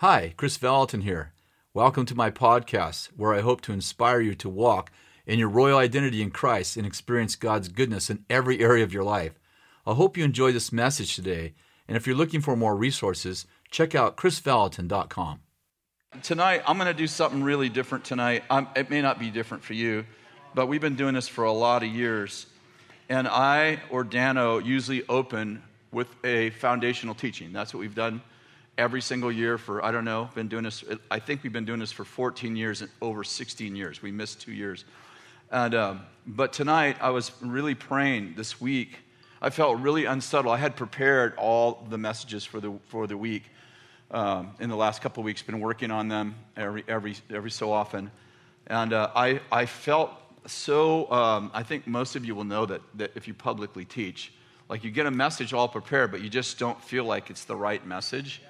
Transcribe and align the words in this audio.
Hi, 0.00 0.34
Kris 0.36 0.58
Vallotton 0.58 1.04
here. 1.04 1.32
Welcome 1.72 2.04
to 2.04 2.14
my 2.14 2.30
podcast, 2.30 3.06
where 3.16 3.32
I 3.32 3.40
hope 3.40 3.62
to 3.62 3.72
inspire 3.72 4.20
you 4.20 4.34
to 4.34 4.48
walk 4.50 4.92
in 5.24 5.38
your 5.38 5.48
royal 5.48 5.78
identity 5.78 6.20
in 6.20 6.30
Christ 6.30 6.76
and 6.76 6.86
experience 6.86 7.34
God's 7.34 7.68
goodness 7.68 8.10
in 8.10 8.22
every 8.28 8.60
area 8.60 8.84
of 8.84 8.92
your 8.92 9.04
life. 9.04 9.40
I 9.86 9.94
hope 9.94 10.18
you 10.18 10.22
enjoy 10.22 10.52
this 10.52 10.70
message 10.70 11.16
today, 11.16 11.54
and 11.88 11.96
if 11.96 12.06
you're 12.06 12.14
looking 12.14 12.42
for 12.42 12.54
more 12.58 12.76
resources, 12.76 13.46
check 13.70 13.94
out 13.94 14.18
krisvallotton.com. 14.18 15.40
Tonight, 16.22 16.62
I'm 16.66 16.76
going 16.76 16.88
to 16.88 16.92
do 16.92 17.06
something 17.06 17.42
really 17.42 17.70
different 17.70 18.04
tonight. 18.04 18.44
I'm, 18.50 18.68
it 18.76 18.90
may 18.90 19.00
not 19.00 19.18
be 19.18 19.30
different 19.30 19.64
for 19.64 19.72
you, 19.72 20.04
but 20.54 20.66
we've 20.66 20.78
been 20.78 20.96
doing 20.96 21.14
this 21.14 21.26
for 21.26 21.44
a 21.44 21.52
lot 21.52 21.82
of 21.82 21.88
years. 21.88 22.44
And 23.08 23.26
I 23.26 23.80
or 23.88 24.04
Dano 24.04 24.58
usually 24.58 25.08
open 25.08 25.62
with 25.90 26.08
a 26.22 26.50
foundational 26.50 27.14
teaching. 27.14 27.50
That's 27.54 27.72
what 27.72 27.80
we've 27.80 27.94
done 27.94 28.20
every 28.78 29.00
single 29.00 29.32
year 29.32 29.58
for, 29.58 29.84
I 29.84 29.90
don't 29.90 30.04
know, 30.04 30.28
been 30.34 30.48
doing 30.48 30.64
this, 30.64 30.84
I 31.10 31.18
think 31.18 31.42
we've 31.42 31.52
been 31.52 31.64
doing 31.64 31.80
this 31.80 31.92
for 31.92 32.04
14 32.04 32.56
years 32.56 32.82
and 32.82 32.90
over 33.00 33.24
16 33.24 33.74
years. 33.74 34.02
We 34.02 34.12
missed 34.12 34.40
two 34.40 34.52
years. 34.52 34.84
And, 35.50 35.74
um, 35.74 36.02
but 36.26 36.52
tonight, 36.52 36.96
I 37.00 37.10
was 37.10 37.32
really 37.40 37.74
praying 37.74 38.34
this 38.36 38.60
week. 38.60 38.98
I 39.40 39.50
felt 39.50 39.78
really 39.78 40.04
unsettled. 40.04 40.52
I 40.52 40.58
had 40.58 40.76
prepared 40.76 41.34
all 41.36 41.86
the 41.88 41.98
messages 41.98 42.44
for 42.44 42.60
the, 42.60 42.72
for 42.88 43.06
the 43.06 43.16
week 43.16 43.44
um, 44.10 44.52
in 44.60 44.68
the 44.68 44.76
last 44.76 45.02
couple 45.02 45.20
of 45.20 45.24
weeks, 45.24 45.42
been 45.42 45.60
working 45.60 45.90
on 45.90 46.08
them 46.08 46.34
every, 46.56 46.84
every, 46.88 47.16
every 47.30 47.50
so 47.50 47.72
often. 47.72 48.10
And 48.66 48.92
uh, 48.92 49.10
I, 49.14 49.40
I 49.50 49.66
felt 49.66 50.10
so, 50.46 51.10
um, 51.10 51.50
I 51.54 51.62
think 51.62 51.86
most 51.86 52.16
of 52.16 52.24
you 52.24 52.34
will 52.34 52.44
know 52.44 52.66
that, 52.66 52.80
that 52.94 53.12
if 53.14 53.26
you 53.26 53.34
publicly 53.34 53.84
teach, 53.84 54.32
like 54.68 54.84
you 54.84 54.90
get 54.90 55.06
a 55.06 55.10
message 55.10 55.52
all 55.52 55.68
prepared, 55.68 56.10
but 56.10 56.20
you 56.20 56.28
just 56.28 56.58
don't 56.58 56.80
feel 56.82 57.04
like 57.04 57.30
it's 57.30 57.44
the 57.44 57.56
right 57.56 57.84
message. 57.86 58.42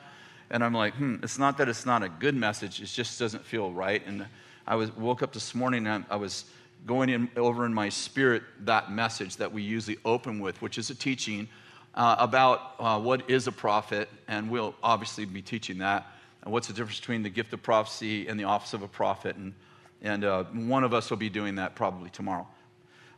And 0.51 0.63
I'm 0.63 0.75
like, 0.75 0.95
hmm, 0.95 1.17
it's 1.23 1.39
not 1.39 1.59
that 1.59 1.69
it's 1.69 1.87
not 1.87 2.03
a 2.03 2.09
good 2.09 2.35
message, 2.35 2.81
it 2.81 2.87
just 2.87 3.19
doesn't 3.19 3.45
feel 3.45 3.73
right. 3.73 4.05
And 4.07 4.27
I 4.67 4.77
was, 4.77 4.95
woke 4.97 5.23
up 5.23 5.33
this 5.33 5.55
morning 5.55 5.87
and 5.87 6.05
I 6.11 6.17
was 6.17 6.45
going 6.87 7.09
in, 7.09 7.29
over 7.37 7.67
in 7.67 7.75
my 7.75 7.89
spirit 7.89 8.43
that 8.61 8.93
message 8.93 9.37
that 9.37 9.53
we 9.53 9.63
usually 9.63 9.99
open 10.05 10.39
with, 10.39 10.61
which 10.63 10.79
is 10.79 10.91
a 10.91 10.95
teaching 10.95 11.49
uh, 11.95 12.17
about 12.19 12.75
uh, 12.79 13.01
what 13.01 13.29
is 13.29 13.47
a 13.47 13.53
prophet, 13.53 14.09
and 14.29 14.51
we'll 14.51 14.75
obviously 14.83 15.25
be 15.25 15.43
teaching 15.43 15.79
that, 15.79 16.07
and 16.43 16.53
what's 16.53 16.69
the 16.69 16.73
difference 16.73 17.01
between 17.01 17.23
the 17.23 17.31
gift 17.31 17.53
of 17.53 17.63
prophecy 17.63 18.29
and 18.29 18.39
the 18.39 18.45
office 18.45 18.75
of 18.75 18.83
a 18.83 18.89
prophet. 18.89 19.35
And, 19.37 19.55
and 20.03 20.25
uh, 20.25 20.45
one 20.45 20.85
of 20.85 20.93
us 20.93 21.11
will 21.11 21.17
be 21.17 21.31
doing 21.31 21.57
that 21.57 21.75
probably 21.75 22.11
tomorrow. 22.11 22.47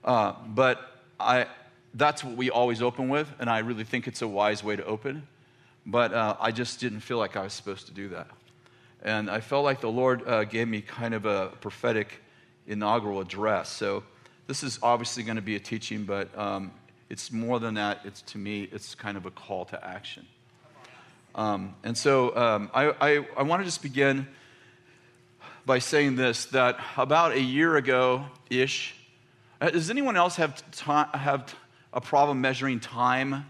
Uh, 0.04 0.34
but 0.46 1.02
I, 1.18 1.46
that's 1.94 2.22
what 2.22 2.36
we 2.36 2.50
always 2.50 2.80
open 2.80 3.08
with, 3.08 3.28
and 3.40 3.50
I 3.50 3.58
really 3.58 3.84
think 3.84 4.06
it's 4.06 4.22
a 4.22 4.28
wise 4.28 4.62
way 4.62 4.76
to 4.76 4.84
open. 4.84 5.26
But 5.90 6.12
uh, 6.12 6.36
I 6.38 6.50
just 6.50 6.80
didn't 6.80 7.00
feel 7.00 7.16
like 7.16 7.34
I 7.34 7.42
was 7.42 7.54
supposed 7.54 7.86
to 7.86 7.94
do 7.94 8.10
that. 8.10 8.28
And 9.02 9.30
I 9.30 9.40
felt 9.40 9.64
like 9.64 9.80
the 9.80 9.90
Lord 9.90 10.22
uh, 10.28 10.44
gave 10.44 10.68
me 10.68 10.82
kind 10.82 11.14
of 11.14 11.24
a 11.24 11.46
prophetic 11.62 12.20
inaugural 12.66 13.20
address. 13.20 13.70
So 13.70 14.04
this 14.46 14.62
is 14.62 14.78
obviously 14.82 15.22
going 15.22 15.36
to 15.36 15.42
be 15.42 15.56
a 15.56 15.60
teaching, 15.60 16.04
but 16.04 16.36
um, 16.36 16.72
it's 17.08 17.32
more 17.32 17.58
than 17.58 17.74
that. 17.74 18.00
It's 18.04 18.20
to 18.22 18.38
me, 18.38 18.68
it's 18.70 18.94
kind 18.94 19.16
of 19.16 19.24
a 19.24 19.30
call 19.30 19.64
to 19.66 19.82
action. 19.82 20.26
Um, 21.34 21.74
and 21.82 21.96
so 21.96 22.36
um, 22.36 22.70
I, 22.74 22.90
I, 23.00 23.26
I 23.38 23.42
want 23.44 23.62
to 23.62 23.64
just 23.64 23.80
begin 23.80 24.28
by 25.64 25.78
saying 25.78 26.16
this 26.16 26.46
that 26.46 26.78
about 26.98 27.32
a 27.32 27.40
year 27.40 27.76
ago 27.76 28.26
ish, 28.50 28.94
uh, 29.58 29.70
does 29.70 29.88
anyone 29.88 30.18
else 30.18 30.36
have, 30.36 30.62
have 31.14 31.54
a 31.94 32.00
problem 32.00 32.42
measuring 32.42 32.78
time? 32.78 33.46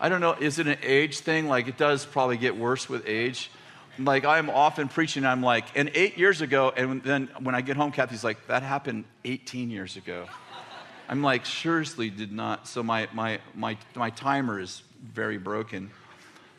I 0.00 0.08
don't 0.08 0.20
know, 0.20 0.34
is 0.34 0.58
it 0.58 0.66
an 0.66 0.78
age 0.82 1.20
thing? 1.20 1.48
Like 1.48 1.66
it 1.68 1.76
does 1.76 2.06
probably 2.06 2.36
get 2.36 2.56
worse 2.56 2.88
with 2.88 3.06
age. 3.06 3.50
Like 3.98 4.24
I'm 4.24 4.48
often 4.48 4.88
preaching, 4.88 5.26
I'm 5.26 5.42
like, 5.42 5.64
and 5.74 5.90
eight 5.94 6.16
years 6.16 6.40
ago, 6.40 6.72
and 6.76 7.02
then 7.02 7.28
when 7.40 7.56
I 7.56 7.62
get 7.62 7.76
home, 7.76 7.90
Kathy's 7.90 8.22
like, 8.22 8.46
that 8.46 8.62
happened 8.62 9.04
18 9.24 9.70
years 9.70 9.96
ago. 9.96 10.26
I'm 11.08 11.22
like, 11.22 11.46
seriously, 11.46 12.10
did 12.10 12.30
not. 12.30 12.68
So 12.68 12.82
my, 12.82 13.08
my, 13.12 13.40
my, 13.54 13.76
my 13.96 14.10
timer 14.10 14.60
is 14.60 14.82
very 15.02 15.38
broken. 15.38 15.90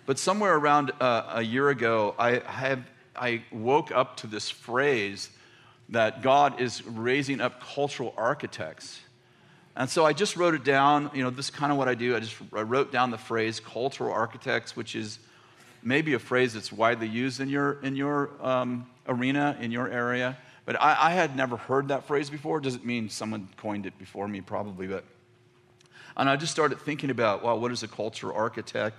But 0.06 0.18
somewhere 0.18 0.56
around 0.56 0.92
uh, 1.00 1.34
a 1.36 1.42
year 1.42 1.70
ago, 1.70 2.16
I, 2.18 2.40
have, 2.40 2.84
I 3.16 3.44
woke 3.52 3.92
up 3.92 4.18
to 4.18 4.28
this 4.28 4.50
phrase 4.50 5.30
that 5.90 6.22
God 6.24 6.60
is 6.60 6.86
raising 6.86 7.42
up 7.42 7.62
cultural 7.62 8.14
architects. 8.18 9.00
And 9.76 9.90
so 9.90 10.06
I 10.06 10.14
just 10.14 10.36
wrote 10.36 10.54
it 10.56 10.64
down. 10.64 11.10
You 11.14 11.24
know, 11.24 11.30
this 11.30 11.46
is 11.46 11.52
kind 11.52 11.72
of 11.72 11.78
what 11.78 11.88
I 11.88 11.96
do. 11.96 12.16
I 12.16 12.20
just 12.20 12.36
I 12.54 12.62
wrote 12.62 12.92
down 12.92 13.12
the 13.12 13.18
phrase 13.18 13.60
cultural 13.60 14.12
architects, 14.12 14.76
which 14.76 14.96
is 14.96 15.20
maybe 15.82 16.14
a 16.14 16.20
phrase 16.20 16.54
that's 16.54 16.72
widely 16.72 17.08
used 17.08 17.40
in 17.40 17.50
your, 17.50 17.80
in 17.82 17.96
your 17.96 18.32
um, 18.42 18.88
arena, 19.08 19.58
in 19.62 19.72
your 19.72 19.90
area. 19.90 20.38
But 20.66 20.82
I, 20.82 20.98
I, 21.00 21.12
had 21.12 21.36
never 21.36 21.56
heard 21.56 21.88
that 21.88 22.06
phrase 22.06 22.30
before. 22.30 22.60
Doesn't 22.60 22.86
mean 22.86 23.10
someone 23.10 23.48
coined 23.58 23.86
it 23.86 23.98
before 23.98 24.28
me, 24.28 24.42
probably. 24.42 24.88
But 24.88 25.04
and 26.20 26.30
I 26.30 26.36
just 26.36 26.52
started 26.52 26.80
thinking 26.82 27.10
about, 27.12 27.44
well, 27.44 27.58
what 27.60 27.72
is 27.72 27.82
a 27.82 27.88
cultural 27.88 28.36
architect? 28.36 28.98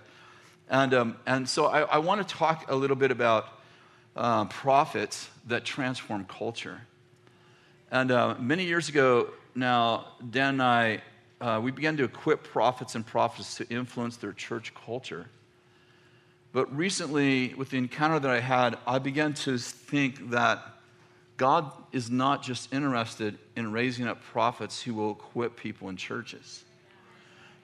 And, 0.71 0.95
um, 0.95 1.17
and 1.27 1.49
so 1.49 1.67
I, 1.67 1.83
I 1.83 1.99
want 1.99 2.27
to 2.27 2.35
talk 2.35 2.71
a 2.71 2.75
little 2.75 2.97
bit 2.97 3.11
about 3.11 3.49
uh, 4.17 4.47
prophets 4.47 5.29
that 5.47 5.65
transform 5.65 6.25
culture. 6.25 6.81
And 7.91 8.11
uh, 8.11 8.37
many 8.39 8.65
years 8.65 8.89
ago, 8.89 9.29
now, 9.55 10.07
Dan 10.31 10.55
and 10.55 10.63
I, 10.63 11.03
uh, 11.41 11.61
we 11.63 11.71
began 11.71 11.97
to 11.97 12.05
equip 12.05 12.45
prophets 12.45 12.95
and 12.95 13.07
prophets 13.07 13.57
to 13.57 13.69
influence 13.69 14.17
their 14.17 14.33
church 14.33 14.73
culture. 14.75 15.27
But 16.53 16.75
recently, 16.77 17.55
with 17.55 17.71
the 17.71 17.79
encounter 17.79 18.19
that 18.19 18.31
I 18.31 18.41
had, 18.41 18.77
I 18.87 18.99
began 18.99 19.35
to 19.35 19.57
think 19.57 20.31
that 20.31 20.63
God 21.37 21.73
is 21.93 22.11
not 22.11 22.43
just 22.43 22.73
interested 22.73 23.39
in 23.57 23.73
raising 23.73 24.07
up 24.07 24.23
prophets 24.23 24.83
who 24.83 24.95
will 24.95 25.13
equip 25.13 25.57
people 25.57 25.89
in 25.89 25.97
churches. 25.97 26.65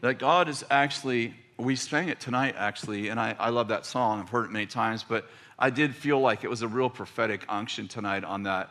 That 0.01 0.19
God 0.19 0.49
is 0.49 0.65
actually, 0.71 1.35
we 1.59 1.77
sang 1.77 2.09
it 2.09 2.21
tonight 2.21 2.55
actually, 2.57 3.09
and 3.09 3.21
I, 3.21 3.35
I 3.39 3.51
love 3.51 3.69
that 3.69 3.85
song. 3.85 4.21
I've 4.21 4.29
heard 4.29 4.47
it 4.47 4.51
many 4.51 4.67
times, 4.67 5.05
but 5.07 5.27
I 5.59 5.71
did 5.71 5.95
feel 5.95 6.21
like 6.21 6.45
it 6.45 6.49
was 6.49 6.63
a 6.63 6.69
real 6.69 6.89
prophetic 6.89 7.45
unction 7.49 7.89
tonight 7.89 8.25
on 8.25 8.45
that 8.45 8.71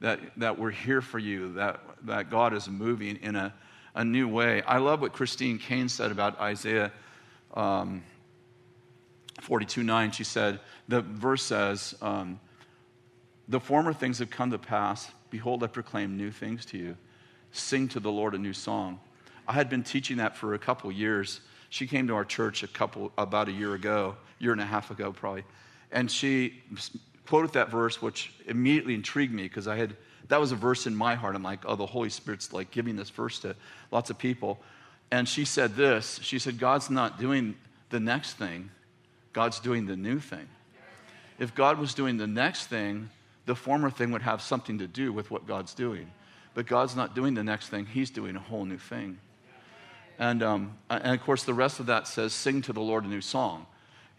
that, 0.00 0.20
that 0.38 0.58
we're 0.58 0.70
here 0.70 1.00
for 1.00 1.18
you, 1.18 1.52
that, 1.54 1.80
that 2.04 2.30
God 2.30 2.54
is 2.54 2.68
moving 2.68 3.16
in 3.16 3.36
a, 3.36 3.54
a 3.94 4.04
new 4.04 4.28
way. 4.28 4.62
I 4.62 4.78
love 4.78 5.00
what 5.00 5.12
Christine 5.12 5.58
Caine 5.58 5.88
said 5.88 6.10
about 6.10 6.40
Isaiah 6.40 6.90
um, 7.54 8.02
42 9.42 9.82
9. 9.82 10.10
She 10.12 10.24
said, 10.24 10.60
the 10.88 11.02
verse 11.02 11.42
says, 11.42 11.94
um, 12.02 12.40
The 13.48 13.60
former 13.60 13.92
things 13.92 14.18
have 14.18 14.30
come 14.30 14.50
to 14.50 14.58
pass. 14.58 15.10
Behold, 15.30 15.62
I 15.62 15.68
proclaim 15.68 16.16
new 16.16 16.30
things 16.30 16.64
to 16.66 16.78
you. 16.78 16.96
Sing 17.52 17.88
to 17.88 18.00
the 18.00 18.10
Lord 18.10 18.34
a 18.34 18.38
new 18.38 18.52
song. 18.52 19.00
I 19.46 19.52
had 19.52 19.68
been 19.68 19.82
teaching 19.82 20.18
that 20.18 20.36
for 20.36 20.54
a 20.54 20.58
couple 20.58 20.90
years. 20.92 21.40
She 21.68 21.86
came 21.86 22.08
to 22.08 22.14
our 22.14 22.24
church 22.24 22.62
a 22.62 22.68
couple, 22.68 23.12
about 23.16 23.48
a 23.48 23.52
year 23.52 23.74
ago, 23.74 24.16
year 24.38 24.52
and 24.52 24.60
a 24.60 24.66
half 24.66 24.90
ago, 24.90 25.12
probably. 25.12 25.44
And 25.92 26.10
she 26.10 26.62
quoted 27.30 27.52
that 27.52 27.70
verse, 27.70 28.02
which 28.02 28.32
immediately 28.48 28.92
intrigued 28.92 29.32
me 29.32 29.44
because 29.44 29.68
I 29.68 29.76
had 29.76 29.94
that 30.30 30.40
was 30.40 30.50
a 30.50 30.56
verse 30.56 30.88
in 30.88 30.96
my 30.96 31.14
heart. 31.14 31.36
I'm 31.36 31.44
like, 31.44 31.60
oh, 31.64 31.76
the 31.76 31.86
Holy 31.86 32.10
Spirit's 32.10 32.52
like 32.52 32.72
giving 32.72 32.96
this 32.96 33.08
verse 33.08 33.38
to 33.40 33.54
lots 33.92 34.10
of 34.10 34.18
people. 34.18 34.58
And 35.12 35.28
she 35.28 35.44
said 35.44 35.76
this. 35.76 36.18
She 36.22 36.40
said, 36.40 36.58
God's 36.58 36.90
not 36.90 37.20
doing 37.20 37.54
the 37.90 38.00
next 38.00 38.34
thing, 38.34 38.70
God's 39.32 39.60
doing 39.60 39.86
the 39.86 39.96
new 39.96 40.18
thing. 40.18 40.48
If 41.38 41.54
God 41.54 41.78
was 41.78 41.94
doing 41.94 42.16
the 42.16 42.26
next 42.26 42.66
thing, 42.66 43.10
the 43.46 43.54
former 43.54 43.90
thing 43.90 44.10
would 44.10 44.22
have 44.22 44.42
something 44.42 44.78
to 44.78 44.88
do 44.88 45.12
with 45.12 45.30
what 45.30 45.46
God's 45.46 45.72
doing. 45.72 46.10
But 46.54 46.66
God's 46.66 46.96
not 46.96 47.14
doing 47.14 47.34
the 47.34 47.44
next 47.44 47.68
thing, 47.68 47.86
He's 47.86 48.10
doing 48.10 48.34
a 48.34 48.40
whole 48.40 48.64
new 48.64 48.78
thing. 48.78 49.18
And, 50.18 50.42
um, 50.42 50.78
and 50.90 51.14
of 51.14 51.22
course, 51.22 51.44
the 51.44 51.54
rest 51.54 51.78
of 51.78 51.86
that 51.86 52.08
says, 52.08 52.32
Sing 52.32 52.60
to 52.62 52.72
the 52.72 52.80
Lord 52.80 53.04
a 53.04 53.08
new 53.08 53.20
song. 53.20 53.66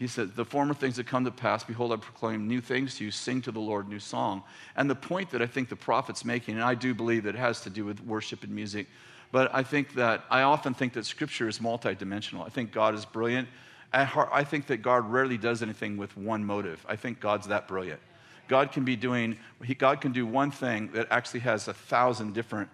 He 0.02 0.08
said, 0.08 0.36
The 0.36 0.46
former 0.46 0.74
things 0.74 0.96
that 0.96 1.06
come 1.06 1.26
to 1.26 1.32
pass, 1.32 1.64
behold, 1.64 1.94
I 1.94 1.96
proclaim 1.96 2.48
new 2.48 2.60
things 2.60 2.96
to 2.96 3.06
you, 3.06 3.12
sing 3.12 3.40
to 3.44 3.52
the 3.52 3.60
Lord 3.60 3.88
new 3.88 4.00
song. 4.00 4.42
And 4.76 4.90
the 4.90 4.96
point 4.96 5.30
that 5.30 5.44
I 5.44 5.46
think 5.46 5.70
the 5.70 5.76
prophet's 5.76 6.26
making, 6.26 6.56
and 6.56 6.64
I 6.64 6.74
do 6.74 6.96
believe 6.96 7.26
that 7.26 7.36
it 7.36 7.38
has 7.38 7.62
to 7.62 7.70
do 7.70 7.86
with 7.86 8.04
worship 8.04 8.44
and 8.44 8.52
music, 8.52 8.88
but 9.32 9.54
I 9.54 9.62
think 9.62 9.94
that, 9.94 10.24
I 10.28 10.42
often 10.42 10.74
think 10.74 10.94
that 10.94 11.06
scripture 11.06 11.48
is 11.48 11.60
multidimensional. 11.60 12.44
I 12.44 12.50
think 12.50 12.72
God 12.72 12.96
is 12.96 13.06
brilliant. 13.06 13.48
Heart, 13.94 14.30
I 14.34 14.44
think 14.44 14.66
that 14.68 14.78
God 14.78 15.08
rarely 15.08 15.38
does 15.38 15.62
anything 15.62 15.98
with 15.98 16.18
one 16.18 16.44
motive. 16.44 16.84
I 16.90 16.96
think 16.96 17.20
God's 17.20 17.50
that 17.50 17.68
brilliant. 17.68 18.00
God 18.48 18.72
can 18.72 18.84
be 18.84 18.96
doing, 18.96 19.38
he, 19.64 19.76
God 19.76 20.02
can 20.02 20.14
do 20.14 20.26
one 20.26 20.50
thing 20.50 20.90
that 20.94 21.10
actually 21.12 21.42
has 21.42 21.68
a 21.68 21.76
thousand 21.76 22.34
different 22.34 22.72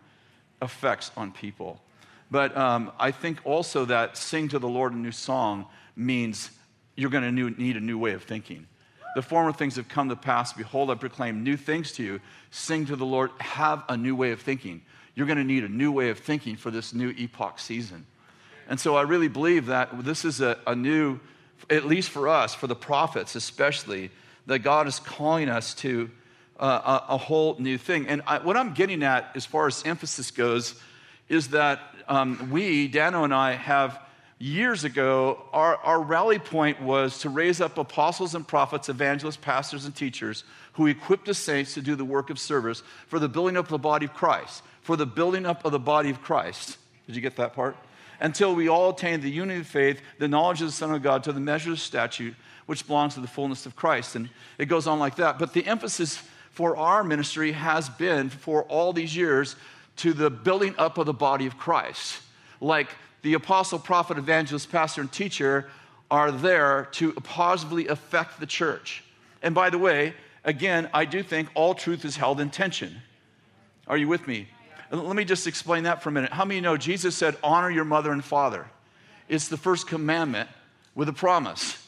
effects 0.62 1.12
on 1.18 1.34
people. 1.34 1.82
But 2.32 2.56
um, 2.56 2.94
I 2.98 3.12
think 3.12 3.40
also 3.44 3.84
that 3.84 4.16
sing 4.16 4.48
to 4.48 4.60
the 4.60 4.70
Lord 4.70 4.94
a 4.94 4.98
new 4.98 5.12
song 5.12 5.66
means 5.98 6.52
you're 6.98 7.12
going 7.12 7.24
to 7.24 7.52
need 7.62 7.78
a 7.78 7.80
new 7.80 7.98
way 7.98 8.12
of 8.12 8.24
thinking. 8.24 8.68
The 9.16 9.22
former 9.22 9.54
things 9.54 9.78
have 9.78 9.88
come 9.88 10.10
to 10.10 10.16
pass. 10.16 10.52
Behold, 10.52 10.92
I 10.92 10.96
proclaim 10.96 11.44
new 11.44 11.56
things 11.56 11.92
to 11.94 12.04
you. 12.04 12.20
Sing 12.52 12.86
to 12.88 12.96
the 12.96 13.06
Lord. 13.06 13.32
Have 13.40 13.84
a 13.88 13.96
new 13.96 14.16
way 14.16 14.32
of 14.32 14.42
thinking. 14.42 14.82
You're 15.16 15.28
going 15.28 15.38
to 15.38 15.44
need 15.44 15.64
a 15.64 15.70
new 15.70 15.92
way 15.92 16.10
of 16.10 16.20
thinking 16.20 16.58
for 16.58 16.70
this 16.70 16.94
new 16.94 17.10
epoch 17.18 17.60
season. 17.60 18.06
And 18.68 18.80
so 18.80 18.96
I 18.96 19.04
really 19.04 19.28
believe 19.28 19.68
that 19.68 20.04
this 20.04 20.26
is 20.26 20.42
a, 20.42 20.60
a 20.68 20.76
new, 20.76 21.20
at 21.70 21.86
least 21.86 22.10
for 22.10 22.28
us, 22.28 22.54
for 22.54 22.68
the 22.68 22.76
prophets 22.76 23.36
especially, 23.36 24.12
that 24.48 24.60
God 24.60 24.88
is 24.88 25.00
calling 25.00 25.50
us 25.50 25.74
to 25.76 26.10
uh, 26.60 27.02
a, 27.10 27.14
a, 27.14 27.18
whole 27.18 27.56
new 27.60 27.78
thing. 27.78 28.08
And 28.08 28.22
I, 28.26 28.40
what 28.40 28.58
I'm 28.58 28.74
getting 28.74 29.04
at, 29.04 29.32
as 29.36 29.46
far 29.46 29.68
as 29.68 29.84
emphasis 29.86 30.32
goes, 30.32 30.76
is 31.30 31.50
that 31.50 31.80
um, 32.08 32.50
we, 32.52 32.88
Dano 32.88 33.24
and 33.24 33.34
I, 33.34 33.54
have 33.54 34.00
years 34.40 34.84
ago, 34.84 35.44
our, 35.52 35.78
our 35.78 36.02
rally 36.02 36.40
point 36.40 36.82
was 36.82 37.20
to 37.20 37.30
raise 37.30 37.60
up 37.60 37.78
apostles 37.78 38.36
and 38.36 38.48
prophets, 38.48 38.90
evangelists, 38.90 39.38
pastors, 39.38 39.86
and 39.86 39.96
teachers 39.96 40.44
who 40.74 40.88
equip 40.88 41.26
the 41.26 41.34
saints 41.34 41.74
to 41.74 41.82
do 41.82 41.96
the 41.96 42.06
work 42.06 42.30
of 42.30 42.38
service 42.38 42.84
for 43.08 43.20
the 43.20 43.30
building 43.30 43.58
up 43.58 43.66
of 43.66 43.72
the 43.72 43.78
body 43.78 44.06
of 44.06 44.14
Christ. 44.14 44.64
For 44.82 44.96
the 44.96 45.06
building 45.06 45.46
up 45.46 45.66
of 45.66 45.72
the 45.72 45.80
body 45.80 46.10
of 46.10 46.22
Christ. 46.22 46.78
Did 47.08 47.16
you 47.16 47.22
get 47.22 47.36
that 47.38 47.54
part? 47.54 47.76
Until 48.20 48.56
we 48.56 48.68
all 48.68 48.92
attain 48.92 49.22
the 49.22 49.30
unity 49.30 49.60
of 49.60 49.68
faith, 49.68 50.02
the 50.18 50.28
knowledge 50.28 50.62
of 50.62 50.68
the 50.68 50.74
Son 50.74 50.94
of 50.94 51.04
God, 51.04 51.24
to 51.26 51.34
the 51.34 51.40
measure 51.40 51.72
of 51.72 51.78
the 51.78 51.82
statute, 51.82 52.36
which 52.68 52.88
belongs 52.88 53.16
to 53.16 53.20
the 53.20 53.28
fullness 53.28 53.66
of 53.66 53.76
Christ. 53.76 54.16
And 54.16 54.30
it 54.58 54.66
goes 54.66 54.88
on 54.88 55.00
like 55.00 55.16
that. 55.16 55.40
But 55.40 55.54
the 55.54 55.66
emphasis 55.66 56.22
for 56.52 56.78
our 56.78 57.04
ministry 57.04 57.52
has 57.52 57.90
been 57.90 58.30
for 58.30 58.64
all 58.64 58.94
these 58.94 59.16
years 59.16 59.56
to 59.98 60.14
the 60.14 60.30
building 60.30 60.76
up 60.78 60.98
of 60.98 61.06
the 61.06 61.14
body 61.14 61.48
of 61.48 61.58
Christ. 61.58 62.22
Like 62.62 62.90
the 63.22 63.34
apostle, 63.34 63.80
prophet, 63.80 64.18
evangelist, 64.18 64.72
pastor, 64.72 65.02
and 65.02 65.12
teacher 65.12 65.70
are 66.10 66.32
there 66.32 66.88
to 66.94 67.12
positively 67.14 67.88
affect 67.88 68.40
the 68.40 68.46
church. 68.46 69.04
And 69.42 69.54
by 69.54 69.70
the 69.70 69.78
way, 69.78 70.14
again, 70.44 70.90
I 70.94 71.06
do 71.06 71.22
think 71.24 71.50
all 71.54 71.74
truth 71.74 72.06
is 72.06 72.16
held 72.16 72.40
in 72.40 72.50
tension. 72.50 73.02
Are 73.88 73.98
you 73.98 74.08
with 74.08 74.28
me? 74.28 74.48
Let 74.92 75.16
me 75.16 75.26
just 75.26 75.48
explain 75.48 75.84
that 75.84 76.02
for 76.02 76.10
a 76.10 76.12
minute. 76.12 76.32
How 76.32 76.46
many 76.46 76.62
know 76.62 76.78
Jesus 76.78 77.16
said, 77.16 77.36
Honor 77.44 77.70
your 77.70 77.84
mother 77.86 78.12
and 78.12 78.24
father? 78.24 78.68
It's 79.28 79.50
the 79.50 79.58
first 79.58 79.88
commandment 79.88 80.50
with 80.96 81.10
a 81.10 81.14
promise. 81.14 81.84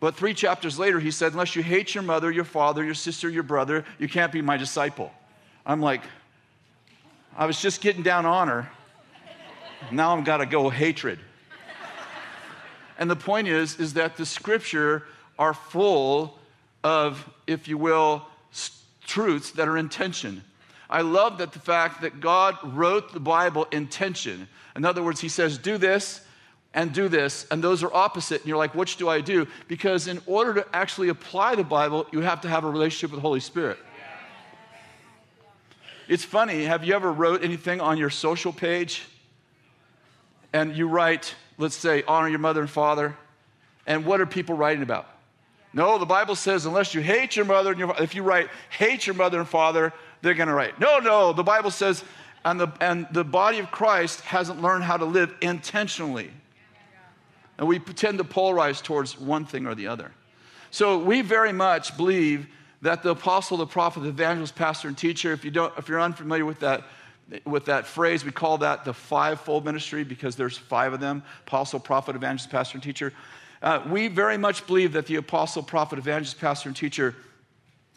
But 0.00 0.16
three 0.16 0.34
chapters 0.34 0.78
later, 0.78 0.98
he 0.98 1.12
said, 1.12 1.32
Unless 1.32 1.54
you 1.54 1.62
hate 1.62 1.94
your 1.94 2.02
mother, 2.02 2.30
your 2.32 2.44
father, 2.44 2.82
your 2.82 2.94
sister, 2.94 3.28
your 3.28 3.44
brother, 3.44 3.84
you 4.00 4.08
can't 4.08 4.32
be 4.32 4.42
my 4.42 4.56
disciple. 4.56 5.12
I'm 5.64 5.80
like, 5.80 6.02
I 7.36 7.46
was 7.46 7.62
just 7.62 7.80
getting 7.80 8.02
down 8.02 8.26
honor. 8.26 8.68
Now 9.90 10.16
I've 10.16 10.24
got 10.24 10.38
to 10.38 10.46
go 10.46 10.70
hatred. 10.70 11.18
And 12.98 13.10
the 13.10 13.16
point 13.16 13.48
is, 13.48 13.80
is 13.80 13.94
that 13.94 14.16
the 14.16 14.24
scripture 14.24 15.04
are 15.38 15.54
full 15.54 16.38
of, 16.84 17.28
if 17.46 17.66
you 17.66 17.76
will, 17.76 18.26
truths 19.06 19.50
that 19.52 19.66
are 19.66 19.76
in 19.76 19.88
tension. 19.88 20.44
I 20.88 21.00
love 21.00 21.38
that 21.38 21.52
the 21.52 21.58
fact 21.58 22.02
that 22.02 22.20
God 22.20 22.56
wrote 22.62 23.12
the 23.12 23.20
Bible 23.20 23.66
in 23.72 23.88
tension. 23.88 24.46
In 24.76 24.84
other 24.84 25.02
words, 25.02 25.20
He 25.20 25.28
says, 25.28 25.58
do 25.58 25.78
this 25.78 26.24
and 26.74 26.92
do 26.92 27.08
this, 27.08 27.46
and 27.50 27.62
those 27.62 27.82
are 27.82 27.92
opposite. 27.92 28.40
And 28.42 28.48
you're 28.48 28.58
like, 28.58 28.74
which 28.74 28.96
do 28.96 29.08
I 29.08 29.20
do? 29.20 29.46
Because 29.68 30.06
in 30.06 30.20
order 30.26 30.54
to 30.54 30.66
actually 30.72 31.08
apply 31.08 31.54
the 31.54 31.64
Bible, 31.64 32.06
you 32.12 32.20
have 32.20 32.40
to 32.42 32.48
have 32.48 32.64
a 32.64 32.70
relationship 32.70 33.10
with 33.10 33.18
the 33.18 33.26
Holy 33.26 33.40
Spirit. 33.40 33.78
It's 36.08 36.24
funny, 36.24 36.64
have 36.64 36.84
you 36.84 36.94
ever 36.94 37.12
wrote 37.12 37.42
anything 37.42 37.80
on 37.80 37.98
your 37.98 38.10
social 38.10 38.52
page 38.52 39.02
and 40.52 40.76
you 40.76 40.88
write, 40.88 41.34
let's 41.58 41.74
say, 41.74 42.02
honor 42.06 42.28
your 42.28 42.38
mother 42.38 42.60
and 42.60 42.70
father, 42.70 43.16
and 43.86 44.04
what 44.04 44.20
are 44.20 44.26
people 44.26 44.56
writing 44.56 44.82
about? 44.82 45.08
No, 45.72 45.98
the 45.98 46.06
Bible 46.06 46.34
says 46.34 46.66
unless 46.66 46.94
you 46.94 47.00
hate 47.00 47.34
your 47.34 47.46
mother 47.46 47.70
and 47.70 47.78
your 47.78 47.94
if 47.98 48.14
you 48.14 48.22
write 48.22 48.48
hate 48.70 49.06
your 49.06 49.16
mother 49.16 49.38
and 49.38 49.48
father, 49.48 49.92
they're 50.20 50.34
going 50.34 50.48
to 50.48 50.54
write. 50.54 50.78
No, 50.78 50.98
no, 50.98 51.32
the 51.32 51.42
Bible 51.42 51.70
says 51.70 52.04
and 52.44 52.60
the 52.60 52.68
and 52.80 53.06
the 53.12 53.24
body 53.24 53.58
of 53.58 53.70
Christ 53.70 54.20
hasn't 54.20 54.60
learned 54.60 54.84
how 54.84 54.96
to 54.96 55.04
live 55.04 55.34
intentionally. 55.40 56.30
And 57.58 57.68
we 57.68 57.78
tend 57.78 58.18
to 58.18 58.24
polarize 58.24 58.82
towards 58.82 59.18
one 59.18 59.44
thing 59.44 59.66
or 59.66 59.74
the 59.74 59.86
other. 59.86 60.12
So 60.70 60.98
we 60.98 61.20
very 61.20 61.52
much 61.52 61.96
believe 61.96 62.48
that 62.80 63.02
the 63.02 63.10
apostle, 63.10 63.58
the 63.58 63.66
prophet, 63.66 64.00
the 64.00 64.08
evangelist, 64.08 64.56
pastor, 64.56 64.88
and 64.88 64.98
teacher, 64.98 65.32
if 65.32 65.44
you 65.44 65.50
don't, 65.50 65.72
if 65.78 65.88
you're 65.88 66.00
unfamiliar 66.00 66.44
with 66.44 66.60
that, 66.60 66.82
with 67.44 67.66
that 67.66 67.86
phrase, 67.86 68.24
we 68.24 68.30
call 68.30 68.58
that 68.58 68.84
the 68.84 68.92
fivefold 68.92 69.64
ministry 69.64 70.04
because 70.04 70.36
there's 70.36 70.58
five 70.58 70.92
of 70.92 71.00
them 71.00 71.22
apostle, 71.46 71.80
prophet, 71.80 72.16
evangelist, 72.16 72.50
pastor, 72.50 72.76
and 72.76 72.82
teacher. 72.82 73.12
Uh, 73.62 73.80
we 73.88 74.08
very 74.08 74.36
much 74.36 74.66
believe 74.66 74.92
that 74.92 75.06
the 75.06 75.16
apostle, 75.16 75.62
prophet, 75.62 75.98
evangelist, 75.98 76.40
pastor, 76.40 76.68
and 76.68 76.76
teacher, 76.76 77.14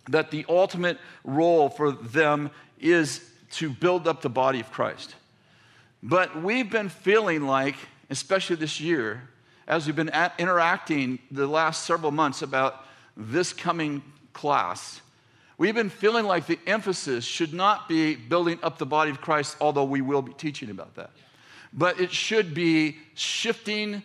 that 0.10 0.30
the 0.32 0.46
ultimate 0.48 1.00
role 1.24 1.70
for 1.70 1.92
them 1.92 2.52
is 2.80 3.32
to 3.52 3.70
build 3.70 4.08
up 4.08 4.22
the 4.22 4.30
body 4.30 4.60
of 4.60 4.72
Christ. 4.72 5.16
But 6.04 6.42
we've 6.42 6.70
been 6.70 6.90
feeling 6.90 7.48
like, 7.48 7.76
especially 8.12 8.58
this 8.58 8.80
year, 8.80 9.28
as 9.68 9.88
we've 9.88 9.96
been 9.96 10.12
interacting 10.38 11.18
the 11.32 11.48
last 11.48 11.86
several 11.86 12.12
months 12.12 12.44
about 12.44 12.86
this 13.18 13.54
coming 13.54 14.04
class, 14.34 15.02
we've 15.58 15.76
been 15.76 15.90
feeling 15.90 16.26
like 16.26 16.48
the 16.48 16.60
emphasis 16.68 17.24
should 17.24 17.54
not 17.54 17.88
be 17.88 18.16
building 18.16 18.60
up 18.64 18.78
the 18.78 18.86
body 18.86 19.12
of 19.12 19.22
Christ, 19.22 19.58
although 19.62 19.84
we 19.84 20.02
will 20.02 20.22
be 20.22 20.34
teaching 20.34 20.70
about 20.70 20.96
that. 20.96 21.12
But 21.74 22.00
it 22.00 22.12
should 22.12 22.54
be 22.54 22.98
shifting 23.16 24.02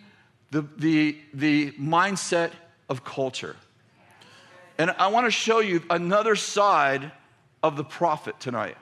the, 0.50 0.62
the, 0.76 1.16
the 1.34 1.72
mindset 1.72 2.50
of 2.88 3.04
culture. 3.04 3.56
And 4.78 4.90
I 4.92 5.08
want 5.08 5.26
to 5.26 5.30
show 5.30 5.60
you 5.60 5.82
another 5.90 6.34
side 6.34 7.12
of 7.62 7.76
the 7.76 7.84
prophet 7.84 8.40
tonight 8.40 8.76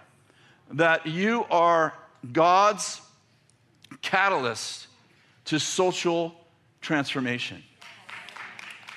that 0.73 1.07
you 1.07 1.45
are 1.51 1.95
God's 2.33 3.01
catalyst 4.03 4.87
to 5.47 5.59
social 5.59 6.35
transformation. 6.81 7.63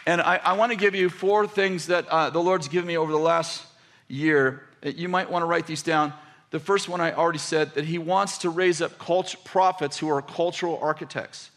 And 0.06 0.20
I, 0.22 0.38
I 0.38 0.54
want 0.54 0.72
to 0.72 0.78
give 0.78 0.96
you 0.96 1.10
four 1.10 1.48
things 1.48 1.88
that 1.88 2.08
uh, 2.08 2.30
the 2.30 2.40
Lord's 2.40 2.68
given 2.68 2.88
me 2.88 2.98
over 2.98 3.12
the 3.12 3.20
last 3.20 3.64
year. 4.08 4.64
You 4.84 5.10
might 5.10 5.30
want 5.30 5.44
to 5.44 5.46
write 5.46 5.68
these 5.68 5.84
down. 5.84 6.14
The 6.50 6.60
first 6.60 6.90
one 6.90 7.00
I 7.00 7.14
already 7.14 7.40
said 7.40 7.76
that 7.76 7.86
He 7.86 7.98
wants 7.98 8.40
to 8.40 8.50
raise 8.50 8.82
up 8.82 8.98
cult- 8.98 9.36
prophets 9.46 9.98
who 9.98 10.10
are 10.10 10.22
cultural 10.22 10.80
architects. 10.82 11.52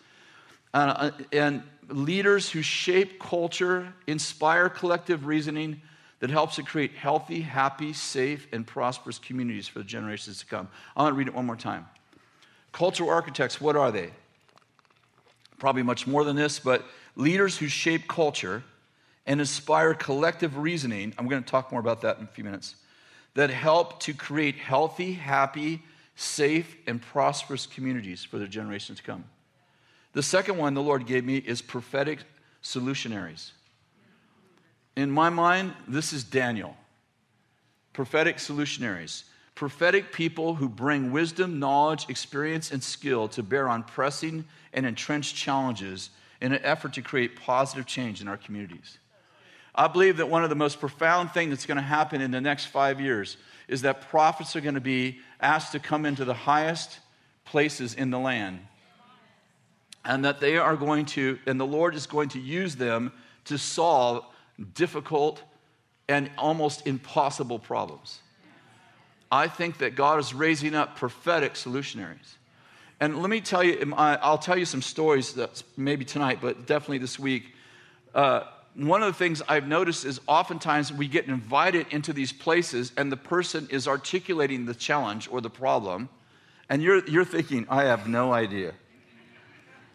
Uh, 0.73 1.11
and 1.32 1.62
leaders 1.88 2.50
who 2.50 2.62
shape 2.62 3.19
culture, 3.20 3.93
inspire 4.06 4.69
collective 4.69 5.26
reasoning 5.26 5.81
that 6.20 6.31
helps 6.31 6.56
to 6.56 6.62
create 6.62 6.93
healthy, 6.93 7.41
happy, 7.41 7.93
safe, 7.93 8.46
and 8.52 8.67
prosperous 8.67 9.19
communities 9.19 9.69
for 9.69 9.79
the 9.81 9.85
generations 9.85 10.41
to 10.41 10.46
come. 10.46 10.69
I 10.96 11.02
want 11.02 11.14
to 11.14 11.19
read 11.19 11.29
it 11.29 11.35
one 11.35 11.46
more 11.46 11.56
time. 11.56 11.87
Cultural 12.73 13.11
architects, 13.11 13.61
what 13.61 13.76
are 13.76 13.93
they? 13.93 14.11
Probably 15.58 15.82
much 15.82 16.06
more 16.06 16.25
than 16.25 16.37
this, 16.37 16.58
but 16.58 16.85
leaders 17.16 17.58
who 17.58 17.69
shape 17.69 18.08
culture 18.08 18.62
and 19.26 19.40
inspire 19.40 19.94
collective 19.94 20.56
reasoning. 20.56 21.14
I'm 21.19 21.28
going 21.28 21.43
to 21.43 21.49
talk 21.49 21.70
more 21.70 21.81
about 21.81 22.02
that 22.02 22.19
in 22.19 22.25
a 22.25 22.28
few 22.28 22.44
minutes. 22.44 22.76
That 23.34 23.50
help 23.50 24.00
to 24.00 24.15
create 24.15 24.56
healthy, 24.56 25.12
happy, 25.12 25.82
safe, 26.17 26.77
and 26.86 27.00
prosperous 27.00 27.67
communities 27.67 28.24
for 28.24 28.39
the 28.39 28.46
generations 28.46 28.98
to 28.98 29.05
come. 29.05 29.24
The 30.12 30.22
second 30.22 30.58
one 30.58 30.74
the 30.74 30.82
Lord 30.82 31.06
gave 31.06 31.24
me 31.24 31.39
is 31.39 31.60
prophetic 31.60 32.20
solutionaries. 32.62 33.50
In 34.96 35.10
my 35.10 35.29
mind, 35.29 35.74
this 35.89 36.12
is 36.12 36.22
Daniel. 36.22 36.77
Prophetic 37.93 38.36
solutionaries. 38.36 39.24
Prophetic 39.56 40.12
people 40.12 40.55
who 40.55 40.69
bring 40.69 41.10
wisdom, 41.10 41.58
knowledge, 41.58 42.06
experience, 42.08 42.70
and 42.70 42.82
skill 42.82 43.29
to 43.29 43.43
bear 43.43 43.69
on 43.69 43.82
pressing 43.82 44.44
and 44.72 44.86
entrenched 44.86 45.34
challenges 45.34 46.10
in 46.44 46.53
an 46.53 46.60
effort 46.63 46.93
to 46.93 47.01
create 47.01 47.41
positive 47.41 47.86
change 47.86 48.20
in 48.20 48.29
our 48.29 48.36
communities. 48.36 48.98
I 49.74 49.89
believe 49.89 50.19
that 50.19 50.29
one 50.29 50.44
of 50.44 50.51
the 50.51 50.55
most 50.56 50.79
profound 50.79 51.31
things 51.31 51.48
that's 51.48 51.65
going 51.65 51.79
to 51.79 51.82
happen 51.82 52.20
in 52.20 52.31
the 52.31 52.41
next 52.41 52.67
five 52.67 53.01
years 53.01 53.39
is 53.67 53.81
that 53.81 54.03
prophets 54.10 54.55
are 54.55 54.60
going 54.60 54.74
to 54.74 54.81
be 54.81 55.20
asked 55.41 55.72
to 55.72 55.79
come 55.79 56.05
into 56.05 56.27
the 56.27 56.34
highest 56.34 56.98
places 57.46 57.94
in 57.94 58.10
the 58.10 58.19
land 58.19 58.60
and 60.05 60.22
that 60.27 60.39
they 60.39 60.58
are 60.58 60.77
going 60.77 61.06
to, 61.06 61.39
and 61.46 61.58
the 61.58 61.67
Lord 61.67 61.94
is 61.94 62.06
going 62.06 62.29
to 62.29 62.39
use 62.39 62.77
them 62.77 63.10
to 63.46 63.56
solve 63.56 64.27
difficult 64.74 65.43
and 66.10 66.31
almost 66.36 66.86
impossible 66.86 67.58
problems. 67.58 68.20
I 69.32 69.48
think 69.48 69.79
that 69.79 69.96
God 69.96 70.20
is 70.20 70.34
raising 70.34 70.74
up 70.74 70.96
prophetic 70.98 71.55
solutionaries. 71.55 72.36
And 73.01 73.20
let 73.20 73.31
me 73.31 73.41
tell 73.41 73.63
you, 73.63 73.93
I'll 73.96 74.39
tell 74.39 74.58
you 74.58 74.65
some 74.65 74.82
stories 74.82 75.34
that 75.34 75.63
maybe 75.77 76.05
tonight, 76.05 76.39
but 76.41 76.67
definitely 76.67 76.98
this 76.98 77.19
week. 77.19 77.55
Uh, 78.15 78.43
one 78.74 79.03
of 79.03 79.08
the 79.08 79.19
things 79.19 79.43
I've 79.48 79.69
noticed 79.69 80.05
is 80.05 80.20
oftentimes 80.27 80.93
we 80.93 81.06
get 81.06 81.27
invited 81.27 81.86
into 81.91 82.13
these 82.13 82.32
places 82.32 82.93
and 82.96 83.10
the 83.10 83.17
person 83.17 83.69
is 83.70 83.86
articulating 83.86 84.67
the 84.67 84.74
challenge 84.74 85.29
or 85.31 85.41
the 85.41 85.51
problem, 85.51 86.08
and 86.69 86.82
you're, 86.82 87.05
you're 87.06 87.24
thinking, 87.24 87.67
I 87.69 87.84
have 87.84 88.08
no 88.08 88.32
idea. 88.32 88.74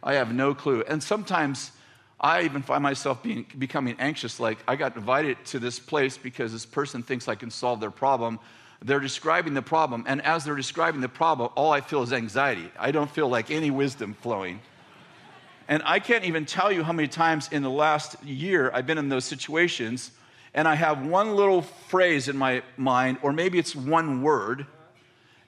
I 0.01 0.13
have 0.13 0.33
no 0.33 0.53
clue. 0.53 0.83
And 0.87 1.01
sometimes 1.03 1.71
I 2.21 2.43
even 2.43 2.61
find 2.61 2.83
myself 2.83 3.23
being, 3.23 3.45
becoming 3.57 3.95
anxious, 3.99 4.39
like 4.39 4.59
I 4.67 4.75
got 4.75 4.95
invited 4.95 5.43
to 5.47 5.59
this 5.59 5.79
place 5.79 6.17
because 6.17 6.51
this 6.51 6.65
person 6.65 7.01
thinks 7.01 7.27
I 7.27 7.35
can 7.35 7.49
solve 7.49 7.79
their 7.79 7.91
problem. 7.91 8.39
They're 8.81 8.99
describing 8.99 9.53
the 9.53 9.61
problem, 9.61 10.05
and 10.07 10.21
as 10.21 10.45
they're 10.45 10.55
describing 10.55 11.01
the 11.01 11.09
problem, 11.09 11.51
all 11.55 11.71
I 11.71 11.81
feel 11.81 12.01
is 12.01 12.13
anxiety. 12.13 12.71
I 12.79 12.91
don't 12.91 13.09
feel 13.09 13.27
like 13.27 13.51
any 13.51 13.71
wisdom 13.71 14.15
flowing. 14.21 14.61
And 15.67 15.83
I 15.85 15.99
can't 15.99 16.23
even 16.23 16.45
tell 16.45 16.71
you 16.71 16.83
how 16.83 16.93
many 16.93 17.07
times 17.07 17.49
in 17.51 17.61
the 17.61 17.69
last 17.69 18.23
year 18.23 18.71
I've 18.73 18.87
been 18.87 18.97
in 18.97 19.09
those 19.09 19.25
situations, 19.25 20.11
and 20.53 20.67
I 20.67 20.75
have 20.75 21.05
one 21.05 21.35
little 21.35 21.61
phrase 21.61 22.27
in 22.27 22.37
my 22.37 22.63
mind, 22.77 23.17
or 23.21 23.33
maybe 23.33 23.59
it's 23.59 23.75
one 23.75 24.21
word, 24.21 24.65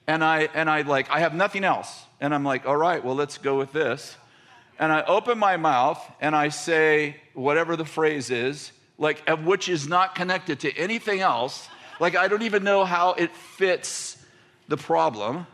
and 0.06 0.22
I 0.22 0.48
and 0.54 0.68
I 0.68 0.82
like 0.82 1.10
I 1.10 1.20
have 1.20 1.34
nothing 1.34 1.64
else, 1.64 2.04
and 2.20 2.34
I'm 2.34 2.44
like, 2.44 2.66
all 2.66 2.76
right, 2.76 3.02
well 3.04 3.14
let's 3.14 3.38
go 3.38 3.56
with 3.58 3.72
this, 3.72 4.16
and 4.78 4.92
I 4.92 5.02
open 5.02 5.38
my 5.38 5.56
mouth 5.56 6.00
and 6.20 6.36
I 6.36 6.50
say 6.50 7.16
whatever 7.34 7.76
the 7.76 7.84
phrase 7.84 8.30
is, 8.30 8.72
like 8.98 9.28
which 9.44 9.68
is 9.68 9.88
not 9.88 10.14
connected 10.14 10.60
to 10.60 10.76
anything 10.76 11.20
else, 11.20 11.68
like 12.02 12.16
I 12.16 12.26
don't 12.26 12.42
even 12.42 12.64
know 12.64 12.84
how 12.84 13.12
it 13.12 13.30
fits 13.36 14.16
the 14.66 14.76
problem, 14.76 15.46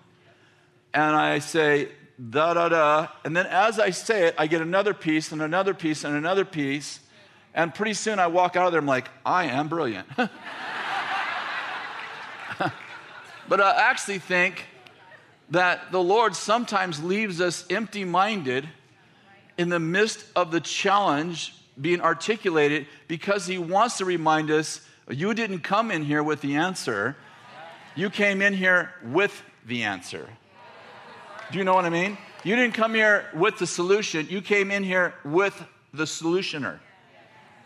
and 0.94 1.14
I 1.14 1.40
say 1.40 1.90
da 2.30 2.54
da 2.54 2.70
da, 2.70 3.08
and 3.22 3.36
then 3.36 3.44
as 3.44 3.78
I 3.78 3.90
say 3.90 4.28
it, 4.28 4.34
I 4.38 4.46
get 4.46 4.62
another 4.62 4.94
piece 4.94 5.30
and 5.30 5.42
another 5.42 5.74
piece 5.74 6.04
and 6.04 6.16
another 6.16 6.46
piece. 6.46 7.00
And 7.52 7.74
pretty 7.74 7.92
soon 7.92 8.18
I 8.18 8.28
walk 8.28 8.56
out 8.56 8.64
of 8.64 8.72
there, 8.72 8.80
I'm 8.80 8.86
like, 8.86 9.10
I 9.26 9.44
am 9.44 9.68
brilliant. 9.68 10.08
but 10.16 10.30
I 13.50 13.90
actually 13.90 14.20
think 14.20 14.64
that 15.50 15.92
the 15.92 16.02
Lord 16.02 16.34
sometimes 16.34 17.02
leaves 17.02 17.42
us 17.42 17.66
empty 17.68 18.06
minded 18.06 18.66
in 19.58 19.68
the 19.68 19.80
midst 19.80 20.24
of 20.34 20.50
the 20.50 20.60
challenge 20.60 21.54
being 21.78 22.00
articulated 22.00 22.86
because 23.06 23.46
He 23.46 23.58
wants 23.58 23.98
to 23.98 24.06
remind 24.06 24.50
us 24.50 24.80
you 25.10 25.34
didn't 25.34 25.60
come 25.60 25.90
in 25.90 26.04
here 26.04 26.22
with 26.22 26.40
the 26.40 26.56
answer, 26.56 27.16
you 27.94 28.10
came 28.10 28.42
in 28.42 28.52
here 28.52 28.92
with 29.04 29.42
the 29.66 29.82
answer. 29.82 30.28
Do 31.50 31.58
you 31.58 31.64
know 31.64 31.74
what 31.74 31.84
I 31.84 31.90
mean? 31.90 32.18
You 32.44 32.56
didn't 32.56 32.74
come 32.74 32.94
here 32.94 33.26
with 33.34 33.58
the 33.58 33.66
solution, 33.66 34.26
you 34.28 34.40
came 34.40 34.70
in 34.70 34.84
here 34.84 35.14
with 35.24 35.60
the 35.92 36.04
solutioner. 36.04 36.78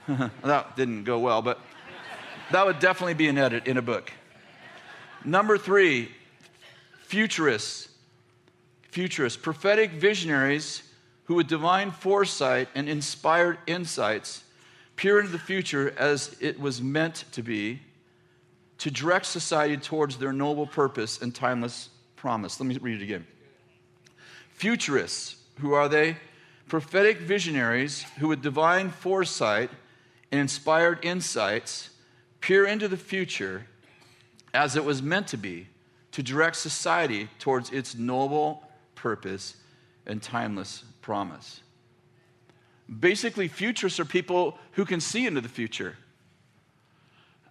that 0.45 0.77
didn't 0.77 1.05
go 1.05 1.19
well, 1.19 1.43
but 1.43 1.61
that 2.51 2.67
would 2.67 2.79
definitely 2.79 3.15
be 3.15 3.29
an 3.29 3.39
edit 3.39 3.67
in 3.67 3.77
a 3.77 3.83
book. 3.83 4.13
Number 5.25 5.59
three, 5.59 6.11
futurists. 7.05 7.89
Futurists, 8.91 9.41
prophetic 9.41 9.93
visionaries 9.93 10.83
who 11.25 11.35
with 11.35 11.47
divine 11.47 11.91
foresight 11.91 12.69
and 12.75 12.89
inspired 12.89 13.59
insights 13.67 14.45
peer 14.97 15.21
into 15.21 15.33
the 15.33 15.39
future 15.39 15.95
as 15.99 16.37
it 16.41 16.61
was 16.61 16.83
meant 16.83 17.25
to 17.33 17.43
be 17.43 17.81
to 18.79 18.91
direct 18.91 19.27
society 19.27 19.77
towards 19.77 20.17
their 20.17 20.33
noble 20.33 20.67
purpose 20.67 21.21
and 21.23 21.35
timeless 21.35 21.89
promise. 22.17 22.59
Let 22.59 22.67
me 22.67 22.79
read 22.81 23.01
it 23.01 23.05
again. 23.05 23.27
Futurists, 24.51 25.37
who 25.61 25.73
are 25.73 25.89
they? 25.89 26.17
Prophetic 26.69 27.19
visionaries 27.19 28.05
who 28.19 28.29
with 28.29 28.43
divine 28.43 28.91
foresight 28.91 29.71
and 30.31 30.41
inspired 30.41 30.99
insights 31.03 31.91
peer 32.41 32.67
into 32.67 32.89
the 32.89 32.97
future 32.97 33.67
as 34.55 34.77
it 34.77 34.85
was 34.85 35.03
meant 35.03 35.29
to 35.29 35.37
be 35.37 35.69
to 36.13 36.23
direct 36.23 36.57
society 36.57 37.29
towards 37.39 37.71
its 37.71 37.95
noble 37.95 38.63
purpose 38.95 39.57
and 40.07 40.23
timeless 40.23 40.85
promise. 41.01 41.61
Basically, 42.89 43.49
futurists 43.49 44.01
are 44.01 44.05
people 44.05 44.59
who 44.73 44.85
can 44.85 45.01
see 45.01 45.27
into 45.27 45.41
the 45.41 45.49
future. 45.49 45.97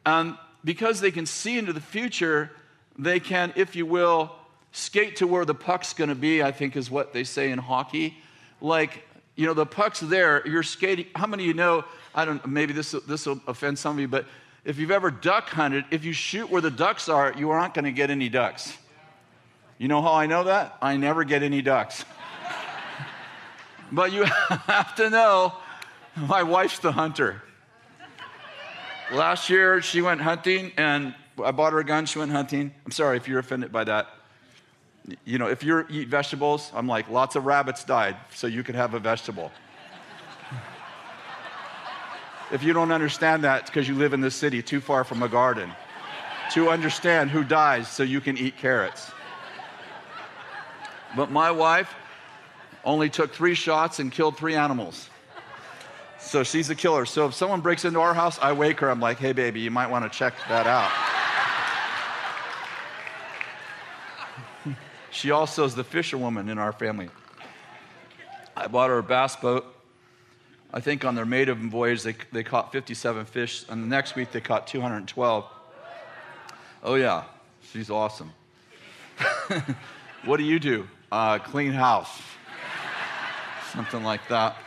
And 0.05 0.35
because 0.63 1.01
they 1.01 1.11
can 1.11 1.25
see 1.25 1.57
into 1.57 1.73
the 1.73 1.81
future, 1.81 2.51
they 2.97 3.19
can, 3.19 3.53
if 3.55 3.75
you 3.75 3.85
will, 3.85 4.35
skate 4.71 5.17
to 5.17 5.27
where 5.27 5.45
the 5.45 5.55
puck's 5.55 5.93
going 5.93 6.09
to 6.09 6.15
be, 6.15 6.43
I 6.43 6.51
think 6.51 6.75
is 6.75 6.89
what 6.89 7.13
they 7.13 7.23
say 7.23 7.51
in 7.51 7.59
hockey. 7.59 8.17
Like, 8.61 9.03
you 9.35 9.45
know, 9.45 9.53
the 9.53 9.65
puck's 9.65 9.99
there, 9.99 10.47
you're 10.47 10.63
skating. 10.63 11.07
How 11.15 11.27
many 11.27 11.43
of 11.43 11.47
you 11.47 11.53
know 11.53 11.83
I 12.13 12.25
don't 12.25 12.45
maybe 12.45 12.73
this 12.73 12.91
this 13.07 13.25
will 13.25 13.41
offend 13.47 13.79
some 13.79 13.95
of 13.95 14.01
you, 14.01 14.07
but 14.07 14.25
if 14.63 14.77
you've 14.77 14.91
ever 14.91 15.09
duck 15.09 15.49
hunted, 15.49 15.85
if 15.91 16.03
you 16.05 16.13
shoot 16.13 16.49
where 16.49 16.61
the 16.61 16.71
ducks 16.71 17.09
are, 17.09 17.33
you 17.33 17.49
aren't 17.49 17.73
going 17.73 17.85
to 17.85 17.91
get 17.91 18.11
any 18.11 18.29
ducks. 18.29 18.77
You 19.77 19.87
know 19.87 20.01
how 20.01 20.13
I 20.13 20.27
know 20.27 20.43
that? 20.43 20.77
I 20.81 20.97
never 20.97 21.23
get 21.23 21.41
any 21.41 21.63
ducks. 21.63 22.05
But 23.91 24.11
you 24.11 24.23
have 24.67 24.95
to 24.95 25.09
know 25.09 25.53
my 26.15 26.43
wife's 26.43 26.79
the 26.79 26.91
hunter. 26.91 27.41
Last 29.11 29.49
year 29.49 29.81
she 29.81 30.01
went 30.01 30.21
hunting 30.21 30.71
and 30.77 31.13
I 31.43 31.51
bought 31.51 31.73
her 31.73 31.79
a 31.79 31.83
gun, 31.83 32.05
she 32.05 32.19
went 32.19 32.31
hunting. 32.31 32.73
I'm 32.85 32.91
sorry 32.91 33.17
if 33.17 33.27
you're 33.27 33.39
offended 33.39 33.71
by 33.71 33.83
that. 33.85 34.07
You 35.25 35.39
know, 35.39 35.47
if 35.47 35.63
you 35.63 35.85
eat 35.89 36.09
vegetables, 36.09 36.71
I'm 36.75 36.87
like, 36.87 37.09
lots 37.09 37.35
of 37.35 37.45
rabbits 37.45 37.83
died, 37.83 38.15
so 38.33 38.45
you 38.47 38.63
could 38.63 38.75
have 38.75 38.93
a 38.93 38.99
vegetable. 38.99 39.51
If 42.51 42.63
you 42.63 42.73
don't 42.73 42.91
understand 42.91 43.45
that, 43.45 43.61
it's 43.61 43.69
because 43.69 43.87
you 43.87 43.95
live 43.95 44.13
in 44.13 44.21
the 44.21 44.29
city 44.29 44.61
too 44.61 44.81
far 44.81 45.03
from 45.03 45.23
a 45.23 45.29
garden 45.29 45.71
to 46.51 46.69
understand 46.69 47.31
who 47.31 47.43
dies 47.45 47.87
so 47.87 48.03
you 48.03 48.19
can 48.19 48.37
eat 48.37 48.57
carrots. 48.57 49.09
But 51.15 51.31
my 51.31 51.49
wife 51.49 51.93
only 52.83 53.09
took 53.09 53.33
three 53.33 53.55
shots 53.55 53.99
and 53.99 54.11
killed 54.11 54.37
three 54.37 54.55
animals. 54.55 55.09
So 56.19 56.43
she's 56.43 56.69
a 56.69 56.75
killer. 56.75 57.05
So 57.05 57.25
if 57.25 57.33
someone 57.33 57.61
breaks 57.61 57.85
into 57.85 57.99
our 57.99 58.13
house, 58.13 58.37
I 58.39 58.53
wake 58.53 58.79
her. 58.79 58.89
I'm 58.89 58.99
like, 58.99 59.17
hey, 59.17 59.33
baby, 59.33 59.59
you 59.59 59.71
might 59.71 59.89
want 59.89 60.11
to 60.11 60.17
check 60.17 60.33
that 60.47 60.67
out. 60.67 60.91
she 65.11 65.31
also 65.31 65.65
is 65.65 65.75
the 65.75 65.83
fisherwoman 65.83 66.49
in 66.49 66.57
our 66.57 66.71
family. 66.71 67.09
I 68.55 68.67
bought 68.67 68.89
her 68.89 68.99
a 68.99 69.03
bass 69.03 69.35
boat 69.35 69.65
I 70.73 70.79
think 70.79 71.03
on 71.03 71.15
their 71.15 71.25
maiden 71.25 71.69
voyage, 71.69 72.03
they, 72.03 72.15
they 72.31 72.43
caught 72.43 72.71
57 72.71 73.25
fish, 73.25 73.65
and 73.69 73.83
the 73.83 73.87
next 73.87 74.15
week 74.15 74.31
they 74.31 74.39
caught 74.39 74.67
212. 74.67 75.45
Oh, 76.83 76.95
yeah, 76.95 77.25
she's 77.71 77.89
awesome. 77.89 78.31
what 80.25 80.37
do 80.37 80.43
you 80.43 80.59
do? 80.59 80.87
Uh, 81.11 81.39
clean 81.39 81.73
house. 81.73 82.21
Something 83.73 84.03
like 84.03 84.27
that. 84.27 84.57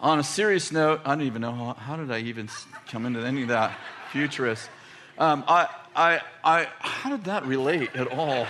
On 0.00 0.18
a 0.18 0.24
serious 0.24 0.72
note, 0.72 1.00
I 1.04 1.14
don't 1.14 1.24
even 1.24 1.42
know 1.42 1.52
how, 1.52 1.74
how 1.74 1.96
did 1.96 2.10
I 2.10 2.18
even 2.20 2.48
come 2.88 3.06
into 3.06 3.20
any 3.20 3.42
of 3.42 3.48
that 3.48 3.78
futurist. 4.10 4.68
Um, 5.18 5.44
I, 5.46 5.68
I, 5.94 6.20
I, 6.42 6.68
how 6.80 7.10
did 7.10 7.24
that 7.24 7.46
relate 7.46 7.94
at 7.94 8.08
all? 8.08 8.46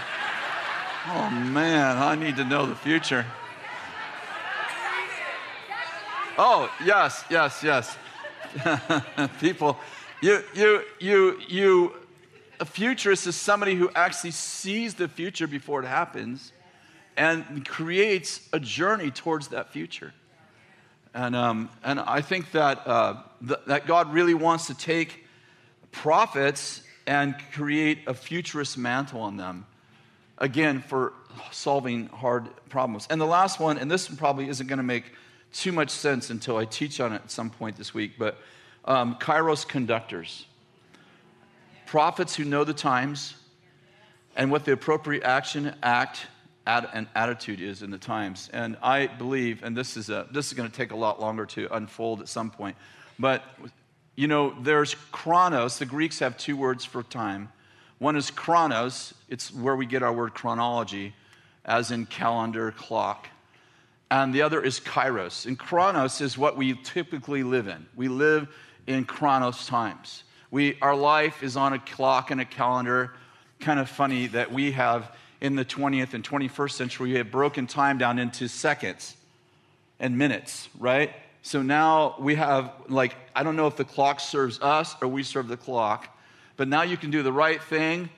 Oh 1.07 1.30
man, 1.30 1.99
I 1.99 2.14
need 2.14 2.37
to 2.37 2.45
know 2.45 2.64
the 2.64 2.75
future. 2.75 3.26
Oh, 6.38 6.71
yes, 6.83 7.25
yes, 7.28 7.62
yes. 7.62 7.97
People, 9.40 9.78
you, 10.23 10.42
you, 10.54 10.83
you, 10.99 11.40
you, 11.47 11.92
a 12.59 12.64
futurist 12.64 13.26
is 13.26 13.37
somebody 13.37 13.75
who 13.75 13.90
actually 13.95 14.30
sees 14.30 14.95
the 14.95 15.09
future 15.09 15.47
before 15.47 15.83
it 15.83 15.87
happens 15.87 16.52
and 17.19 17.67
creates 17.67 18.49
a 18.53 18.61
journey 18.61 19.11
towards 19.11 19.49
that 19.49 19.73
future. 19.73 20.15
And, 21.13 21.35
um, 21.35 21.69
and 21.83 21.99
I 21.99 22.21
think 22.21 22.53
that, 22.53 22.87
uh, 22.87 23.23
th- 23.47 23.61
that 23.67 23.87
God 23.87 24.13
really 24.15 24.35
wants 24.35 24.69
to 24.69 24.75
take 24.75 25.27
prophets 25.91 26.83
and 27.07 27.35
create 27.53 27.99
a 28.07 28.15
futurist 28.15 28.79
mantle 28.79 29.21
on 29.21 29.37
them, 29.37 29.67
again, 30.39 30.81
for 30.81 31.13
solving 31.51 32.07
hard 32.09 32.49
problems. 32.69 33.07
And 33.11 33.21
the 33.21 33.27
last 33.27 33.59
one, 33.59 33.79
and 33.79 33.91
this 33.91 34.09
one 34.09 34.17
probably 34.17 34.49
isn't 34.49 34.67
going 34.67 34.79
to 34.79 34.83
make 34.85 35.13
too 35.53 35.73
much 35.73 35.91
sense 35.91 36.31
until 36.31 36.57
I 36.57 36.67
teach 36.67 37.01
on 37.01 37.13
it 37.13 37.23
at 37.25 37.31
some 37.31 37.51
point 37.51 37.77
this 37.77 37.93
week, 37.93 38.13
but 38.19 38.39
um, 38.85 39.17
Kairos 39.17 39.67
conductors. 39.67 40.47
Prophets 41.87 42.37
who 42.37 42.45
know 42.45 42.65
the 42.65 42.75
times 42.75 43.35
and 44.37 44.53
what 44.53 44.65
the 44.65 44.73
appropriate 44.73 45.25
action, 45.25 45.75
act, 45.83 46.27
ad, 46.69 46.89
and 46.93 47.09
attitude 47.17 47.61
is 47.61 47.83
in 47.83 47.91
the 47.91 47.99
times. 47.99 48.51
And 48.53 48.77
I 48.83 49.07
believe, 49.09 49.65
and 49.65 49.77
this 49.77 49.97
is, 49.97 50.11
a, 50.11 50.27
this 50.31 50.47
is 50.47 50.53
going 50.53 50.71
to 50.71 50.77
take 50.77 50.93
a 50.93 50.97
lot 50.97 51.21
longer 51.21 51.47
to 51.47 51.75
unfold 51.75 52.21
at 52.21 52.29
some 52.29 52.51
point, 52.51 52.77
but 53.19 53.43
you 54.15 54.29
know, 54.29 54.55
there's 54.63 54.95
chronos. 55.13 55.79
The 55.79 55.87
Greeks 55.87 56.19
have 56.19 56.37
two 56.37 56.57
words 56.57 56.85
for 56.85 57.03
time. 57.03 57.51
One 57.99 58.17
is 58.17 58.31
chronos, 58.31 59.15
it's 59.29 59.53
where 59.53 59.75
we 59.75 59.87
get 59.87 60.03
our 60.03 60.13
word 60.13 60.35
chronology, 60.35 61.15
as 61.65 61.91
in 61.91 62.07
calendar, 62.07 62.71
clock 62.73 63.29
and 64.11 64.35
the 64.35 64.43
other 64.43 64.63
is 64.63 64.81
kairos. 64.81 65.47
And 65.47 65.59
chronos 65.59 66.21
is 66.21 66.39
what 66.39 66.57
we 66.57 66.75
typically 66.83 67.43
live 67.43 67.69
in. 67.69 67.87
We 67.95 68.09
live 68.09 68.49
in 68.87 69.05
chronos 69.05 69.67
times. 69.67 70.25
We, 70.51 70.79
our 70.81 70.97
life 70.97 71.43
is 71.43 71.57
on 71.57 71.75
a 71.75 71.79
clock 71.79 72.31
and 72.31 72.41
a 72.41 72.45
calendar. 72.45 73.13
Kind 73.61 73.81
of 73.81 73.89
funny 73.89 74.29
that 74.29 74.51
we 74.51 74.73
have 74.73 75.15
in 75.40 75.54
the 75.54 75.64
20th 75.64 76.14
and 76.14 76.25
21st 76.25 76.73
century, 76.73 77.11
we 77.11 77.16
have 77.16 77.30
broken 77.30 77.66
time 77.66 77.99
down 77.99 78.18
into 78.18 78.49
seconds 78.49 79.16
and 80.00 80.16
minutes, 80.16 80.68
right? 80.78 81.12
So 81.42 81.62
now 81.62 82.16
we 82.18 82.35
have, 82.35 82.73
like, 82.88 83.16
I 83.35 83.42
don't 83.42 83.57
know 83.57 83.66
if 83.66 83.76
the 83.76 83.85
clock 83.85 84.21
serves 84.21 84.61
us 84.61 84.97
or 85.00 85.09
we 85.09 85.23
serve 85.23 85.49
the 85.49 85.57
clock, 85.57 86.16
but 86.57 86.68
now 86.68 86.83
you 86.83 86.97
can 86.97 87.11
do 87.11 87.23
the 87.23 87.33
right 87.33 87.62
thing 87.62 88.11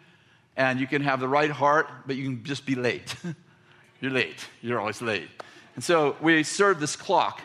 and 0.56 0.80
you 0.80 0.86
can 0.86 1.02
have 1.02 1.20
the 1.20 1.28
right 1.28 1.50
heart, 1.50 1.88
but 2.06 2.16
you 2.16 2.24
can 2.24 2.44
just 2.44 2.66
be 2.66 2.74
late. 2.74 3.14
You're 4.00 4.10
late. 4.10 4.46
You're 4.62 4.80
always 4.80 5.02
late. 5.02 5.28
And 5.74 5.84
so 5.84 6.16
we 6.20 6.42
serve 6.42 6.80
this 6.80 6.96
clock. 6.96 7.42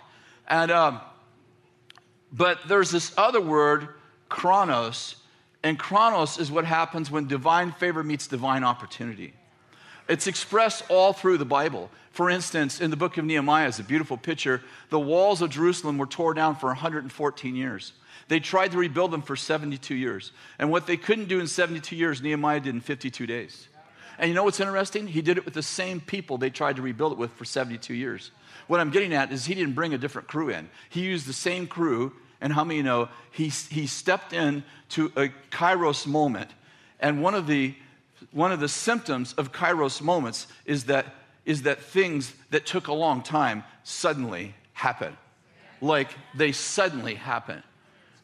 And, 0.48 0.72
um, 0.72 1.01
But 2.32 2.60
there's 2.67 2.91
this 2.91 3.13
other 3.17 3.41
word, 3.41 3.89
chronos, 4.29 5.17
and 5.63 5.79
chronos 5.79 6.38
is 6.38 6.51
what 6.51 6.65
happens 6.65 7.10
when 7.10 7.27
divine 7.27 7.72
favor 7.72 8.03
meets 8.03 8.27
divine 8.27 8.63
opportunity. 8.63 9.34
It's 10.08 10.28
expressed 10.28 10.84
all 10.90 11.14
through 11.14 11.38
the 11.38 11.46
Bible. 11.46 11.90
For 12.12 12.30
instance, 12.30 12.80
in 12.80 12.92
the 12.92 12.98
book 12.98 13.18
of 13.18 13.26
Nehemiah, 13.26 13.68
is 13.68 13.80
a 13.80 13.84
beautiful 13.84 14.18
picture. 14.18 14.62
The 14.90 15.00
walls 15.00 15.42
of 15.42 15.50
Jerusalem 15.50 15.98
were 15.98 16.06
torn 16.06 16.36
down 16.36 16.56
for 16.56 16.68
114 16.68 17.56
years. 17.56 17.92
They 18.28 18.40
tried 18.40 18.72
to 18.72 18.78
rebuild 18.78 19.12
them 19.12 19.22
for 19.22 19.36
72 19.36 19.94
years. 19.94 20.32
And 20.58 20.72
what 20.72 20.88
they 20.88 20.98
couldn't 20.98 21.28
do 21.28 21.40
in 21.40 21.48
72 21.48 21.96
years, 21.96 22.22
Nehemiah 22.22 22.60
did 22.60 22.74
in 22.74 22.82
52 22.82 23.28
days. 23.28 23.68
And 24.18 24.30
you 24.30 24.36
know 24.36 24.44
what's 24.44 24.60
interesting? 24.60 25.08
He 25.08 25.22
did 25.22 25.38
it 25.38 25.46
with 25.46 25.54
the 25.54 25.62
same 25.62 26.00
people 26.00 26.38
they 26.38 26.50
tried 26.50 26.78
to 26.78 26.82
rebuild 26.82 27.12
it 27.12 27.18
with 27.18 27.32
for 27.32 27.44
72 27.44 27.94
years. 27.94 28.32
What 28.68 28.80
I'm 28.80 28.92
getting 28.92 29.14
at 29.14 29.32
is 29.32 29.46
he 29.46 29.54
didn't 29.54 29.74
bring 29.74 29.94
a 29.94 29.98
different 29.98 30.28
crew 30.28 30.50
in. 30.50 30.70
He 30.90 31.02
used 31.02 31.28
the 31.28 31.34
same 31.34 31.68
crew, 31.68 32.14
and 32.40 32.54
how 32.54 32.64
many 32.64 32.82
know 32.82 33.10
he, 33.32 33.50
he 33.50 33.88
stepped 33.88 34.32
in 34.32 34.64
to 34.90 35.12
a 35.18 35.30
kairos 35.52 36.08
moment. 36.08 36.50
And 37.00 37.22
one 37.22 37.36
of 37.36 37.46
the 37.46 37.76
one 38.32 38.51
of 38.51 38.60
the 38.60 38.70
symptoms 38.70 39.34
of 39.34 39.51
kairos 39.51 40.01
moments 40.01 40.48
is 40.65 40.86
that 40.86 41.05
is 41.46 41.63
that 41.63 41.79
things 41.79 42.34
that 42.50 42.65
took 42.65 42.88
a 42.88 42.94
long 42.94 43.22
time 43.22 43.63
suddenly 43.84 44.55
happen. 44.74 45.15
Like 45.79 46.10
they 46.34 46.51
suddenly 46.51 47.15
happen. 47.15 47.62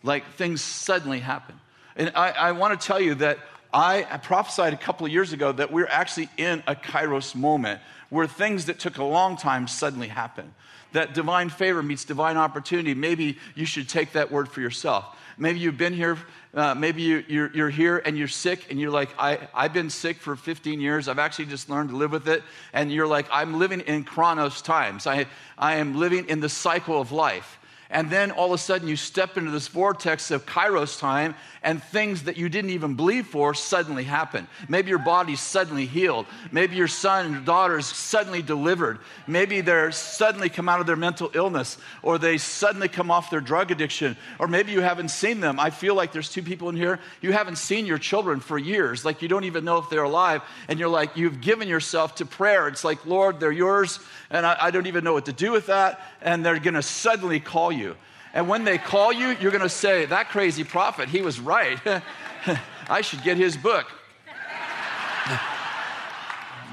Like 0.04 0.26
things 0.34 0.62
suddenly 0.62 1.20
happen. 1.20 1.60
And 1.96 2.12
I, 2.16 2.32
I 2.32 2.52
want 2.54 2.80
to 2.80 2.88
tell 2.88 3.00
you 3.00 3.16
that 3.16 3.38
I 3.74 4.02
prophesied 4.24 4.74
a 4.74 4.78
couple 4.78 5.06
of 5.06 5.12
years 5.12 5.34
ago 5.34 5.52
that 5.52 5.72
we're 5.72 5.88
actually 5.88 6.30
in 6.38 6.64
a 6.68 6.76
kairos 6.76 7.36
moment 7.36 7.80
where 8.10 8.28
things 8.28 8.66
that 8.66 8.80
took 8.80 8.98
a 8.98 9.04
long 9.04 9.38
time 9.38 9.68
suddenly 9.68 10.08
happen. 10.08 10.54
That 10.94 11.14
divine 11.14 11.50
favor 11.50 11.82
meets 11.82 12.06
divine 12.06 12.38
opportunity. 12.38 12.94
Maybe 12.94 13.38
you 13.56 13.66
should 13.66 13.88
take 13.88 14.14
that 14.14 14.32
word 14.32 14.50
for 14.50 14.62
yourself. 14.62 15.18
Maybe 15.38 15.60
you've 15.60 15.78
been 15.78 15.94
here, 15.94 16.18
uh, 16.54 16.76
maybe 16.76 17.02
you, 17.02 17.24
you're, 17.28 17.52
you're 17.52 17.70
here 17.70 18.02
and 18.06 18.18
you're 18.18 18.28
sick 18.28 18.68
and 18.70 18.80
you're 18.80 18.92
like, 18.92 19.10
I, 19.18 19.48
I've 19.54 19.74
been 19.74 19.90
sick 19.90 20.18
for 20.18 20.36
15 20.36 20.80
years. 20.80 21.08
I've 21.08 21.20
actually 21.20 21.46
just 21.46 21.70
learned 21.70 21.90
to 21.90 21.96
live 21.96 22.12
with 22.12 22.28
it. 22.28 22.44
And 22.74 22.92
you're 22.92 23.08
like, 23.08 23.26
I'm 23.32 23.58
living 23.58 23.80
in 23.82 24.04
chronos 24.04 24.62
times. 24.62 25.08
I, 25.08 25.26
I 25.58 25.76
am 25.76 25.98
living 25.98 26.28
in 26.28 26.42
the 26.42 26.50
cycle 26.50 27.00
of 27.00 27.12
life. 27.12 27.58
And 27.90 28.10
then 28.10 28.32
all 28.32 28.48
of 28.48 28.52
a 28.54 28.58
sudden 28.58 28.88
you 28.88 28.96
step 28.96 29.38
into 29.38 29.52
this 29.52 29.68
vortex 29.68 30.32
of 30.32 30.46
kairos 30.46 31.00
time 31.00 31.36
and 31.64 31.82
things 31.84 32.24
that 32.24 32.38
you 32.38 32.50
didn't 32.50 32.72
even 32.72 32.96
believe 32.96 33.28
for 33.28 33.54
suddenly 33.54 34.04
happen. 34.04 34.48
Maybe 34.68 34.90
your 34.90 35.00
body's 35.00 35.40
suddenly 35.40 35.86
healed. 35.86 36.26
Maybe 36.52 36.76
your 36.76 36.88
son 36.88 37.26
and 37.26 37.36
your 37.36 37.44
daughter 37.44 37.78
is 37.78 37.86
suddenly 37.86 38.42
delivered. 38.42 38.98
Maybe 39.28 39.62
they're 39.62 39.92
suddenly 39.92 40.50
come 40.50 40.68
out 40.68 40.80
of 40.80 40.88
their 40.88 40.96
mental 40.96 41.30
illness 41.36 41.78
or 42.02 42.18
they 42.18 42.40
suddenly 42.40 42.88
come 42.88 43.12
off 43.12 43.30
their 43.30 43.42
drug 43.42 43.70
addiction. 43.70 44.18
Or 44.40 44.48
maybe 44.48 44.72
you 44.72 44.82
haven't 44.82 45.10
seen 45.10 45.40
them. 45.40 45.60
I 45.60 45.70
feel 45.70 45.94
like 45.94 46.12
there's 46.12 46.30
two 46.30 46.42
people 46.42 46.70
in 46.70 46.76
here. 46.76 47.00
You 47.22 47.32
haven't 47.32 47.58
seen 47.58 47.86
your 47.86 48.00
children 48.00 48.40
for 48.40 48.58
years. 48.58 49.06
Like 49.06 49.22
you 49.22 49.28
don't 49.28 49.44
even 49.44 49.64
know 49.64 49.78
if 49.78 49.88
they're 49.90 50.04
alive. 50.04 50.42
And 50.68 50.80
you're 50.80 50.90
like, 50.90 51.16
you've 51.16 51.42
given 51.42 51.68
yourself 51.68 52.16
to 52.16 52.26
prayer. 52.26 52.68
It's 52.70 52.84
like, 52.84 53.06
Lord, 53.06 53.40
they're 53.40 53.52
yours. 53.52 54.00
And 54.32 54.48
I, 54.48 54.58
I 54.60 54.72
don't 54.72 54.88
even 54.88 55.04
know 55.04 55.14
what 55.14 55.26
to 55.26 55.34
do 55.34 55.52
with 55.52 55.68
that. 55.68 56.02
And 56.24 56.44
they're 56.44 56.60
going 56.60 56.74
to 56.74 56.82
suddenly 56.82 57.40
call 57.40 57.72
you. 57.72 57.96
And 58.34 58.48
when 58.48 58.64
they 58.64 58.78
call 58.78 59.12
you, 59.12 59.36
you're 59.40 59.52
going 59.52 59.62
to 59.62 59.70
say, 59.70 60.06
That 60.06 60.30
crazy 60.30 60.64
prophet, 60.64 61.10
he 61.10 61.22
was 61.22 61.40
right. 61.40 61.80
I 62.90 63.02
should 63.02 63.24
get 63.24 63.38
his 63.38 63.58
book. 63.58 63.88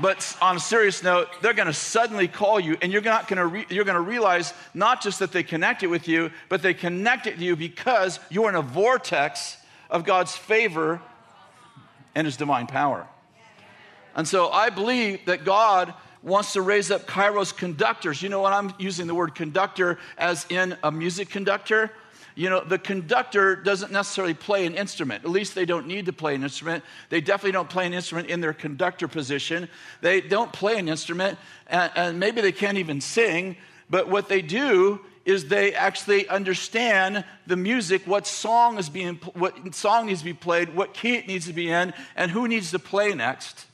but 0.00 0.37
on 0.41 0.57
a 0.57 0.61
serious 0.61 1.03
note, 1.03 1.29
they're 1.43 1.55
going 1.55 1.67
to 1.67 1.73
suddenly 1.73 2.29
call 2.29 2.61
you, 2.61 2.77
and 2.81 2.93
you're 2.93 3.03
not 3.03 3.29
going 3.29 3.38
to 3.38 3.47
re- 3.47 3.67
you're 3.69 3.85
going 3.85 3.97
to 3.97 4.00
realize 4.00 4.55
not 4.75 5.03
just 5.03 5.19
that 5.19 5.33
they 5.33 5.43
connected 5.43 5.88
with 5.88 6.09
you, 6.09 6.31
but 6.49 6.62
they 6.62 6.75
connected 6.75 7.38
to 7.38 7.45
you 7.45 7.57
because 7.57 8.21
you're 8.31 8.49
in 8.49 8.55
a 8.55 8.62
vortex 8.62 9.57
of 9.91 10.05
God's 10.05 10.37
favor 10.37 11.00
and 12.15 12.27
His 12.27 12.37
divine 12.37 12.67
power. 12.67 13.07
And 14.14 14.27
so 14.27 14.49
I 14.49 14.71
believe 14.71 15.27
that 15.27 15.44
God 15.44 15.94
wants 16.22 16.52
to 16.54 16.62
raise 16.62 16.90
up 16.90 17.07
Kairos 17.07 17.57
conductors. 17.57 18.22
You 18.22 18.28
know 18.28 18.40
what? 18.40 18.52
I'm 18.52 18.72
using 18.78 19.07
the 19.07 19.14
word 19.14 19.35
conductor 19.35 19.98
as 20.16 20.46
in 20.50 20.76
a 20.83 20.90
music 20.90 21.31
conductor. 21.31 21.90
You 22.35 22.50
know, 22.50 22.62
the 22.62 22.78
conductor 22.78 23.57
doesn't 23.57 23.90
necessarily 23.90 24.35
play 24.35 24.64
an 24.64 24.74
instrument. 24.74 25.24
At 25.24 25.31
least 25.31 25.57
they 25.57 25.64
don't 25.64 25.88
need 25.88 26.07
to 26.07 26.12
play 26.12 26.37
an 26.37 26.44
instrument. 26.44 26.85
They 27.09 27.20
definitely 27.20 27.52
don't 27.52 27.68
play 27.68 27.85
an 27.85 27.92
instrument 27.92 28.28
in 28.28 28.40
their 28.40 28.52
conductor 28.52 29.09
position. 29.09 29.68
They 30.02 30.20
don't 30.20 30.52
play 30.52 30.78
an 30.78 30.88
instrument, 30.88 31.37
and, 31.66 31.90
and 31.96 32.20
maybe 32.20 32.40
they 32.40 32.52
can't 32.52 32.78
even 32.78 33.00
sing. 33.00 33.57
But 33.90 34.09
what 34.09 34.28
they 34.28 34.40
do 34.40 35.00
is 35.24 35.48
they 35.48 35.74
actually 35.74 36.28
understand 36.28 37.24
the 37.46 37.57
music, 37.57 38.07
what 38.07 38.26
song 38.26 38.78
is 38.78 38.88
being, 38.88 39.16
what 39.35 39.74
song 39.74 40.07
needs 40.07 40.20
to 40.20 40.24
be 40.24 40.33
played, 40.33 40.74
what 40.74 40.94
key 40.94 41.16
it 41.16 41.26
needs 41.26 41.46
to 41.46 41.52
be 41.52 41.68
in, 41.70 41.92
and 42.16 42.31
who 42.31 42.46
needs 42.48 42.70
to 42.70 42.78
play 42.78 43.12
next. 43.14 43.66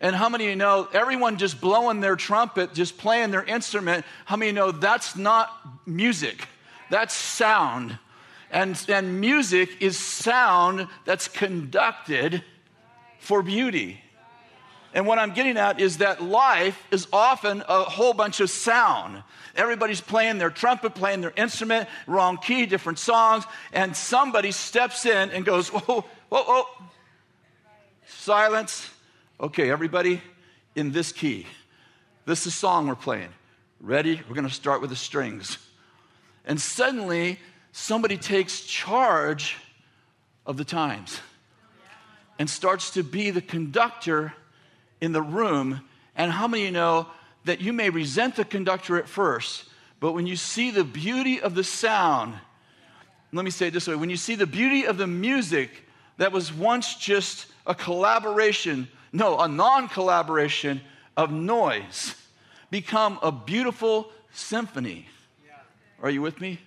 And 0.00 0.14
how 0.14 0.28
many 0.28 0.44
of 0.44 0.50
you 0.50 0.56
know 0.56 0.88
everyone 0.92 1.38
just 1.38 1.60
blowing 1.60 2.00
their 2.00 2.14
trumpet, 2.14 2.72
just 2.72 2.98
playing 2.98 3.32
their 3.32 3.42
instrument? 3.42 4.04
How 4.24 4.36
many 4.36 4.50
you 4.50 4.52
know 4.52 4.70
that's 4.70 5.16
not 5.16 5.50
music? 5.86 6.46
That's 6.88 7.14
sound. 7.14 7.98
And, 8.50 8.82
and 8.88 9.20
music 9.20 9.70
is 9.80 9.98
sound 9.98 10.86
that's 11.04 11.26
conducted 11.26 12.44
for 13.18 13.42
beauty. 13.42 14.00
And 14.94 15.06
what 15.06 15.18
I'm 15.18 15.34
getting 15.34 15.58
at 15.58 15.80
is 15.80 15.98
that 15.98 16.22
life 16.22 16.82
is 16.90 17.08
often 17.12 17.62
a 17.68 17.82
whole 17.82 18.14
bunch 18.14 18.40
of 18.40 18.48
sound. 18.48 19.22
Everybody's 19.54 20.00
playing 20.00 20.38
their 20.38 20.48
trumpet, 20.48 20.94
playing 20.94 21.20
their 21.20 21.32
instrument, 21.36 21.88
wrong 22.06 22.38
key, 22.38 22.66
different 22.66 22.98
songs, 22.98 23.44
and 23.72 23.94
somebody 23.94 24.52
steps 24.52 25.04
in 25.04 25.30
and 25.30 25.44
goes, 25.44 25.68
Whoa, 25.72 26.04
whoa, 26.30 26.42
whoa, 26.42 26.64
silence 28.06 28.88
Okay, 29.40 29.70
everybody 29.70 30.20
in 30.74 30.90
this 30.90 31.12
key. 31.12 31.46
This 32.26 32.40
is 32.40 32.44
the 32.46 32.50
song 32.50 32.88
we're 32.88 32.96
playing. 32.96 33.28
Ready? 33.80 34.20
We're 34.28 34.34
going 34.34 34.48
to 34.48 34.52
start 34.52 34.80
with 34.80 34.90
the 34.90 34.96
strings. 34.96 35.58
And 36.44 36.60
suddenly, 36.60 37.38
somebody 37.70 38.16
takes 38.16 38.62
charge 38.62 39.56
of 40.44 40.56
the 40.56 40.64
times 40.64 41.20
and 42.40 42.50
starts 42.50 42.90
to 42.92 43.04
be 43.04 43.30
the 43.30 43.40
conductor 43.40 44.32
in 45.00 45.12
the 45.12 45.22
room. 45.22 45.82
And 46.16 46.32
how 46.32 46.48
many 46.48 46.64
of 46.64 46.66
you 46.66 46.72
know 46.72 47.06
that 47.44 47.60
you 47.60 47.72
may 47.72 47.90
resent 47.90 48.34
the 48.34 48.44
conductor 48.44 48.98
at 48.98 49.06
first, 49.06 49.66
but 50.00 50.14
when 50.14 50.26
you 50.26 50.34
see 50.34 50.72
the 50.72 50.82
beauty 50.82 51.40
of 51.40 51.54
the 51.54 51.62
sound, 51.62 52.34
let 53.32 53.44
me 53.44 53.52
say 53.52 53.68
it 53.68 53.72
this 53.72 53.86
way 53.86 53.94
when 53.94 54.10
you 54.10 54.16
see 54.16 54.34
the 54.34 54.48
beauty 54.48 54.84
of 54.84 54.98
the 54.98 55.06
music 55.06 55.70
that 56.16 56.32
was 56.32 56.52
once 56.52 56.96
just 56.96 57.46
a 57.68 57.74
collaboration 57.74 58.88
no, 59.12 59.38
a 59.38 59.48
non 59.48 59.88
collaboration 59.88 60.80
of 61.16 61.32
noise 61.32 62.14
become 62.70 63.18
a 63.22 63.32
beautiful 63.32 64.10
symphony. 64.32 65.06
Are 66.02 66.10
you 66.10 66.22
with 66.22 66.40
me? 66.40 66.60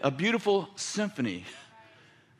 A 0.00 0.10
beautiful 0.10 0.68
symphony. 0.76 1.44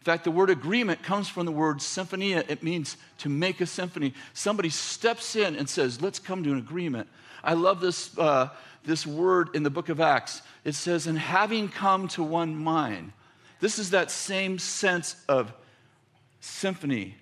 In 0.01 0.05
fact, 0.05 0.25
the 0.25 0.31
word 0.31 0.51
agreement 0.51 1.03
comes 1.03 1.29
from 1.29 1.45
the 1.45 1.53
word 1.53 1.83
symphonia. 1.83 2.45
It 2.49 2.63
means 2.63 2.97
to 3.19 3.29
make 3.29 3.61
a 3.61 3.67
symphony. 3.67 4.15
Somebody 4.33 4.71
steps 4.71 5.37
in 5.37 5.57
and 5.57 5.69
says, 5.69 6.01
Let's 6.01 6.19
come 6.19 6.43
to 6.45 6.53
an 6.53 6.59
agreement. 6.59 7.09
I 7.45 7.55
love 7.55 7.81
this, 7.81 8.17
uh, 8.19 8.49
this 8.85 9.07
word 9.07 9.51
in 9.55 9.63
the 9.63 9.71
book 9.71 9.89
of 9.89 10.01
Acts. 10.01 10.43
It 10.65 10.75
says, 10.75 11.07
And 11.07 11.19
having 11.19 11.69
come 11.69 12.09
to 12.09 12.23
one 12.23 12.57
mind. 12.57 13.13
This 13.61 13.79
is 13.79 13.91
that 13.91 14.11
same 14.11 14.59
sense 14.59 15.17
of 15.29 15.53
symphony, 16.41 17.17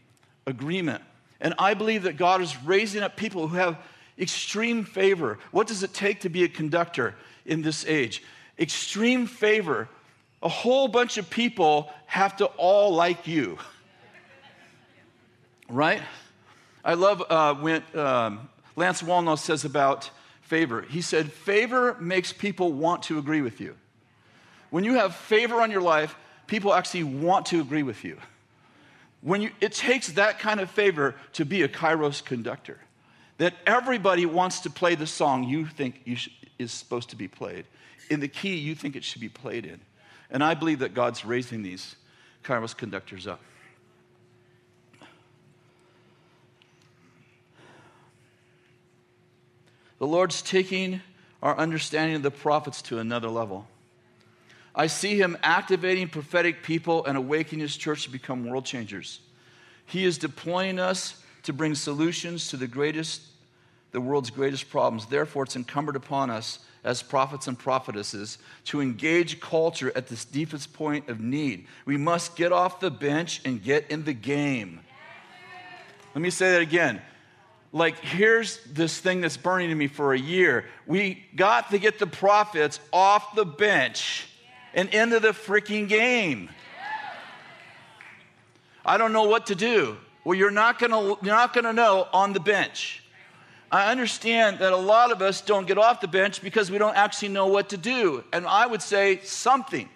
agreement. 0.46 1.02
And 1.40 1.54
I 1.58 1.74
believe 1.74 2.04
that 2.04 2.16
God 2.16 2.40
is 2.40 2.56
raising 2.64 3.02
up 3.02 3.16
people 3.16 3.48
who 3.48 3.56
have 3.56 3.78
extreme 4.18 4.84
favor. 4.84 5.38
What 5.50 5.66
does 5.66 5.82
it 5.82 5.92
take 5.92 6.20
to 6.20 6.28
be 6.28 6.44
a 6.44 6.48
conductor 6.48 7.14
in 7.44 7.62
this 7.62 7.84
age? 7.86 8.22
Extreme 8.58 9.26
favor. 9.26 9.88
A 10.42 10.48
whole 10.48 10.88
bunch 10.88 11.18
of 11.18 11.28
people 11.28 11.92
have 12.06 12.36
to 12.38 12.46
all 12.46 12.94
like 12.94 13.26
you. 13.26 13.58
Right? 15.68 16.00
I 16.84 16.94
love 16.94 17.24
uh, 17.28 17.54
when 17.54 17.82
um, 17.96 18.48
Lance 18.76 19.02
Wallnau 19.02 19.36
says 19.36 19.64
about 19.64 20.08
favor. 20.42 20.82
He 20.82 21.02
said, 21.02 21.32
Favor 21.32 21.96
makes 21.98 22.32
people 22.32 22.72
want 22.72 23.02
to 23.04 23.18
agree 23.18 23.42
with 23.42 23.60
you. 23.60 23.74
When 24.70 24.84
you 24.84 24.94
have 24.94 25.16
favor 25.16 25.60
on 25.60 25.70
your 25.72 25.80
life, 25.80 26.16
people 26.46 26.72
actually 26.72 27.02
want 27.04 27.46
to 27.46 27.60
agree 27.60 27.82
with 27.82 28.04
you. 28.04 28.18
When 29.26 29.42
you, 29.42 29.50
it 29.60 29.72
takes 29.72 30.06
that 30.12 30.38
kind 30.38 30.60
of 30.60 30.70
favor 30.70 31.16
to 31.32 31.44
be 31.44 31.62
a 31.62 31.68
kairos 31.68 32.24
conductor, 32.24 32.78
that 33.38 33.54
everybody 33.66 34.24
wants 34.24 34.60
to 34.60 34.70
play 34.70 34.94
the 34.94 35.08
song 35.08 35.42
you 35.42 35.66
think 35.66 36.00
you 36.04 36.14
sh- 36.14 36.28
is 36.60 36.70
supposed 36.70 37.10
to 37.10 37.16
be 37.16 37.26
played, 37.26 37.64
in 38.08 38.20
the 38.20 38.28
key 38.28 38.54
you 38.54 38.76
think 38.76 38.94
it 38.94 39.02
should 39.02 39.20
be 39.20 39.28
played 39.28 39.66
in. 39.66 39.80
And 40.30 40.44
I 40.44 40.54
believe 40.54 40.78
that 40.78 40.94
God's 40.94 41.24
raising 41.24 41.64
these 41.64 41.96
kairos 42.44 42.76
conductors 42.76 43.26
up. 43.26 43.40
The 49.98 50.06
Lord's 50.06 50.40
taking 50.40 51.00
our 51.42 51.58
understanding 51.58 52.14
of 52.14 52.22
the 52.22 52.30
prophets 52.30 52.80
to 52.82 53.00
another 53.00 53.28
level. 53.28 53.66
I 54.76 54.88
see 54.88 55.18
him 55.18 55.38
activating 55.42 56.08
prophetic 56.08 56.62
people 56.62 57.06
and 57.06 57.16
awakening 57.16 57.60
his 57.60 57.76
church 57.76 58.04
to 58.04 58.10
become 58.10 58.44
world 58.44 58.66
changers. 58.66 59.20
He 59.86 60.04
is 60.04 60.18
deploying 60.18 60.78
us 60.78 61.22
to 61.44 61.54
bring 61.54 61.74
solutions 61.74 62.48
to 62.48 62.58
the 62.58 62.66
greatest, 62.66 63.22
the 63.92 64.00
world's 64.00 64.28
greatest 64.30 64.68
problems. 64.68 65.06
Therefore, 65.06 65.44
it's 65.44 65.56
incumbent 65.56 65.96
upon 65.96 66.28
us 66.28 66.58
as 66.84 67.02
prophets 67.02 67.48
and 67.48 67.58
prophetesses 67.58 68.36
to 68.66 68.82
engage 68.82 69.40
culture 69.40 69.90
at 69.96 70.08
this 70.08 70.26
deepest 70.26 70.74
point 70.74 71.08
of 71.08 71.20
need. 71.20 71.66
We 71.86 71.96
must 71.96 72.36
get 72.36 72.52
off 72.52 72.78
the 72.78 72.90
bench 72.90 73.40
and 73.46 73.62
get 73.62 73.90
in 73.90 74.04
the 74.04 74.12
game. 74.12 74.80
Let 76.14 76.20
me 76.20 76.30
say 76.30 76.52
that 76.52 76.60
again. 76.60 77.00
Like, 77.72 77.98
here's 78.00 78.62
this 78.64 78.98
thing 78.98 79.20
that's 79.22 79.36
burning 79.36 79.70
in 79.70 79.78
me 79.78 79.86
for 79.86 80.12
a 80.12 80.18
year. 80.18 80.66
We 80.86 81.24
got 81.34 81.70
to 81.70 81.78
get 81.78 81.98
the 81.98 82.06
prophets 82.06 82.78
off 82.92 83.34
the 83.34 83.44
bench 83.44 84.28
and 84.76 84.90
into 84.90 85.18
the 85.18 85.30
freaking 85.30 85.88
game. 85.88 86.50
I 88.84 88.98
don't 88.98 89.12
know 89.12 89.24
what 89.24 89.46
to 89.46 89.56
do. 89.56 89.96
Well, 90.22 90.38
you're 90.38 90.52
not 90.52 90.78
gonna, 90.78 91.16
you're 91.22 91.34
not 91.34 91.52
gonna 91.52 91.72
know 91.72 92.06
on 92.12 92.32
the 92.32 92.40
bench. 92.40 93.02
I 93.72 93.90
understand 93.90 94.60
that 94.60 94.72
a 94.72 94.76
lot 94.76 95.10
of 95.10 95.22
us 95.22 95.40
don't 95.40 95.66
get 95.66 95.76
off 95.76 96.00
the 96.00 96.06
bench 96.06 96.40
because 96.40 96.70
we 96.70 96.78
don't 96.78 96.96
actually 96.96 97.28
know 97.28 97.48
what 97.48 97.70
to 97.70 97.76
do. 97.76 98.22
And 98.32 98.46
I 98.46 98.66
would 98.66 98.82
say 98.82 99.20
something. 99.24 99.88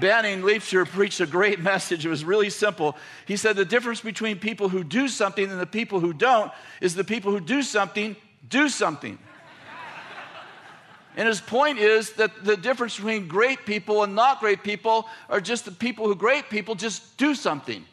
Banning 0.00 0.42
Liebscher 0.42 0.86
preached 0.86 1.18
a 1.18 1.26
great 1.26 1.58
message. 1.72 2.06
It 2.06 2.08
was 2.08 2.24
really 2.24 2.50
simple. 2.50 2.96
He 3.26 3.36
said 3.36 3.56
the 3.56 3.64
difference 3.64 4.00
between 4.00 4.38
people 4.38 4.68
who 4.68 4.84
do 4.84 5.08
something 5.08 5.50
and 5.50 5.60
the 5.60 5.66
people 5.66 5.98
who 5.98 6.12
don't 6.12 6.52
is 6.80 6.94
the 6.94 7.02
people 7.02 7.32
who 7.32 7.40
do 7.40 7.62
something 7.62 8.14
do 8.48 8.68
something. 8.68 9.18
And 11.20 11.28
his 11.28 11.42
point 11.42 11.78
is 11.78 12.12
that 12.12 12.44
the 12.44 12.56
difference 12.56 12.96
between 12.96 13.28
great 13.28 13.66
people 13.66 14.02
and 14.02 14.14
not 14.14 14.40
great 14.40 14.62
people 14.62 15.06
are 15.28 15.38
just 15.38 15.66
the 15.66 15.70
people 15.70 16.06
who 16.06 16.14
great 16.14 16.48
people 16.48 16.74
just 16.74 17.18
do 17.18 17.34
something. 17.34 17.84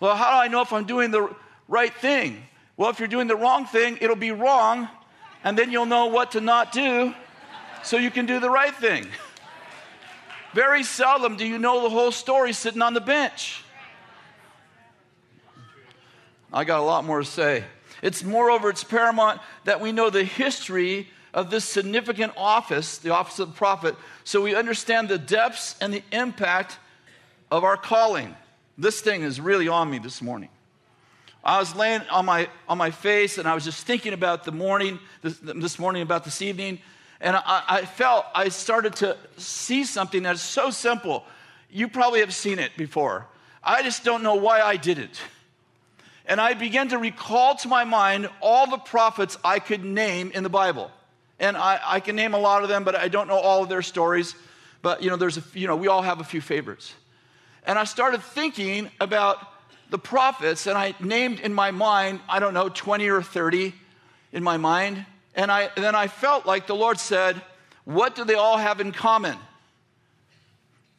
Well, 0.00 0.16
how 0.16 0.30
do 0.30 0.44
I 0.46 0.48
know 0.48 0.62
if 0.62 0.72
I'm 0.72 0.86
doing 0.86 1.10
the 1.10 1.28
right 1.68 1.92
thing? 1.92 2.42
Well, 2.78 2.88
if 2.88 3.00
you're 3.00 3.06
doing 3.06 3.26
the 3.26 3.36
wrong 3.36 3.66
thing, 3.66 3.98
it'll 4.00 4.16
be 4.16 4.30
wrong, 4.30 4.88
and 5.44 5.58
then 5.58 5.70
you'll 5.70 5.84
know 5.84 6.06
what 6.06 6.30
to 6.30 6.40
not 6.40 6.72
do 6.72 7.12
so 7.82 7.98
you 7.98 8.10
can 8.10 8.24
do 8.24 8.40
the 8.40 8.48
right 8.48 8.74
thing. 8.74 9.06
Very 10.54 10.84
seldom 10.84 11.36
do 11.36 11.44
you 11.44 11.58
know 11.58 11.82
the 11.82 11.90
whole 11.90 12.12
story 12.12 12.54
sitting 12.54 12.80
on 12.80 12.94
the 12.94 13.02
bench. 13.02 13.62
I 16.50 16.64
got 16.64 16.80
a 16.80 16.82
lot 16.82 17.04
more 17.04 17.18
to 17.18 17.26
say. 17.26 17.64
It's 18.00 18.24
moreover, 18.24 18.70
it's 18.70 18.84
paramount 18.84 19.38
that 19.64 19.82
we 19.82 19.92
know 19.92 20.08
the 20.08 20.24
history 20.24 21.10
of 21.34 21.50
this 21.50 21.64
significant 21.64 22.32
office, 22.36 22.98
the 22.98 23.10
office 23.10 23.38
of 23.38 23.48
the 23.48 23.54
prophet, 23.54 23.94
so 24.24 24.42
we 24.42 24.54
understand 24.54 25.08
the 25.08 25.18
depths 25.18 25.76
and 25.80 25.92
the 25.92 26.02
impact 26.12 26.78
of 27.50 27.64
our 27.64 27.76
calling. 27.76 28.34
This 28.76 29.00
thing 29.00 29.22
is 29.22 29.40
really 29.40 29.68
on 29.68 29.90
me 29.90 29.98
this 29.98 30.22
morning. 30.22 30.48
I 31.44 31.58
was 31.58 31.74
laying 31.74 32.02
on 32.10 32.26
my, 32.26 32.48
on 32.68 32.78
my 32.78 32.90
face 32.90 33.38
and 33.38 33.48
I 33.48 33.54
was 33.54 33.64
just 33.64 33.86
thinking 33.86 34.12
about 34.12 34.44
the 34.44 34.52
morning, 34.52 34.98
this, 35.22 35.38
this 35.38 35.78
morning, 35.78 36.02
about 36.02 36.24
this 36.24 36.42
evening, 36.42 36.80
and 37.20 37.36
I, 37.36 37.62
I 37.68 37.84
felt, 37.84 38.26
I 38.34 38.48
started 38.48 38.96
to 38.96 39.16
see 39.36 39.84
something 39.84 40.22
that 40.24 40.34
is 40.34 40.42
so 40.42 40.70
simple. 40.70 41.24
You 41.70 41.88
probably 41.88 42.20
have 42.20 42.34
seen 42.34 42.58
it 42.58 42.76
before. 42.76 43.26
I 43.62 43.82
just 43.82 44.04
don't 44.04 44.22
know 44.22 44.36
why 44.36 44.60
I 44.60 44.76
did 44.76 44.98
it. 44.98 45.20
And 46.26 46.40
I 46.40 46.54
began 46.54 46.88
to 46.88 46.98
recall 46.98 47.56
to 47.56 47.68
my 47.68 47.84
mind 47.84 48.28
all 48.40 48.68
the 48.68 48.78
prophets 48.78 49.38
I 49.42 49.58
could 49.58 49.84
name 49.84 50.30
in 50.32 50.42
the 50.42 50.50
Bible. 50.50 50.90
And 51.40 51.56
I, 51.56 51.80
I 51.84 52.00
can 52.00 52.16
name 52.16 52.34
a 52.34 52.38
lot 52.38 52.62
of 52.62 52.68
them, 52.68 52.84
but 52.84 52.96
I 52.96 53.08
don't 53.08 53.28
know 53.28 53.38
all 53.38 53.62
of 53.62 53.68
their 53.68 53.82
stories. 53.82 54.34
But, 54.82 55.02
you 55.02 55.10
know, 55.10 55.16
there's 55.16 55.38
a, 55.38 55.42
you 55.54 55.66
know, 55.66 55.76
we 55.76 55.88
all 55.88 56.02
have 56.02 56.20
a 56.20 56.24
few 56.24 56.40
favorites. 56.40 56.94
And 57.64 57.78
I 57.78 57.84
started 57.84 58.22
thinking 58.22 58.90
about 59.00 59.38
the 59.90 59.98
prophets, 59.98 60.66
and 60.66 60.76
I 60.76 60.94
named 61.00 61.40
in 61.40 61.54
my 61.54 61.70
mind, 61.70 62.20
I 62.28 62.40
don't 62.40 62.54
know, 62.54 62.68
20 62.68 63.08
or 63.08 63.22
30 63.22 63.74
in 64.32 64.42
my 64.42 64.56
mind. 64.56 65.04
And, 65.34 65.50
I, 65.50 65.70
and 65.76 65.84
then 65.84 65.94
I 65.94 66.08
felt 66.08 66.46
like 66.46 66.66
the 66.66 66.74
Lord 66.74 66.98
said, 66.98 67.40
What 67.84 68.14
do 68.14 68.24
they 68.24 68.34
all 68.34 68.58
have 68.58 68.80
in 68.80 68.92
common? 68.92 69.36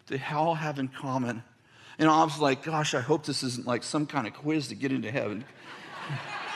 They 0.07 0.21
all 0.31 0.55
have 0.55 0.79
in 0.79 0.87
common. 0.87 1.43
And 1.99 2.09
I 2.09 2.23
was 2.23 2.39
like, 2.39 2.63
Gosh, 2.63 2.93
I 2.93 3.01
hope 3.01 3.25
this 3.25 3.43
isn't 3.43 3.67
like 3.67 3.83
some 3.83 4.05
kind 4.05 4.27
of 4.27 4.33
quiz 4.33 4.69
to 4.69 4.75
get 4.75 4.91
into 4.91 5.11
heaven. 5.11 5.43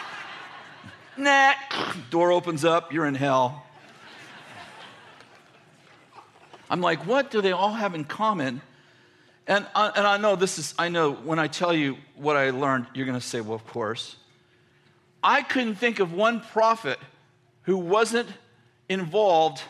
nah, 1.17 1.53
door 2.09 2.31
opens 2.31 2.65
up, 2.65 2.93
you're 2.93 3.05
in 3.05 3.15
hell. 3.15 3.62
I'm 6.73 6.81
like, 6.81 7.05
what 7.05 7.29
do 7.29 7.39
they 7.39 7.51
all 7.51 7.71
have 7.71 7.93
in 7.93 8.03
common? 8.03 8.59
And, 9.45 9.67
I, 9.75 9.91
and 9.95 10.07
I 10.07 10.17
know 10.17 10.35
this 10.35 10.57
is, 10.57 10.73
I 10.79 10.89
know 10.89 11.11
when 11.11 11.37
I 11.37 11.45
tell 11.45 11.71
you 11.71 11.97
what 12.15 12.35
I 12.35 12.49
learned, 12.49 12.87
you're 12.95 13.05
going 13.05 13.19
to 13.19 13.23
say, 13.23 13.41
well, 13.41 13.53
of 13.53 13.67
course. 13.67 14.15
I 15.21 15.43
couldn't 15.43 15.75
think 15.75 15.99
of 15.99 16.13
one 16.13 16.41
prophet 16.41 16.97
who 17.61 17.77
wasn't 17.77 18.27
involved 18.89 19.61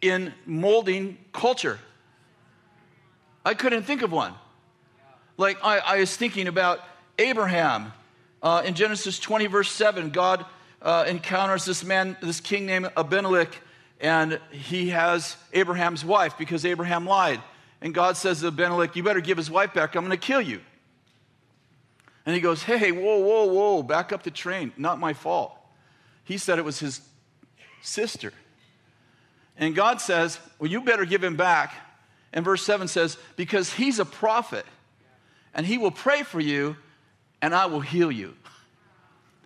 in 0.00 0.32
molding 0.46 1.18
culture. 1.34 1.78
I 3.44 3.52
couldn't 3.52 3.82
think 3.82 4.00
of 4.00 4.10
one. 4.10 4.32
Like, 5.36 5.58
I, 5.62 5.80
I 5.80 6.00
was 6.00 6.16
thinking 6.16 6.48
about 6.48 6.80
Abraham. 7.18 7.92
Uh, 8.42 8.62
in 8.64 8.72
Genesis 8.72 9.18
20, 9.18 9.46
verse 9.48 9.70
7, 9.72 10.08
God 10.08 10.46
uh, 10.80 11.04
encounters 11.06 11.66
this 11.66 11.84
man, 11.84 12.16
this 12.22 12.40
king 12.40 12.64
named 12.64 12.90
Abimelech, 12.96 13.60
and 14.00 14.40
he 14.50 14.90
has 14.90 15.36
Abraham's 15.52 16.04
wife 16.04 16.36
because 16.38 16.64
Abraham 16.64 17.06
lied. 17.06 17.40
And 17.80 17.94
God 17.94 18.16
says 18.16 18.40
to 18.40 18.48
Abimelech, 18.48 18.96
You 18.96 19.02
better 19.02 19.20
give 19.20 19.36
his 19.36 19.50
wife 19.50 19.74
back, 19.74 19.94
I'm 19.94 20.04
going 20.04 20.10
to 20.10 20.16
kill 20.16 20.40
you. 20.40 20.60
And 22.24 22.34
he 22.34 22.40
goes, 22.40 22.62
Hey, 22.62 22.92
whoa, 22.92 23.18
whoa, 23.18 23.44
whoa, 23.46 23.82
back 23.82 24.12
up 24.12 24.22
the 24.22 24.30
train. 24.30 24.72
Not 24.76 24.98
my 24.98 25.12
fault. 25.12 25.56
He 26.24 26.38
said 26.38 26.58
it 26.58 26.64
was 26.64 26.80
his 26.80 27.00
sister. 27.82 28.32
And 29.56 29.74
God 29.74 30.00
says, 30.00 30.38
Well, 30.58 30.70
you 30.70 30.82
better 30.82 31.04
give 31.04 31.22
him 31.22 31.36
back. 31.36 31.74
And 32.32 32.44
verse 32.44 32.62
7 32.64 32.88
says, 32.88 33.16
Because 33.36 33.72
he's 33.72 33.98
a 33.98 34.04
prophet, 34.04 34.66
and 35.54 35.64
he 35.64 35.78
will 35.78 35.90
pray 35.90 36.22
for 36.22 36.40
you, 36.40 36.76
and 37.40 37.54
I 37.54 37.66
will 37.66 37.80
heal 37.80 38.12
you. 38.12 38.34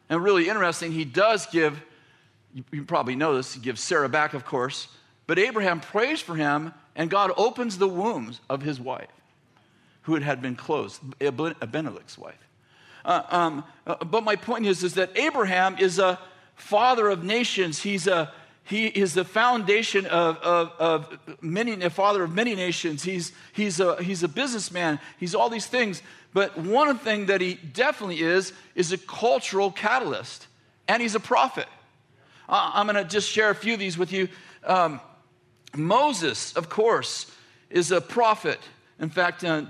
And 0.08 0.22
really 0.22 0.48
interesting, 0.48 0.90
he 0.90 1.04
does 1.04 1.46
give 1.46 1.80
you 2.70 2.84
probably 2.84 3.16
know 3.16 3.36
this, 3.36 3.54
he 3.54 3.60
gives 3.60 3.80
Sarah 3.80 4.08
back, 4.08 4.34
of 4.34 4.44
course. 4.44 4.88
But 5.26 5.38
Abraham 5.38 5.80
prays 5.80 6.20
for 6.20 6.34
him, 6.34 6.74
and 6.96 7.08
God 7.10 7.32
opens 7.36 7.78
the 7.78 7.88
wombs 7.88 8.40
of 8.48 8.62
his 8.62 8.80
wife, 8.80 9.10
who 10.02 10.16
had 10.16 10.42
been 10.42 10.56
closed, 10.56 11.00
Abimelech's 11.20 12.18
wife. 12.18 12.48
Uh, 13.04 13.22
um, 13.30 13.64
uh, 13.86 14.04
but 14.04 14.24
my 14.24 14.36
point 14.36 14.66
is, 14.66 14.82
is 14.82 14.94
that 14.94 15.16
Abraham 15.16 15.78
is 15.78 15.98
a 15.98 16.18
father 16.56 17.08
of 17.08 17.24
nations. 17.24 17.80
He's 17.80 18.06
a 18.06 18.32
he 18.70 18.86
is 18.86 19.14
the 19.14 19.24
foundation 19.24 20.06
of, 20.06 20.36
of, 20.38 20.72
of 20.78 21.18
many, 21.42 21.82
a 21.82 21.90
father 21.90 22.22
of 22.22 22.32
many 22.32 22.54
nations. 22.54 23.02
He's, 23.02 23.32
he's, 23.52 23.80
a, 23.80 24.00
he's 24.00 24.22
a 24.22 24.28
businessman. 24.28 25.00
He's 25.18 25.34
all 25.34 25.48
these 25.48 25.66
things. 25.66 26.02
But 26.32 26.56
one 26.56 26.96
thing 26.98 27.26
that 27.26 27.40
he 27.40 27.54
definitely 27.54 28.20
is, 28.20 28.52
is 28.76 28.92
a 28.92 28.98
cultural 28.98 29.72
catalyst. 29.72 30.46
And 30.86 31.02
he's 31.02 31.16
a 31.16 31.20
prophet. 31.20 31.66
I'm 32.50 32.86
going 32.86 32.96
to 32.96 33.04
just 33.04 33.28
share 33.28 33.50
a 33.50 33.54
few 33.54 33.74
of 33.74 33.78
these 33.78 33.96
with 33.96 34.12
you. 34.12 34.28
Um, 34.64 35.00
Moses, 35.76 36.52
of 36.54 36.68
course, 36.68 37.30
is 37.70 37.92
a 37.92 38.00
prophet. 38.00 38.58
In 38.98 39.08
fact, 39.08 39.44
uh, 39.44 39.62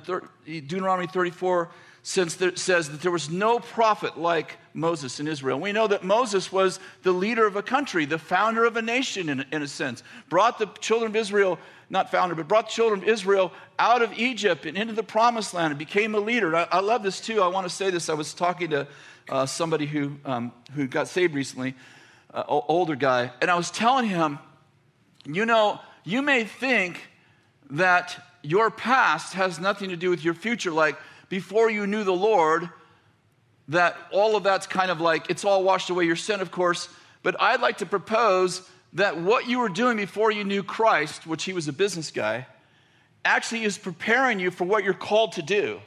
Deuteronomy 0.47 1.07
34 1.07 1.69
says 2.03 2.37
that 2.37 3.01
there 3.03 3.11
was 3.11 3.29
no 3.29 3.59
prophet 3.59 4.19
like 4.19 4.57
Moses 4.73 5.21
in 5.21 5.29
Israel. 5.29 5.61
We 5.61 5.73
know 5.73 5.87
that 5.89 6.03
Moses 6.03 6.51
was 6.51 6.81
the 7.03 7.13
leader 7.13 7.47
of 7.47 7.57
a 7.57 7.63
country, 7.63 8.07
the 8.07 8.19
founder 8.19 8.65
of 8.65 8.79
a 8.79 8.83
nation, 8.83 9.29
in, 9.29 9.45
in 9.53 9.63
a 9.63 9.69
sense. 9.69 10.03
Brought 10.31 10.59
the 10.59 10.67
children 10.81 11.11
of 11.11 11.17
Israel, 11.17 11.59
not 11.91 12.11
founder, 12.11 12.35
but 12.35 12.49
brought 12.49 12.69
the 12.69 12.73
children 12.73 13.03
of 13.03 13.09
Israel 13.09 13.53
out 13.79 14.01
of 14.01 14.19
Egypt 14.19 14.65
and 14.65 14.79
into 14.79 14.95
the 14.95 15.03
promised 15.03 15.53
land 15.53 15.73
and 15.73 15.79
became 15.79 16.15
a 16.15 16.21
leader. 16.21 16.57
I, 16.57 16.67
I 16.73 16.81
love 16.81 17.03
this 17.03 17.21
too. 17.21 17.43
I 17.43 17.49
want 17.49 17.69
to 17.69 17.75
say 17.75 17.91
this. 17.91 18.09
I 18.09 18.15
was 18.15 18.33
talking 18.33 18.71
to 18.71 18.89
uh, 19.29 19.45
somebody 19.45 19.85
who, 19.85 20.17
um, 20.25 20.53
who 20.75 20.87
got 20.87 21.07
saved 21.07 21.35
recently 21.35 21.75
uh, 22.33 22.45
older 22.47 22.97
guy, 22.97 23.33
and 23.41 23.51
I 23.51 23.57
was 23.57 23.71
telling 23.71 24.07
him, 24.07 24.39
you 25.25 25.47
know, 25.47 25.81
you 26.05 26.23
may 26.23 26.45
think 26.45 27.01
that 27.71 28.25
your 28.43 28.71
past 28.71 29.35
has 29.35 29.61
nothing 29.61 29.91
to 29.91 29.97
do 29.97 30.11
with 30.11 30.25
your 30.25 30.35
future. 30.35 30.71
Like 30.71 30.97
before 31.29 31.71
you 31.71 31.87
knew 31.87 32.05
the 32.05 32.13
Lord, 32.13 32.69
that 33.69 33.97
all 34.11 34.37
of 34.37 34.43
that's 34.43 34.67
kind 34.67 34.91
of 34.91 35.01
like 35.01 35.31
it's 35.31 35.45
all 35.45 35.63
washed 35.63 35.91
away 35.91 36.05
your 36.05 36.17
sin, 36.17 36.41
of 36.41 36.51
course. 36.51 36.89
But 37.23 37.41
I'd 37.41 37.61
like 37.61 37.79
to 37.79 37.87
propose 37.87 38.69
that 38.95 39.21
what 39.21 39.49
you 39.49 39.61
were 39.61 39.69
doing 39.69 39.97
before 39.97 40.31
you 40.31 40.43
knew 40.43 40.63
Christ, 40.63 41.27
which 41.27 41.45
he 41.45 41.53
was 41.53 41.69
a 41.69 41.73
business 41.73 42.11
guy, 42.11 42.47
actually 43.25 43.63
is 43.65 43.79
preparing 43.79 44.41
you 44.41 44.51
for 44.51 44.65
what 44.65 44.83
you're 44.83 44.95
called 44.95 45.33
to 45.33 45.43
do. 45.43 45.81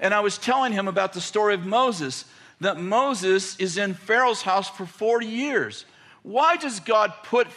And 0.00 0.14
I 0.14 0.20
was 0.20 0.38
telling 0.38 0.72
him 0.72 0.88
about 0.88 1.12
the 1.12 1.20
story 1.20 1.54
of 1.54 1.66
Moses 1.66 2.24
that 2.62 2.78
Moses 2.78 3.56
is 3.56 3.76
in 3.76 3.94
Pharaoh's 3.94 4.42
house 4.42 4.68
for 4.68 4.86
40 4.86 5.26
years. 5.26 5.84
Why 6.22 6.56
does 6.56 6.80
God 6.80 7.12
put 7.24 7.48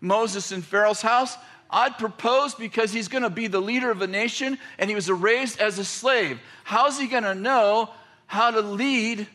Moses 0.00 0.52
in 0.52 0.62
Pharaoh's 0.62 1.02
house? 1.02 1.36
I'd 1.70 1.98
propose 1.98 2.54
because 2.54 2.92
he's 2.92 3.08
going 3.08 3.22
to 3.22 3.30
be 3.30 3.46
the 3.46 3.60
leader 3.60 3.90
of 3.90 4.02
a 4.02 4.06
nation 4.06 4.58
and 4.78 4.88
he 4.88 4.94
was 4.94 5.10
raised 5.10 5.60
as 5.60 5.78
a 5.78 5.84
slave. 5.84 6.40
How's 6.64 6.98
he 6.98 7.06
going 7.06 7.24
to 7.24 7.34
know 7.34 7.90
how 8.26 8.50
to 8.50 8.60
lead? 8.60 9.26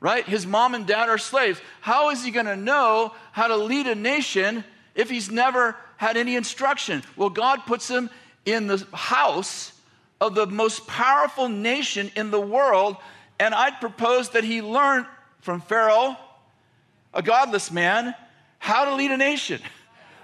Right? 0.00 0.24
His 0.26 0.46
mom 0.46 0.74
and 0.74 0.86
dad 0.86 1.08
are 1.08 1.18
slaves. 1.18 1.60
How 1.80 2.10
is 2.10 2.24
he 2.24 2.30
going 2.30 2.46
to 2.46 2.56
know 2.56 3.14
how 3.32 3.48
to 3.48 3.56
lead 3.56 3.86
a 3.86 3.94
nation 3.94 4.64
if 4.94 5.10
he's 5.10 5.30
never 5.30 5.76
had 5.96 6.16
any 6.16 6.36
instruction? 6.36 7.02
Well, 7.16 7.30
God 7.30 7.66
puts 7.66 7.88
him 7.88 8.08
in 8.44 8.66
the 8.66 8.84
house 8.92 9.72
of 10.20 10.34
the 10.34 10.46
most 10.46 10.86
powerful 10.86 11.48
nation 11.48 12.10
in 12.14 12.30
the 12.30 12.40
world, 12.40 12.96
and 13.42 13.56
I'd 13.56 13.80
propose 13.80 14.30
that 14.30 14.44
he 14.44 14.62
learned 14.62 15.04
from 15.40 15.60
Pharaoh, 15.60 16.16
a 17.12 17.22
godless 17.22 17.72
man, 17.72 18.14
how 18.60 18.84
to 18.84 18.94
lead 18.94 19.10
a 19.10 19.16
nation. 19.16 19.60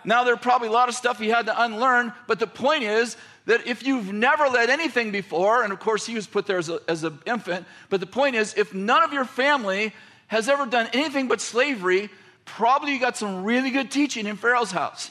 Now, 0.05 0.23
there 0.23 0.35
are 0.35 0.39
probably 0.39 0.69
a 0.69 0.71
lot 0.73 0.89
of 0.89 0.95
stuff 0.95 1.19
he 1.19 1.29
had 1.29 1.47
to 1.47 1.65
unlearn, 1.65 2.13
but 2.29 2.39
the 2.39 2.47
point 2.47 2.85
is 2.85 3.17
that 3.47 3.67
if 3.67 3.85
you've 3.85 4.13
never 4.13 4.47
led 4.47 4.71
anything 4.71 5.11
before, 5.11 5.65
and 5.65 5.73
of 5.73 5.81
course 5.81 6.07
he 6.07 6.15
was 6.15 6.29
put 6.29 6.47
there 6.47 6.59
as, 6.59 6.69
a, 6.69 6.79
as 6.87 7.03
an 7.03 7.19
infant, 7.27 7.67
but 7.91 7.99
the 7.99 8.07
point 8.07 8.37
is 8.37 8.55
if 8.57 8.73
none 8.73 9.03
of 9.03 9.13
your 9.13 9.25
family 9.25 9.93
has 10.29 10.49
ever 10.49 10.65
done 10.65 10.89
anything 10.93 11.27
but 11.27 11.41
slavery, 11.41 12.11
probably 12.45 12.93
you 12.93 13.01
got 13.01 13.17
some 13.17 13.43
really 13.43 13.71
good 13.71 13.91
teaching 13.91 14.29
in 14.29 14.37
Pharaoh's 14.37 14.71
house. 14.71 15.11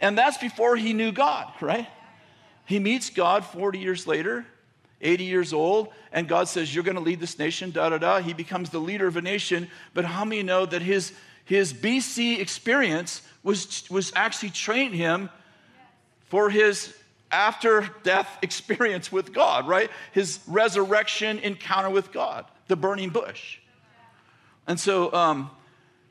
And 0.00 0.16
that's 0.16 0.38
before 0.38 0.76
he 0.76 0.92
knew 0.92 1.10
God, 1.10 1.52
right? 1.60 1.88
He 2.66 2.78
meets 2.78 3.10
God 3.10 3.44
40 3.44 3.80
years 3.80 4.06
later, 4.06 4.46
80 5.00 5.24
years 5.24 5.52
old, 5.52 5.88
and 6.12 6.28
God 6.28 6.48
says, 6.48 6.74
You're 6.74 6.84
going 6.84 6.96
to 6.96 7.02
lead 7.02 7.20
this 7.20 7.38
nation, 7.38 7.70
da 7.70 7.88
da 7.88 7.98
da. 7.98 8.20
He 8.20 8.32
becomes 8.32 8.70
the 8.70 8.78
leader 8.78 9.06
of 9.06 9.16
a 9.16 9.22
nation. 9.22 9.68
But 9.94 10.04
how 10.04 10.24
many 10.24 10.42
know 10.42 10.66
that 10.66 10.82
his, 10.82 11.12
his 11.44 11.72
BC 11.72 12.38
experience 12.38 13.22
was, 13.42 13.88
was 13.90 14.12
actually 14.14 14.50
training 14.50 14.94
him 14.94 15.30
for 16.28 16.50
his 16.50 16.94
after 17.30 17.88
death 18.02 18.38
experience 18.42 19.12
with 19.12 19.32
God, 19.32 19.66
right? 19.66 19.90
His 20.12 20.40
resurrection 20.46 21.38
encounter 21.38 21.90
with 21.90 22.12
God, 22.12 22.44
the 22.68 22.76
burning 22.76 23.10
bush. 23.10 23.58
And 24.66 24.78
so, 24.78 25.12
um, 25.12 25.50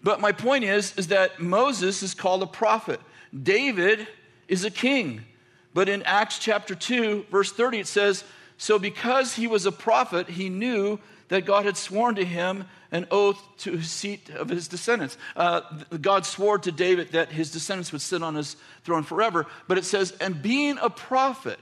but 0.02 0.21
my 0.21 0.32
point 0.32 0.63
is, 0.63 0.93
is 0.97 1.08
that 1.08 1.39
Moses 1.39 2.04
is 2.04 2.13
called 2.13 2.41
a 2.41 2.47
prophet. 2.47 2.99
David 3.43 4.08
is 4.47 4.63
a 4.63 4.71
king. 4.71 5.25
But 5.73 5.89
in 5.89 6.04
Acts 6.04 6.39
chapter 6.39 6.73
2, 6.73 7.28
verse 7.30 7.52
30, 7.52 7.80
it 7.80 7.88
says, 7.88 8.23
So 8.59 8.77
because 8.77 9.33
he 9.33 9.47
was 9.47 9.65
a 9.65 9.71
prophet, 9.71 10.29
he 10.29 10.49
knew 10.49 10.99
that 11.29 11.45
God 11.45 11.65
had 11.65 11.77
sworn 11.77 12.15
to 12.15 12.25
him 12.25 12.65
an 12.91 13.07
oath 13.09 13.41
to 13.59 13.77
his 13.77 13.89
seat 13.89 14.29
of 14.31 14.49
his 14.49 14.67
descendants. 14.67 15.17
Uh, 15.33 15.61
God 16.01 16.25
swore 16.25 16.59
to 16.59 16.71
David 16.71 17.13
that 17.13 17.31
his 17.31 17.51
descendants 17.51 17.93
would 17.93 18.01
sit 18.01 18.21
on 18.21 18.35
his 18.35 18.57
throne 18.83 19.03
forever. 19.03 19.45
But 19.69 19.77
it 19.77 19.85
says, 19.85 20.11
and 20.19 20.41
being 20.41 20.77
a 20.81 20.89
prophet, 20.89 21.57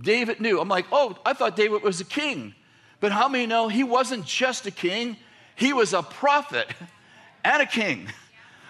David 0.00 0.40
knew. 0.40 0.60
I'm 0.60 0.68
like, 0.68 0.86
oh, 0.92 1.18
I 1.26 1.32
thought 1.32 1.56
David 1.56 1.82
was 1.82 2.00
a 2.00 2.04
king. 2.04 2.54
But 3.00 3.10
how 3.10 3.28
many 3.28 3.46
know 3.46 3.66
he 3.66 3.82
wasn't 3.82 4.24
just 4.24 4.66
a 4.66 4.70
king? 4.70 5.16
He 5.56 5.72
was 5.72 5.92
a 5.92 6.02
prophet 6.02 6.68
and 7.44 7.60
a 7.60 7.66
king. 7.66 8.06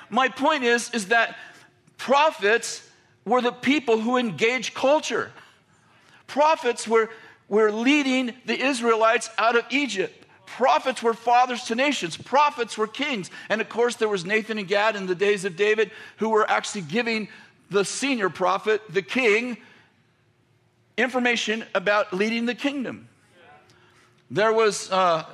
My 0.08 0.28
point 0.28 0.64
is, 0.64 0.90
is 0.94 1.08
that 1.08 1.36
prophets 1.98 2.88
were 3.26 3.42
the 3.42 3.52
people 3.52 4.00
who 4.00 4.16
engaged 4.16 4.72
culture. 4.72 5.30
Prophets 6.26 6.88
were, 6.88 7.10
were 7.50 7.70
leading 7.70 8.32
the 8.46 8.58
Israelites 8.58 9.28
out 9.36 9.56
of 9.56 9.66
Egypt. 9.68 10.24
Prophets 10.46 11.02
were 11.02 11.12
fathers 11.12 11.64
to 11.64 11.74
nations. 11.74 12.16
Prophets 12.16 12.78
were 12.78 12.86
kings. 12.86 13.30
And 13.50 13.60
of 13.60 13.68
course, 13.68 13.96
there 13.96 14.08
was 14.08 14.24
Nathan 14.24 14.56
and 14.56 14.66
Gad 14.66 14.96
in 14.96 15.06
the 15.06 15.14
days 15.14 15.44
of 15.44 15.56
David 15.56 15.90
who 16.16 16.30
were 16.30 16.48
actually 16.50 16.82
giving 16.82 17.28
the 17.70 17.84
senior 17.84 18.30
prophet, 18.30 18.80
the 18.88 19.02
king, 19.02 19.58
information 20.96 21.64
about 21.74 22.12
leading 22.12 22.46
the 22.46 22.54
kingdom. 22.54 23.08
There 24.30 24.52
was 24.52 24.90
uh, 24.90 25.24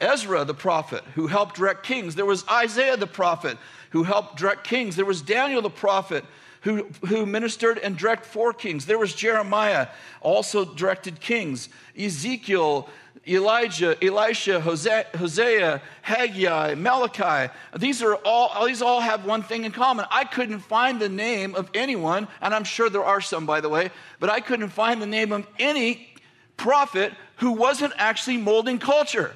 Ezra 0.00 0.44
the 0.44 0.54
prophet 0.54 1.02
who 1.14 1.26
helped 1.26 1.56
direct 1.56 1.84
kings. 1.84 2.14
There 2.14 2.26
was 2.26 2.46
Isaiah 2.48 2.96
the 2.96 3.06
prophet 3.06 3.58
who 3.90 4.04
helped 4.04 4.36
direct 4.36 4.64
kings. 4.64 4.96
There 4.96 5.04
was 5.04 5.22
Daniel 5.22 5.62
the 5.62 5.70
prophet 5.70 6.24
who, 6.64 6.86
who 7.06 7.26
ministered 7.26 7.78
and 7.78 7.96
directed 7.96 8.26
four 8.26 8.52
kings. 8.52 8.86
There 8.86 8.98
was 8.98 9.14
Jeremiah, 9.14 9.88
also 10.22 10.64
directed 10.64 11.20
kings. 11.20 11.68
Ezekiel, 11.96 12.88
Elijah, 13.28 14.02
Elisha, 14.02 14.60
Hosea, 14.60 15.06
Hosea, 15.14 15.82
Haggai, 16.02 16.74
Malachi. 16.74 17.52
These 17.76 18.02
are 18.02 18.14
all 18.16 18.66
these 18.66 18.80
all 18.80 19.00
have 19.00 19.26
one 19.26 19.42
thing 19.42 19.64
in 19.64 19.72
common. 19.72 20.06
I 20.10 20.24
couldn't 20.24 20.60
find 20.60 21.00
the 21.00 21.08
name 21.08 21.54
of 21.54 21.70
anyone, 21.74 22.28
and 22.40 22.54
I'm 22.54 22.64
sure 22.64 22.88
there 22.88 23.04
are 23.04 23.20
some 23.20 23.46
by 23.46 23.60
the 23.60 23.68
way, 23.68 23.90
but 24.18 24.30
I 24.30 24.40
couldn't 24.40 24.70
find 24.70 25.00
the 25.00 25.06
name 25.06 25.32
of 25.32 25.46
any 25.58 26.08
prophet 26.56 27.12
who 27.36 27.52
wasn't 27.52 27.92
actually 27.98 28.38
molding 28.38 28.78
culture. 28.78 29.34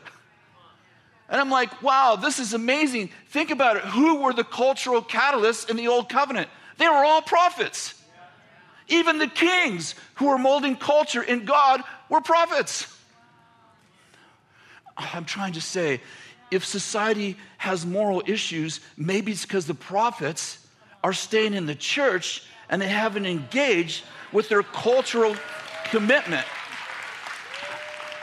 And 1.28 1.38
I'm 1.38 1.50
like, 1.50 1.82
wow, 1.82 2.16
this 2.16 2.38
is 2.38 2.54
amazing. 2.54 3.10
Think 3.28 3.50
about 3.50 3.76
it. 3.76 3.82
Who 3.82 4.22
were 4.22 4.32
the 4.32 4.44
cultural 4.44 5.02
catalysts 5.02 5.68
in 5.68 5.76
the 5.76 5.88
old 5.88 6.08
covenant? 6.08 6.48
They 6.78 6.88
were 6.88 7.04
all 7.04 7.22
prophets. 7.22 7.94
Even 8.88 9.18
the 9.18 9.26
kings 9.26 9.94
who 10.14 10.28
were 10.28 10.38
molding 10.38 10.76
culture 10.76 11.22
in 11.22 11.44
God 11.44 11.82
were 12.08 12.20
prophets. 12.20 12.92
I'm 14.96 15.24
trying 15.24 15.52
to 15.52 15.60
say, 15.60 16.00
if 16.50 16.64
society 16.64 17.36
has 17.58 17.84
moral 17.84 18.22
issues, 18.26 18.80
maybe 18.96 19.32
it's 19.32 19.42
because 19.42 19.66
the 19.66 19.74
prophets 19.74 20.66
are 21.04 21.12
staying 21.12 21.54
in 21.54 21.66
the 21.66 21.74
church 21.74 22.42
and 22.70 22.80
they 22.80 22.88
haven't 22.88 23.26
engaged 23.26 24.04
with 24.32 24.48
their 24.48 24.62
cultural 24.62 25.36
commitment. 25.90 26.46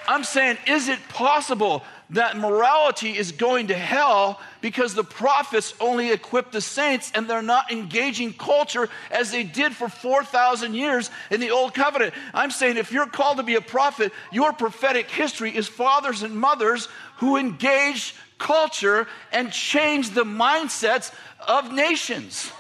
I'm 0.08 0.24
saying, 0.24 0.58
is 0.68 0.88
it 0.88 1.00
possible 1.10 1.84
that 2.12 2.38
morality 2.38 3.18
is 3.18 3.32
going 3.32 3.68
to 3.68 3.74
hell 3.74 4.40
because 4.62 4.94
the 4.94 5.04
prophets 5.04 5.74
only 5.80 6.12
equip 6.12 6.52
the 6.52 6.62
saints 6.62 7.12
and 7.16 7.28
they're 7.28 7.42
not 7.42 7.72
engaging 7.72 8.34
culture 8.34 8.90
as 9.10 9.32
they 9.32 9.44
did 9.44 9.76
for 9.76 9.90
4,000 9.90 10.76
years 10.76 11.10
in 11.32 11.40
the 11.40 11.52
Old 11.52 11.74
Covenant. 11.74 12.14
I'm 12.34 12.52
saying 12.52 12.78
if 12.78 12.92
you're 12.92 13.08
called 13.08 13.38
to 13.38 13.44
be 13.44 13.56
a 13.56 13.62
prophet, 13.62 14.12
your 14.32 14.54
prophetic 14.54 15.10
history 15.10 15.56
is 15.56 15.68
fathers 15.68 16.22
and 16.22 16.36
mothers 16.36 16.88
who 17.18 17.38
engage 17.38 18.16
culture 18.38 19.08
and 19.32 19.52
change 19.52 20.12
the 20.12 20.26
mindsets 20.26 21.12
of 21.48 21.72
nations. 21.72 22.52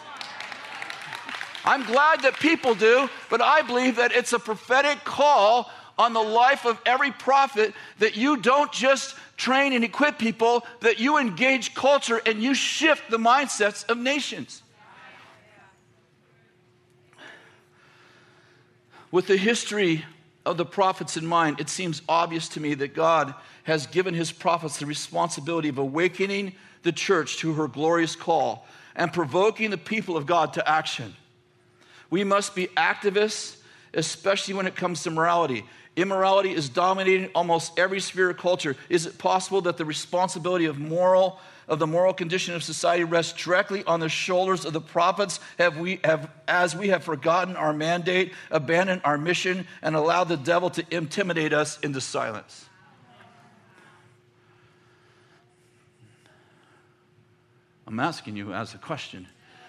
I'm 1.64 1.84
glad 1.84 2.22
that 2.22 2.40
people 2.40 2.76
do, 2.76 3.10
but 3.30 3.42
I 3.42 3.64
believe 3.64 3.96
that 3.96 4.12
it's 4.12 4.34
a 4.34 4.40
prophetic 4.40 5.04
call 5.04 5.72
on 5.98 6.14
the 6.14 6.22
life 6.22 6.66
of 6.66 6.80
every 6.86 7.12
prophet 7.12 7.74
that 8.00 8.18
you 8.18 8.38
don't 8.38 8.72
just 8.72 9.16
train 9.38 9.74
and 9.74 9.84
equip 9.84 10.18
people, 10.18 10.66
that 10.82 11.00
you 11.00 11.18
engage 11.18 11.74
culture 11.74 12.22
and 12.26 12.42
you 12.42 12.54
shift 12.54 13.10
the 13.10 13.18
mindsets 13.18 13.88
of 13.90 13.98
nations. 13.98 14.62
With 19.12 19.28
the 19.28 19.38
history 19.38 20.04
of 20.46 20.58
the 20.58 20.66
prophets 20.66 21.16
in 21.16 21.26
mind, 21.26 21.60
it 21.60 21.70
seems 21.70 22.02
obvious 22.10 22.50
to 22.50 22.60
me 22.60 22.74
that 22.76 22.94
God 22.94 23.34
has 23.64 23.88
given 23.88 24.14
his 24.14 24.32
prophets 24.32 24.78
the 24.78 24.86
responsibility 24.86 25.70
of 25.70 25.78
awakening 25.78 26.54
the 26.84 26.92
church 26.92 27.38
to 27.38 27.54
her 27.54 27.68
glorious 27.68 28.16
call 28.16 28.68
and 28.96 29.12
provoking 29.12 29.72
the 29.72 29.78
people 29.78 30.18
of 30.18 30.26
God 30.26 30.54
to 30.54 30.70
action. 30.70 31.16
We 32.10 32.24
must 32.24 32.56
be 32.56 32.68
activists, 32.78 33.58
especially 33.96 34.54
when 34.54 34.68
it 34.68 34.76
comes 34.76 35.04
to 35.04 35.12
morality. 35.12 35.66
Immorality 35.96 36.52
is 36.52 36.68
dominating 36.68 37.30
almost 37.34 37.80
every 37.80 38.00
sphere 38.00 38.30
of 38.30 38.38
culture. 38.38 38.76
Is 38.90 39.06
it 39.06 39.18
possible 39.18 39.62
that 39.62 39.78
the 39.78 39.86
responsibility 39.86 40.66
of 40.66 40.78
moral 40.78 41.40
of 41.68 41.80
the 41.80 41.88
moral 41.88 42.14
condition 42.14 42.54
of 42.54 42.64
society 42.64 43.04
rests 43.04 43.34
directly 43.42 43.84
on 43.86 44.00
the 44.00 44.10
shoulders 44.10 44.66
of 44.66 44.74
the 44.74 44.82
prophets 44.82 45.40
have 45.58 45.78
we 45.78 46.00
have 46.04 46.30
as 46.48 46.76
we 46.76 46.90
have 46.90 47.04
forgotten 47.04 47.56
our 47.56 47.74
mandate, 47.74 48.34
abandoned 48.52 49.02
our 49.04 49.18
mission, 49.18 49.66
and 49.82 49.96
allowed 49.96 50.26
the 50.26 50.38
devil 50.38 50.70
to 50.70 50.86
intimidate 50.92 51.54
us 51.54 51.80
into 51.80 52.00
silence? 52.00 52.66
I'm 57.88 58.00
asking 58.00 58.36
you 58.36 58.54
as 58.54 58.74
a 58.74 58.78
question. 58.78 59.28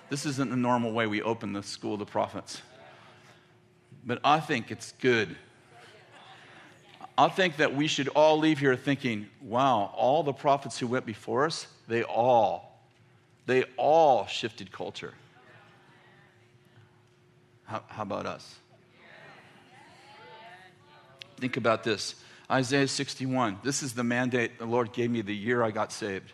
This 0.08 0.24
isn't 0.26 0.50
the 0.50 0.56
normal 0.56 0.92
way 0.92 1.06
we 1.06 1.22
open 1.22 1.52
the 1.52 1.62
school 1.62 1.94
of 1.94 1.98
the 1.98 2.06
prophets. 2.06 2.62
But 4.06 4.20
I 4.24 4.40
think 4.40 4.70
it's 4.70 4.92
good 5.00 5.36
I 7.18 7.28
think 7.28 7.56
that 7.56 7.74
we 7.74 7.86
should 7.86 8.08
all 8.08 8.38
leave 8.38 8.58
here 8.58 8.76
thinking, 8.76 9.28
wow, 9.40 9.90
all 9.96 10.22
the 10.22 10.34
prophets 10.34 10.78
who 10.78 10.86
went 10.86 11.06
before 11.06 11.46
us, 11.46 11.66
they 11.88 12.02
all, 12.02 12.78
they 13.46 13.64
all 13.78 14.26
shifted 14.26 14.70
culture. 14.70 15.14
How, 17.64 17.82
how 17.88 18.02
about 18.02 18.26
us? 18.26 18.56
Think 21.38 21.56
about 21.56 21.84
this 21.84 22.16
Isaiah 22.50 22.88
61. 22.88 23.58
This 23.62 23.82
is 23.82 23.94
the 23.94 24.04
mandate 24.04 24.58
the 24.58 24.66
Lord 24.66 24.92
gave 24.92 25.10
me 25.10 25.22
the 25.22 25.34
year 25.34 25.62
I 25.62 25.70
got 25.70 25.92
saved. 25.92 26.32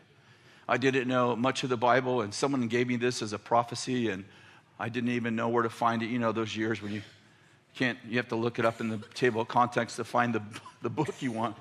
I 0.69 0.79
didn't 0.79 1.09
know 1.09 1.35
much 1.37 1.63
of 1.65 1.71
the 1.71 1.77
Bible, 1.77 2.23
and 2.23 2.35
someone 2.35 2.67
gave 2.69 2.87
me 2.89 2.97
this 2.97 3.23
as 3.23 3.33
a 3.33 3.39
prophecy, 3.39 4.11
and 4.11 4.25
I 4.79 4.89
didn't 4.89 5.11
even 5.11 5.37
know 5.37 5.49
where 5.49 5.63
to 5.63 5.71
find 5.71 6.03
it. 6.03 6.07
You 6.07 6.19
know, 6.19 6.33
those 6.33 6.57
years 6.57 6.83
when 6.83 6.93
you 6.93 7.03
can't, 7.75 7.99
you 8.09 8.17
have 8.19 8.29
to 8.29 8.37
look 8.37 8.59
it 8.59 8.65
up 8.65 8.81
in 8.81 8.89
the 8.89 8.99
table 9.15 9.41
of 9.41 9.49
contents 9.49 9.97
to 9.97 10.05
find 10.05 10.35
the, 10.35 10.43
the 10.83 10.91
book 10.91 11.15
you 11.21 11.33
want. 11.33 11.57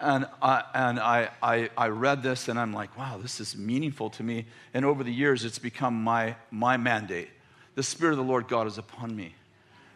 And, 0.00 0.26
I, 0.40 0.64
and 0.74 0.98
I, 0.98 1.30
I, 1.42 1.70
I 1.76 1.88
read 1.88 2.22
this 2.22 2.48
and 2.48 2.58
I'm 2.58 2.72
like, 2.72 2.96
wow, 2.98 3.18
this 3.20 3.40
is 3.40 3.56
meaningful 3.56 4.10
to 4.10 4.22
me. 4.22 4.46
And 4.74 4.84
over 4.84 5.04
the 5.04 5.12
years, 5.12 5.44
it's 5.44 5.58
become 5.58 6.02
my, 6.02 6.34
my 6.50 6.76
mandate. 6.76 7.28
The 7.74 7.82
Spirit 7.82 8.12
of 8.12 8.18
the 8.18 8.24
Lord 8.24 8.48
God 8.48 8.66
is 8.66 8.78
upon 8.78 9.14
me, 9.14 9.34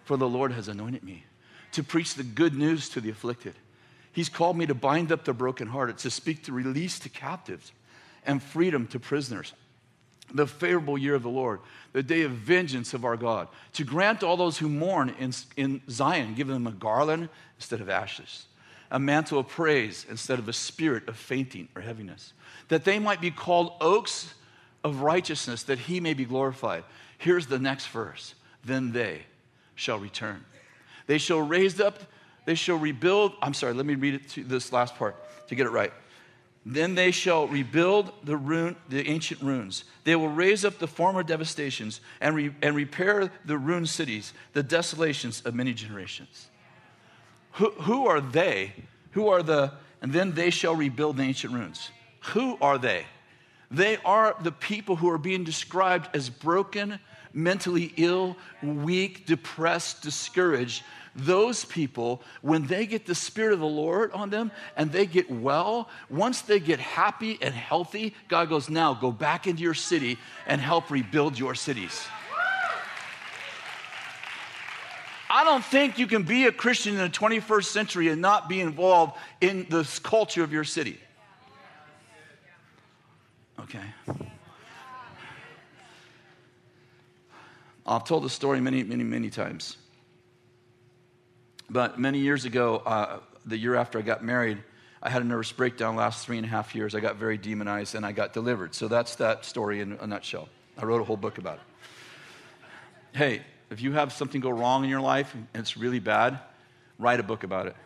for 0.04 0.16
the 0.16 0.28
Lord 0.28 0.52
has 0.52 0.68
anointed 0.68 1.02
me 1.02 1.24
to 1.72 1.82
preach 1.82 2.14
the 2.14 2.22
good 2.22 2.54
news 2.54 2.88
to 2.90 3.00
the 3.00 3.10
afflicted. 3.10 3.54
He's 4.12 4.28
called 4.28 4.56
me 4.56 4.64
to 4.66 4.74
bind 4.74 5.12
up 5.12 5.24
the 5.24 5.34
brokenhearted, 5.34 5.98
to 5.98 6.10
speak 6.10 6.44
to 6.44 6.52
release 6.52 6.98
to 7.00 7.08
captives 7.08 7.72
and 8.24 8.42
freedom 8.42 8.86
to 8.88 8.98
prisoners. 8.98 9.52
The 10.34 10.46
favorable 10.46 10.98
year 10.98 11.14
of 11.14 11.22
the 11.22 11.28
Lord, 11.28 11.60
the 11.92 12.02
day 12.02 12.22
of 12.22 12.32
vengeance 12.32 12.94
of 12.94 13.04
our 13.04 13.16
God, 13.16 13.48
to 13.74 13.84
grant 13.84 14.22
all 14.22 14.36
those 14.36 14.58
who 14.58 14.68
mourn 14.68 15.14
in, 15.18 15.32
in 15.56 15.80
Zion, 15.88 16.34
give 16.34 16.48
them 16.48 16.66
a 16.66 16.72
garland 16.72 17.28
instead 17.58 17.80
of 17.80 17.88
ashes 17.88 18.46
a 18.90 18.98
mantle 18.98 19.38
of 19.38 19.48
praise 19.48 20.06
instead 20.08 20.38
of 20.38 20.48
a 20.48 20.52
spirit 20.52 21.08
of 21.08 21.16
fainting 21.16 21.68
or 21.74 21.82
heaviness, 21.82 22.32
that 22.68 22.84
they 22.84 22.98
might 22.98 23.20
be 23.20 23.30
called 23.30 23.72
oaks 23.80 24.34
of 24.84 25.00
righteousness, 25.00 25.64
that 25.64 25.78
he 25.78 26.00
may 26.00 26.14
be 26.14 26.24
glorified. 26.24 26.84
Here's 27.18 27.46
the 27.46 27.58
next 27.58 27.88
verse 27.88 28.34
then 28.64 28.90
they 28.92 29.22
shall 29.76 29.98
return. 29.98 30.44
They 31.06 31.18
shall 31.18 31.40
raise 31.40 31.80
up, 31.80 32.00
they 32.46 32.56
shall 32.56 32.76
rebuild. 32.76 33.32
I'm 33.40 33.54
sorry, 33.54 33.74
let 33.74 33.86
me 33.86 33.94
read 33.94 34.14
it 34.14 34.28
to 34.30 34.44
this 34.44 34.72
last 34.72 34.96
part 34.96 35.16
to 35.48 35.54
get 35.54 35.66
it 35.66 35.70
right. 35.70 35.92
Then 36.68 36.96
they 36.96 37.12
shall 37.12 37.46
rebuild 37.46 38.12
the, 38.24 38.36
ruin, 38.36 38.74
the 38.88 39.08
ancient 39.08 39.40
ruins. 39.40 39.84
They 40.02 40.16
will 40.16 40.28
raise 40.28 40.64
up 40.64 40.80
the 40.80 40.88
former 40.88 41.22
devastations 41.22 42.00
and, 42.20 42.34
re, 42.34 42.52
and 42.60 42.74
repair 42.74 43.30
the 43.44 43.56
ruined 43.56 43.88
cities, 43.88 44.32
the 44.52 44.64
desolations 44.64 45.42
of 45.42 45.54
many 45.54 45.72
generations. 45.72 46.48
Who, 47.52 47.70
who 47.70 48.08
are 48.08 48.20
they? 48.20 48.72
Who 49.12 49.28
are 49.28 49.44
the, 49.44 49.74
and 50.02 50.12
then 50.12 50.32
they 50.32 50.50
shall 50.50 50.74
rebuild 50.74 51.18
the 51.18 51.22
ancient 51.22 51.52
ruins. 51.52 51.92
Who 52.32 52.58
are 52.60 52.78
they? 52.78 53.06
They 53.70 53.98
are 53.98 54.34
the 54.42 54.50
people 54.50 54.96
who 54.96 55.08
are 55.08 55.18
being 55.18 55.44
described 55.44 56.08
as 56.14 56.28
broken, 56.28 56.98
mentally 57.32 57.92
ill, 57.96 58.36
weak, 58.60 59.24
depressed, 59.24 60.02
discouraged. 60.02 60.82
Those 61.16 61.64
people, 61.64 62.22
when 62.42 62.66
they 62.66 62.84
get 62.84 63.06
the 63.06 63.14
Spirit 63.14 63.54
of 63.54 63.60
the 63.60 63.66
Lord 63.66 64.12
on 64.12 64.28
them 64.28 64.52
and 64.76 64.92
they 64.92 65.06
get 65.06 65.30
well, 65.30 65.88
once 66.10 66.42
they 66.42 66.60
get 66.60 66.78
happy 66.78 67.38
and 67.40 67.54
healthy, 67.54 68.14
God 68.28 68.50
goes, 68.50 68.68
Now 68.68 68.92
go 68.92 69.10
back 69.10 69.46
into 69.46 69.62
your 69.62 69.74
city 69.74 70.18
and 70.46 70.60
help 70.60 70.90
rebuild 70.90 71.38
your 71.38 71.54
cities. 71.54 72.06
I 75.28 75.42
don't 75.44 75.64
think 75.64 75.98
you 75.98 76.06
can 76.06 76.22
be 76.22 76.46
a 76.46 76.52
Christian 76.52 76.94
in 76.94 77.00
the 77.00 77.08
21st 77.08 77.64
century 77.64 78.08
and 78.08 78.20
not 78.20 78.48
be 78.48 78.60
involved 78.60 79.16
in 79.40 79.66
the 79.70 79.88
culture 80.02 80.44
of 80.44 80.52
your 80.52 80.64
city. 80.64 81.00
Okay. 83.58 83.80
I've 87.86 88.04
told 88.04 88.24
the 88.24 88.30
story 88.30 88.60
many, 88.60 88.82
many, 88.82 89.04
many 89.04 89.30
times. 89.30 89.78
But 91.68 91.98
many 91.98 92.18
years 92.20 92.44
ago, 92.44 92.82
uh, 92.86 93.18
the 93.44 93.56
year 93.56 93.74
after 93.74 93.98
I 93.98 94.02
got 94.02 94.24
married, 94.24 94.58
I 95.02 95.10
had 95.10 95.22
a 95.22 95.24
nervous 95.24 95.52
breakdown 95.52 95.96
last 95.96 96.24
three 96.24 96.36
and 96.36 96.46
a 96.46 96.48
half 96.48 96.74
years. 96.74 96.94
I 96.94 97.00
got 97.00 97.16
very 97.16 97.36
demonized 97.38 97.94
and 97.94 98.04
I 98.04 98.12
got 98.12 98.32
delivered. 98.32 98.74
So 98.74 98.88
that's 98.88 99.16
that 99.16 99.44
story 99.44 99.80
in 99.80 99.92
a 100.00 100.06
nutshell. 100.06 100.48
I 100.78 100.84
wrote 100.84 101.00
a 101.00 101.04
whole 101.04 101.16
book 101.16 101.38
about 101.38 101.56
it. 101.56 103.18
Hey, 103.18 103.42
if 103.70 103.80
you 103.80 103.92
have 103.92 104.12
something 104.12 104.40
go 104.40 104.50
wrong 104.50 104.84
in 104.84 104.90
your 104.90 105.00
life 105.00 105.34
and 105.34 105.46
it's 105.54 105.76
really 105.76 106.00
bad, 106.00 106.38
write 106.98 107.20
a 107.20 107.22
book 107.22 107.44
about 107.44 107.66
it. 107.66 107.76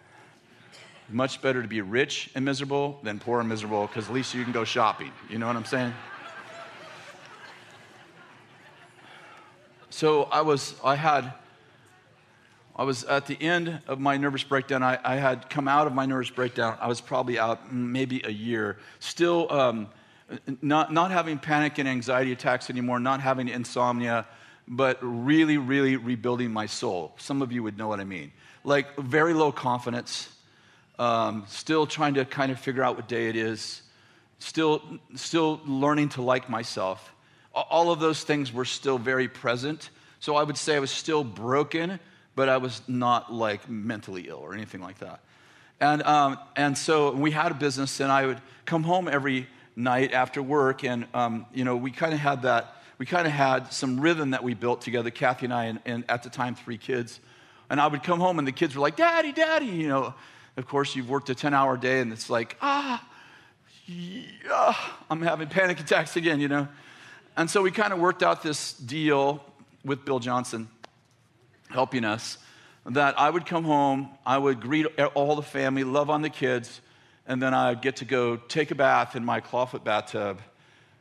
Much 1.09 1.43
better 1.43 1.63
to 1.63 1.69
be 1.69 1.81
rich 1.81 2.31
and 2.35 2.45
miserable 2.45 3.01
than 3.03 3.19
poor 3.19 3.41
and 3.41 3.49
miserable 3.49 3.87
because 3.87 4.09
at 4.09 4.15
least 4.15 4.35
you 4.35 4.45
can 4.45 4.53
go 4.53 4.65
shopping. 4.65 5.11
You 5.29 5.39
know 5.39 5.47
what 5.47 5.57
I'm 5.57 5.65
saying? 5.65 5.93
So 9.91 10.25
I 10.25 10.41
was, 10.43 10.75
I 10.85 10.95
had, 10.95 11.33
I 12.81 12.83
was 12.83 13.05
at 13.05 13.27
the 13.27 13.37
end 13.43 13.79
of 13.87 14.01
my 14.01 14.17
nervous 14.17 14.43
breakdown. 14.43 14.83
I, 14.83 14.99
I 15.05 15.17
had 15.17 15.51
come 15.51 15.69
out 15.69 15.87
of 15.87 15.93
my 15.93 16.07
nervous 16.07 16.31
breakdown. 16.31 16.79
I 16.81 16.89
was 16.89 17.03
probably 17.03 17.39
out 17.39 17.71
maybe 17.71 18.23
a 18.25 18.31
year, 18.31 18.79
still 19.01 19.53
um, 19.53 19.89
not, 20.63 20.91
not 20.91 21.11
having 21.11 21.39
panic 21.39 21.77
and 21.77 21.87
anxiety 21.87 22.33
attacks 22.33 22.71
anymore, 22.71 22.99
not 22.99 23.21
having 23.21 23.51
insomnia, 23.51 24.27
but 24.67 24.97
really, 25.03 25.59
really 25.59 25.97
rebuilding 25.97 26.55
my 26.55 26.65
soul. 26.65 27.13
Some 27.19 27.43
of 27.43 27.53
you 27.53 27.63
would 27.63 27.77
know 27.77 27.87
what 27.87 28.01
I 28.01 28.05
mean. 28.05 28.33
Like 28.65 28.97
very 28.97 29.35
low 29.35 29.53
confidence, 29.53 30.31
um, 30.99 31.45
still 31.49 31.87
trying 31.87 32.15
to 32.15 32.25
kind 32.25 32.51
of 32.51 32.59
figure 32.59 32.83
out 32.83 32.97
what 32.97 33.09
day 33.09 33.29
it 33.29 33.37
is, 33.37 33.83
still, 34.39 34.81
still 35.17 35.61
learning 35.67 36.09
to 36.11 36.23
like 36.23 36.49
myself. 36.49 37.15
All 37.53 37.93
of 37.93 38.01
those 38.01 38.25
things 38.25 38.55
were 38.55 38.65
still 38.65 38.97
very 38.97 39.29
present. 39.29 39.91
So 40.19 40.37
I 40.37 40.45
would 40.45 40.57
say 40.57 40.77
I 40.77 40.81
was 40.81 40.91
still 40.91 41.25
broken, 41.25 42.01
but 42.41 42.49
I 42.49 42.57
was 42.57 42.81
not 42.89 43.31
like 43.31 43.69
mentally 43.69 44.29
ill 44.29 44.39
or 44.39 44.55
anything 44.55 44.81
like 44.81 45.01
that. 45.01 45.21
And, 45.79 46.03
um, 46.05 46.39
and 46.57 46.79
so 46.79 47.13
we 47.13 47.33
had 47.33 47.53
a 47.53 47.55
business, 47.55 48.01
and 48.01 48.11
I 48.11 48.25
would 48.25 48.41
come 48.65 48.83
home 48.83 49.09
every 49.09 49.47
night 49.77 50.15
after 50.15 50.43
work, 50.43 50.83
and 50.83 51.07
um, 51.13 51.45
you 51.53 51.67
know 51.67 51.77
we 51.77 51.91
kind 51.91 52.15
of 52.15 52.19
had 52.19 52.41
that 52.45 52.77
we 52.97 53.05
kind 53.05 53.27
of 53.27 53.35
had 53.35 53.75
some 53.75 54.01
rhythm 54.01 54.31
that 54.31 54.43
we 54.43 54.55
built 54.55 54.81
together, 54.81 55.11
Kathy 55.11 55.45
and 55.45 55.53
I, 55.53 55.65
and, 55.67 55.81
and, 55.85 56.05
at 56.09 56.23
the 56.23 56.31
time, 56.31 56.55
three 56.55 56.79
kids. 56.79 57.21
And 57.69 57.79
I 57.79 57.87
would 57.87 58.03
come 58.03 58.21
home 58.21 58.39
and 58.39 58.49
the 58.49 58.53
kids 58.53 58.75
were 58.75 58.81
like, 58.81 58.97
Daddy, 58.97 59.33
Daddy. 59.33 59.67
You 59.67 59.89
know, 59.89 60.15
of 60.57 60.67
course, 60.67 60.97
you've 60.97 61.11
worked 61.11 61.29
a 61.29 61.35
10 61.35 61.53
hour 61.53 61.77
day 61.77 62.01
and 62.01 62.11
it's 62.11 62.31
like, 62.31 62.57
ah, 62.63 63.07
yeah, 63.87 64.75
I'm 65.11 65.21
having 65.21 65.49
panic 65.49 65.79
attacks 65.79 66.17
again, 66.17 66.41
you 66.41 66.49
know. 66.49 66.69
And 67.37 67.51
so 67.51 67.61
we 67.61 67.71
kind 67.71 67.93
of 67.93 67.99
worked 67.99 68.23
out 68.23 68.43
this 68.43 68.73
deal 68.73 69.45
with 69.85 70.07
Bill 70.07 70.19
Johnson 70.19 70.69
helping 71.71 72.05
us 72.05 72.39
that 72.87 73.19
I 73.19 73.31
would 73.31 73.47
come 73.47 73.65
home, 73.65 74.11
I 74.25 74.39
would 74.39 74.61
greet 74.61 74.87
all 75.15 75.37
the 75.37 75.43
family, 75.43 75.85
love 75.85 76.11
on 76.11 76.23
the 76.23 76.31
kids, 76.31 76.81
and 77.27 77.41
then 77.41 77.55
I'd 77.55 77.83
get 77.83 77.97
to 77.97 78.05
go 78.05 78.37
take 78.37 78.71
a 78.71 78.75
bath 78.75 79.15
in 79.17 79.25
my 79.25 79.41
clawfoot 79.41 79.85
bathtub 79.85 80.41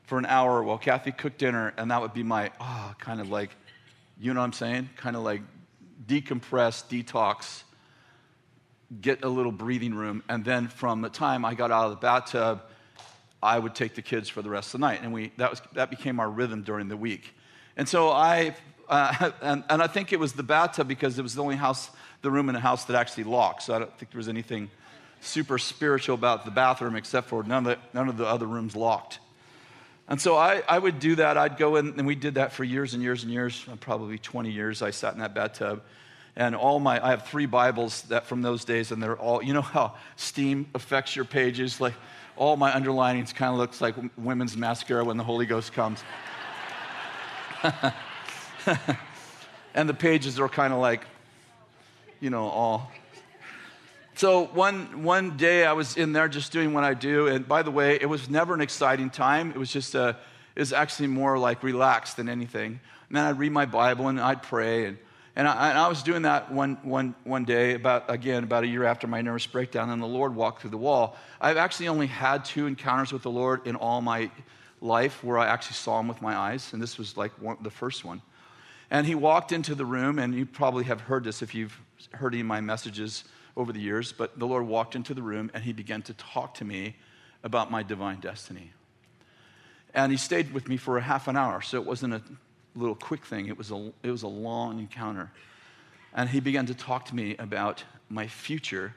for 0.04 0.18
an 0.18 0.26
hour 0.26 0.62
while 0.64 0.78
Kathy 0.78 1.12
cooked 1.12 1.38
dinner, 1.38 1.74
and 1.78 1.92
that 1.92 2.02
would 2.02 2.14
be 2.14 2.24
my, 2.24 2.52
ah, 2.60 2.92
oh, 2.92 2.96
kind 3.00 3.22
of 3.22 3.30
like, 3.30 3.52
you 4.20 4.34
know 4.34 4.42
what 4.42 4.46
I'm 4.46 4.54
saying? 4.54 4.90
Kind 4.98 5.16
of 5.16 5.24
like 5.24 5.42
decompress, 6.08 6.84
detox, 6.88 7.64
get 9.02 9.24
a 9.24 9.30
little 9.30 9.52
breathing 9.52 9.94
room. 9.94 10.24
And 10.28 10.44
then 10.44 10.68
from 10.68 11.02
the 11.02 11.10
time 11.10 11.46
I 11.46 11.54
got 11.54 11.72
out 11.72 11.86
of 11.86 11.92
the 11.92 11.98
bathtub, 11.98 12.62
I 13.42 13.58
would 13.58 13.76
take 13.76 13.96
the 13.96 14.02
kids 14.02 14.28
for 14.28 14.42
the 14.42 14.50
rest 14.50 14.74
of 14.74 14.82
the 14.82 14.88
night. 14.88 15.00
And 15.02 15.14
we, 15.14 15.32
that, 15.38 15.50
was, 15.50 15.62
that 15.74 15.90
became 15.90 16.20
our 16.20 16.30
rhythm 16.30 16.64
during 16.64 16.90
the 16.90 16.98
week. 16.98 17.34
And 17.78 17.88
so 17.88 18.10
I, 18.10 18.56
uh, 18.90 19.32
and, 19.42 19.64
and 19.70 19.82
I 19.82 19.88
think 19.88 20.12
it 20.14 20.20
was 20.20 20.34
the 20.34 20.44
bathtub 20.44 20.88
because 20.88 21.20
it 21.20 21.22
was 21.22 21.36
the 21.36 21.44
only 21.44 21.56
house, 21.56 21.90
the 22.22 22.32
room 22.32 22.50
in 22.50 22.56
the 22.56 22.62
house 22.62 22.86
that 22.86 22.96
actually 22.96 23.26
locked. 23.26 23.64
So 23.64 23.76
I 23.76 23.80
don't 23.80 23.98
think 23.98 24.12
there 24.12 24.20
was 24.20 24.30
anything 24.30 24.70
super 25.22 25.58
spiritual 25.58 26.16
about 26.16 26.46
the 26.46 26.52
bathroom 26.52 26.96
except 26.96 27.28
for 27.28 27.44
none 27.44 27.66
of 27.66 27.78
the, 27.78 27.98
none 27.98 28.10
of 28.10 28.18
the 28.18 28.26
other 28.26 28.46
rooms 28.46 28.76
locked. 28.76 29.20
And 30.08 30.20
so 30.20 30.36
I, 30.36 30.64
I 30.68 30.80
would 30.80 31.00
do 31.00 31.16
that. 31.18 31.38
I'd 31.38 31.58
go 31.58 31.76
in, 31.76 31.94
and 31.98 32.08
we 32.08 32.16
did 32.16 32.36
that 32.36 32.52
for 32.52 32.64
years 32.64 32.96
and 32.96 33.04
years 33.04 33.24
and 33.24 33.32
years, 33.32 33.64
probably 33.80 34.18
20 34.18 34.50
years. 34.50 34.82
I 34.82 34.90
sat 34.90 35.14
in 35.14 35.20
that 35.20 35.36
bathtub. 35.36 35.84
And 36.36 36.56
all 36.56 36.80
my, 36.80 37.06
I 37.06 37.12
have 37.12 37.28
three 37.28 37.46
Bibles 37.46 38.04
that 38.04 38.26
from 38.26 38.42
those 38.42 38.66
days, 38.66 38.92
and 38.92 39.04
they're 39.04 39.18
all, 39.18 39.44
you 39.44 39.54
know 39.54 39.62
how 39.62 39.96
steam 40.16 40.68
affects 40.74 41.16
your 41.16 41.26
pages? 41.26 41.80
Like 41.80 41.94
all 42.38 42.58
my 42.58 42.72
underlinings 42.72 43.34
kind 43.34 43.52
of 43.52 43.60
looks 43.60 43.82
like 43.82 43.96
women's 44.18 44.58
mascara 44.58 45.04
when 45.04 45.18
the 45.18 45.24
Holy 45.24 45.46
Ghost 45.46 45.74
comes. 45.74 46.02
and 49.74 49.88
the 49.88 49.94
pages 49.94 50.40
are 50.40 50.50
kind 50.50 50.74
of 50.74 50.80
like, 50.80 51.06
you 52.20 52.30
know, 52.30 52.48
all 52.48 52.92
so 54.20 54.48
one, 54.48 55.04
one 55.04 55.38
day 55.38 55.66
I 55.66 55.72
was 55.72 55.96
in 55.96 56.12
there 56.12 56.28
just 56.28 56.52
doing 56.52 56.74
what 56.74 56.84
I 56.84 56.94
do. 56.94 57.28
And 57.28 57.48
by 57.48 57.64
the 57.64 57.72
way, 57.72 57.98
it 58.02 58.10
was 58.10 58.30
never 58.30 58.54
an 58.54 58.60
exciting 58.60 59.10
time. 59.10 59.52
It 59.52 59.58
was 59.58 59.72
just 59.72 59.96
a, 59.96 60.18
it 60.58 60.60
was 60.60 60.74
actually 60.74 61.08
more 61.08 61.40
like 61.40 61.64
relaxed 61.64 62.18
than 62.18 62.28
anything. 62.28 62.82
And 63.08 63.18
then 63.18 63.24
I'd 63.24 63.40
read 63.40 63.54
my 63.54 63.66
Bible 63.66 64.10
and 64.10 64.20
I'd 64.20 64.44
pray. 64.44 64.88
And, 64.88 64.98
and, 65.38 65.48
I, 65.48 65.70
and 65.70 65.78
I 65.78 65.88
was 65.88 66.04
doing 66.04 66.24
that 66.24 66.52
one, 66.52 66.80
one, 66.84 67.16
one 67.24 67.46
day, 67.46 67.76
about, 67.76 68.12
again, 68.14 68.44
about 68.44 68.66
a 68.66 68.68
year 68.68 68.84
after 68.84 69.08
my 69.08 69.22
nervous 69.22 69.48
breakdown, 69.48 69.90
and 69.90 70.02
the 70.02 70.06
Lord 70.06 70.36
walked 70.36 70.60
through 70.60 70.72
the 70.72 70.78
wall. 70.78 71.16
I've 71.40 71.56
actually 71.56 71.88
only 71.88 72.08
had 72.08 72.44
two 72.44 72.68
encounters 72.68 73.14
with 73.14 73.24
the 73.24 73.32
Lord 73.32 73.66
in 73.66 73.78
all 73.78 74.02
my 74.02 74.30
life 74.82 75.24
where 75.24 75.38
I 75.38 75.48
actually 75.48 75.76
saw 75.76 75.98
him 75.98 76.10
with 76.10 76.22
my 76.22 76.36
eyes. 76.36 76.74
And 76.74 76.82
this 76.82 76.98
was 76.98 77.16
like 77.16 77.32
one, 77.42 77.56
the 77.62 77.72
first 77.72 78.04
one. 78.04 78.22
And 78.92 79.06
he 79.06 79.16
walked 79.16 79.52
into 79.52 79.76
the 79.76 79.86
room, 79.86 80.18
and 80.18 80.34
you 80.34 80.46
probably 80.46 80.86
have 80.86 81.02
heard 81.02 81.24
this 81.24 81.42
if 81.42 81.54
you've 81.54 81.80
heard 82.14 82.34
any 82.34 82.42
of 82.42 82.48
my 82.48 82.62
messages 82.62 83.24
over 83.60 83.74
the 83.74 83.80
years, 83.80 84.12
but 84.12 84.40
the 84.40 84.48
Lord 84.48 84.66
walked 84.66 84.96
into 84.96 85.14
the 85.14 85.22
room 85.22 85.52
and 85.54 85.64
he 85.64 85.74
began 85.74 86.02
to 86.04 86.14
talk 86.14 86.54
to 86.56 86.66
me 86.66 86.96
about 87.44 87.70
my 87.70 87.84
divine 87.84 88.20
destiny. 88.20 88.72
And 89.94 90.12
he 90.12 90.18
stayed 90.18 90.54
with 90.54 90.68
me 90.68 90.78
for 90.78 90.98
a 90.98 91.02
half 91.02 91.28
an 91.28 91.36
hour, 91.36 91.62
so 91.62 91.78
it 91.78 91.86
wasn't 91.86 92.14
a 92.14 92.22
little 92.76 92.96
quick 92.96 93.26
thing, 93.26 93.48
it 93.48 93.58
was 93.58 93.72
a, 93.72 93.92
it 94.04 94.12
was 94.12 94.24
a 94.24 94.28
long 94.28 94.80
encounter. 94.80 95.32
And 96.14 96.30
he 96.30 96.40
began 96.40 96.66
to 96.68 96.74
talk 96.74 97.06
to 97.06 97.16
me 97.16 97.36
about 97.38 97.84
my 98.10 98.28
future. 98.28 98.96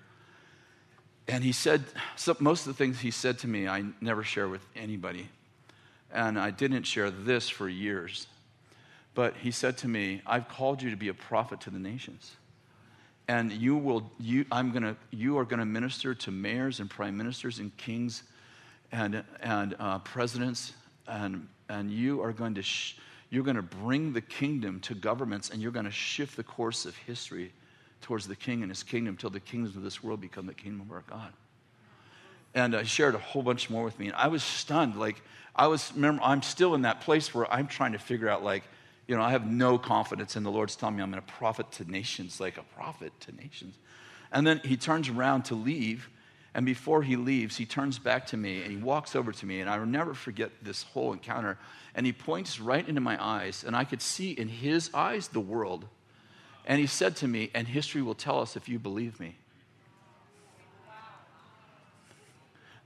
And 1.28 1.42
he 1.42 1.52
said, 1.52 1.84
so 2.16 2.36
most 2.38 2.66
of 2.66 2.76
the 2.76 2.78
things 2.78 3.00
he 3.00 3.10
said 3.10 3.38
to 3.40 3.48
me, 3.48 3.68
I 3.68 3.84
never 4.00 4.22
share 4.22 4.48
with 4.48 4.64
anybody. 4.76 5.28
And 6.12 6.38
I 6.38 6.50
didn't 6.50 6.84
share 6.84 7.10
this 7.10 7.48
for 7.48 7.68
years. 7.68 8.26
But 9.14 9.34
he 9.36 9.50
said 9.50 9.76
to 9.78 9.88
me, 9.88 10.22
I've 10.26 10.48
called 10.48 10.82
you 10.82 10.90
to 10.90 10.96
be 10.96 11.08
a 11.08 11.14
prophet 11.14 11.60
to 11.62 11.70
the 11.70 11.78
nations. 11.78 12.36
And 13.28 13.52
you, 13.52 13.76
will, 13.76 14.10
you, 14.18 14.44
I'm 14.50 14.72
gonna, 14.72 14.96
you 15.10 15.38
are 15.38 15.44
going 15.44 15.60
to 15.60 15.66
minister 15.66 16.14
to 16.14 16.30
mayors 16.30 16.80
and 16.80 16.90
prime 16.90 17.16
ministers 17.16 17.58
and 17.58 17.76
kings 17.76 18.22
and, 18.90 19.22
and 19.40 19.76
uh, 19.78 19.98
presidents. 20.00 20.72
And, 21.06 21.46
and 21.68 21.90
you 21.90 22.22
are 22.22 22.32
going 22.32 22.54
to, 22.54 22.62
sh- 22.62 22.96
you're 23.30 23.44
going 23.44 23.56
to 23.56 23.62
bring 23.62 24.12
the 24.12 24.20
kingdom 24.20 24.80
to 24.80 24.94
governments 24.94 25.50
and 25.50 25.62
you're 25.62 25.72
going 25.72 25.84
to 25.84 25.90
shift 25.90 26.36
the 26.36 26.42
course 26.42 26.84
of 26.84 26.96
history 26.96 27.52
towards 28.00 28.26
the 28.26 28.36
king 28.36 28.62
and 28.62 28.70
his 28.70 28.82
kingdom 28.82 29.14
until 29.14 29.30
the 29.30 29.40
kingdoms 29.40 29.76
of 29.76 29.82
this 29.82 30.02
world 30.02 30.20
become 30.20 30.46
the 30.46 30.54
kingdom 30.54 30.80
of 30.80 30.90
our 30.92 31.04
God. 31.08 31.32
And 32.54 32.74
uh, 32.74 32.84
shared 32.84 33.14
a 33.14 33.18
whole 33.18 33.42
bunch 33.42 33.70
more 33.70 33.84
with 33.84 33.98
me. 33.98 34.06
And 34.08 34.16
I 34.16 34.28
was 34.28 34.42
stunned. 34.42 34.96
Like, 34.96 35.22
I 35.54 35.68
was, 35.68 35.92
remember, 35.94 36.22
I'm 36.22 36.42
still 36.42 36.74
in 36.74 36.82
that 36.82 37.00
place 37.00 37.34
where 37.34 37.50
I'm 37.50 37.66
trying 37.66 37.92
to 37.92 37.98
figure 37.98 38.28
out, 38.28 38.44
like, 38.44 38.64
you 39.06 39.16
know, 39.16 39.22
I 39.22 39.30
have 39.30 39.50
no 39.50 39.78
confidence 39.78 40.36
in 40.36 40.42
the 40.42 40.50
Lord's 40.50 40.76
telling 40.76 40.96
me 40.96 41.02
I'm 41.02 41.10
going 41.10 41.22
to 41.22 41.32
prophet 41.32 41.70
to 41.72 41.90
nations, 41.90 42.40
like 42.40 42.56
a 42.56 42.62
prophet 42.62 43.12
to 43.20 43.32
nations. 43.34 43.76
And 44.30 44.46
then 44.46 44.60
he 44.64 44.76
turns 44.76 45.08
around 45.08 45.44
to 45.46 45.54
leave. 45.54 46.08
And 46.54 46.66
before 46.66 47.02
he 47.02 47.16
leaves, 47.16 47.56
he 47.56 47.66
turns 47.66 47.98
back 47.98 48.26
to 48.28 48.36
me 48.36 48.62
and 48.62 48.70
he 48.70 48.76
walks 48.76 49.16
over 49.16 49.32
to 49.32 49.46
me. 49.46 49.60
And 49.60 49.68
I 49.68 49.78
will 49.78 49.86
never 49.86 50.14
forget 50.14 50.50
this 50.62 50.82
whole 50.82 51.12
encounter. 51.12 51.58
And 51.94 52.06
he 52.06 52.12
points 52.12 52.60
right 52.60 52.86
into 52.86 53.00
my 53.00 53.22
eyes. 53.22 53.64
And 53.66 53.74
I 53.74 53.84
could 53.84 54.02
see 54.02 54.32
in 54.32 54.48
his 54.48 54.90
eyes 54.94 55.28
the 55.28 55.40
world. 55.40 55.86
And 56.64 56.78
he 56.78 56.86
said 56.86 57.16
to 57.16 57.28
me, 57.28 57.50
And 57.54 57.66
history 57.66 58.02
will 58.02 58.14
tell 58.14 58.40
us 58.40 58.56
if 58.56 58.68
you 58.68 58.78
believe 58.78 59.18
me. 59.18 59.36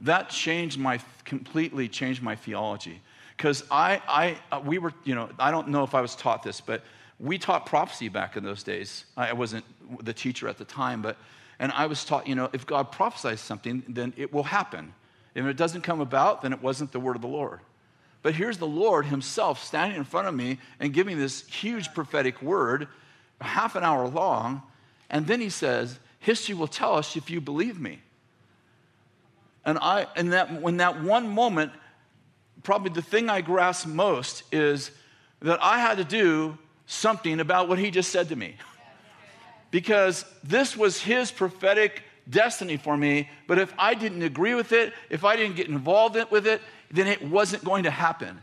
That 0.01 0.29
changed 0.29 0.79
my, 0.79 1.01
completely 1.25 1.89
changed 1.89 2.23
my 2.23 2.37
theology. 2.37 3.01
Because 3.37 3.65
I, 3.71 4.01
I, 4.09 4.39
uh, 4.51 4.61
we 4.65 4.79
were, 4.79 4.93
you 5.05 5.15
know, 5.15 5.29
I 5.39 5.51
don't 5.51 5.69
know 5.69 5.85
if 5.85 5.95
I 5.95 6.01
was 6.01 6.17
taught 6.17 6.43
this, 6.43 6.61
but 6.61 6.83
we 7.19 7.39
taught 7.39 7.67
prophecy 7.67 8.09
back 8.09 8.37
in 8.37 8.45
those 8.45 8.63
days. 8.63 9.05
I 9.17 9.33
wasn't 9.33 9.65
the 10.05 10.13
teacher 10.13 10.49
at 10.49 10.59
the 10.59 10.65
time, 10.65 11.03
but, 11.03 11.17
and 11.59 11.73
I 11.73 11.87
was 11.87 12.05
taught, 12.05 12.27
you 12.27 12.35
know, 12.35 12.49
if 12.53 12.67
God 12.67 12.93
prophesies 12.93 13.41
something, 13.41 13.83
then 13.89 14.13
it 14.17 14.33
will 14.33 14.43
happen. 14.43 14.95
If 15.35 15.45
it 15.45 15.57
doesn't 15.57 15.83
come 15.83 16.01
about, 16.01 16.43
then 16.43 16.53
it 16.53 16.63
wasn't 16.63 16.93
the 16.93 17.01
word 17.01 17.17
of 17.17 17.23
the 17.23 17.29
Lord. 17.29 17.61
But 18.23 18.35
here's 18.35 18.59
the 18.59 18.67
Lord 18.67 19.07
Himself 19.07 19.63
standing 19.63 19.99
in 19.99 20.05
front 20.05 20.29
of 20.29 20.35
me 20.35 20.59
and 20.81 20.93
giving 20.93 21.19
this 21.19 21.47
huge 21.47 21.93
prophetic 21.95 22.43
word, 22.43 22.89
half 23.41 23.77
an 23.77 23.85
hour 23.85 24.09
long, 24.09 24.63
and 25.11 25.27
then 25.27 25.41
He 25.41 25.51
says, 25.51 25.99
History 26.19 26.55
will 26.55 26.67
tell 26.67 26.95
us 26.95 27.17
if 27.17 27.31
you 27.31 27.41
believe 27.41 27.79
me. 27.79 28.01
And 29.65 29.79
I, 29.79 30.07
and 30.17 30.33
that, 30.33 30.61
when 30.61 30.79
that 30.79 31.03
one 31.03 31.29
moment, 31.29 31.73
probably 32.67 32.91
the 32.91 33.01
thing 33.01 33.31
I 33.31 33.43
grasp 33.43 33.87
most 33.87 34.43
is 34.51 34.91
that 35.41 35.63
I 35.63 35.79
had 35.79 35.99
to 35.99 36.05
do 36.05 36.59
something 36.87 37.39
about 37.39 37.69
what 37.69 37.79
he 37.79 37.93
just 37.93 38.11
said 38.11 38.31
to 38.31 38.37
me. 38.37 38.57
Because 39.71 40.25
this 40.43 40.77
was 40.77 41.01
his 41.01 41.31
prophetic 41.31 42.03
destiny 42.29 42.77
for 42.77 42.97
me, 42.97 43.31
but 43.47 43.61
if 43.61 43.73
I 43.79 43.95
didn't 43.95 44.23
agree 44.23 44.57
with 44.57 44.73
it, 44.73 44.93
if 45.11 45.23
I 45.25 45.37
didn't 45.37 45.55
get 45.55 45.69
involved 45.69 46.19
with 46.33 46.49
it, 46.49 46.61
then 46.91 47.07
it 47.07 47.23
wasn't 47.23 47.63
going 47.63 47.85
to 47.85 47.91
happen. 47.91 48.37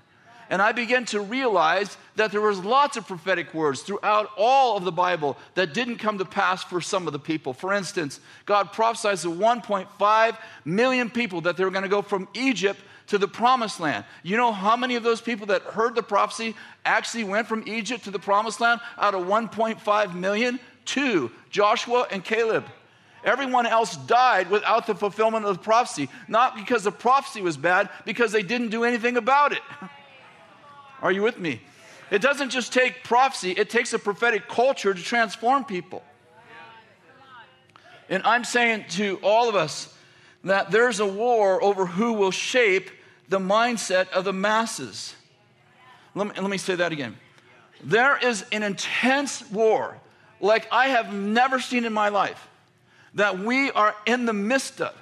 And 0.49 0.61
I 0.61 0.71
began 0.71 1.03
to 1.07 1.19
realize 1.19 1.97
that 2.15 2.31
there 2.31 2.39
was 2.39 2.63
lots 2.63 2.95
of 2.95 3.05
prophetic 3.05 3.53
words 3.53 3.81
throughout 3.81 4.29
all 4.37 4.77
of 4.77 4.85
the 4.85 4.91
Bible 4.93 5.35
that 5.55 5.73
didn't 5.73 5.97
come 5.97 6.17
to 6.19 6.25
pass 6.25 6.63
for 6.63 6.79
some 6.79 7.07
of 7.07 7.13
the 7.13 7.19
people. 7.19 7.51
For 7.51 7.73
instance, 7.73 8.21
God 8.45 8.71
prophesied 8.71 9.17
to 9.17 9.27
1.5 9.27 10.37
million 10.63 11.09
people 11.09 11.41
that 11.41 11.57
they 11.57 11.65
were 11.65 11.71
going 11.71 11.83
to 11.83 11.89
go 11.89 12.01
from 12.01 12.29
Egypt 12.33 12.79
to 13.07 13.17
the 13.17 13.27
promised 13.27 13.79
land. 13.79 14.05
You 14.23 14.37
know 14.37 14.51
how 14.51 14.75
many 14.75 14.95
of 14.95 15.03
those 15.03 15.21
people 15.21 15.47
that 15.47 15.61
heard 15.63 15.95
the 15.95 16.03
prophecy 16.03 16.55
actually 16.85 17.25
went 17.25 17.47
from 17.47 17.63
Egypt 17.67 18.05
to 18.05 18.11
the 18.11 18.19
promised 18.19 18.61
land 18.61 18.81
out 18.97 19.13
of 19.13 19.25
1.5 19.25 20.15
million? 20.15 20.59
Two, 20.85 21.31
Joshua 21.49 22.07
and 22.11 22.23
Caleb. 22.23 22.65
Everyone 23.23 23.65
else 23.65 23.95
died 23.95 24.49
without 24.49 24.85
the 24.85 24.95
fulfillment 24.95 25.45
of 25.45 25.57
the 25.57 25.63
prophecy, 25.63 26.09
not 26.27 26.55
because 26.55 26.83
the 26.83 26.91
prophecy 26.91 27.41
was 27.41 27.55
bad, 27.55 27.89
because 28.05 28.33
they 28.33 28.43
didn't 28.43 28.69
do 28.69 28.83
anything 28.83 29.15
about 29.15 29.53
it. 29.53 29.61
Are 31.01 31.11
you 31.11 31.21
with 31.21 31.39
me? 31.39 31.61
It 32.11 32.21
doesn't 32.21 32.49
just 32.49 32.73
take 32.73 33.03
prophecy, 33.03 33.51
it 33.51 33.69
takes 33.69 33.93
a 33.93 33.99
prophetic 33.99 34.47
culture 34.47 34.93
to 34.93 35.01
transform 35.01 35.63
people. 35.63 36.03
And 38.09 38.21
I'm 38.23 38.43
saying 38.43 38.85
to 38.91 39.19
all 39.23 39.47
of 39.47 39.55
us, 39.55 39.93
that 40.43 40.71
there's 40.71 40.99
a 40.99 41.05
war 41.05 41.63
over 41.63 41.85
who 41.85 42.13
will 42.13 42.31
shape 42.31 42.89
the 43.29 43.39
mindset 43.39 44.09
of 44.09 44.25
the 44.25 44.33
masses. 44.33 45.15
Let 46.15 46.27
me, 46.27 46.41
let 46.41 46.49
me 46.49 46.57
say 46.57 46.75
that 46.75 46.91
again. 46.91 47.17
There 47.83 48.17
is 48.17 48.45
an 48.51 48.63
intense 48.63 49.49
war 49.49 49.97
like 50.39 50.67
I 50.71 50.87
have 50.87 51.13
never 51.13 51.59
seen 51.59 51.85
in 51.85 51.93
my 51.93 52.09
life 52.09 52.47
that 53.15 53.39
we 53.39 53.71
are 53.71 53.95
in 54.05 54.25
the 54.25 54.33
midst 54.33 54.81
of. 54.81 54.93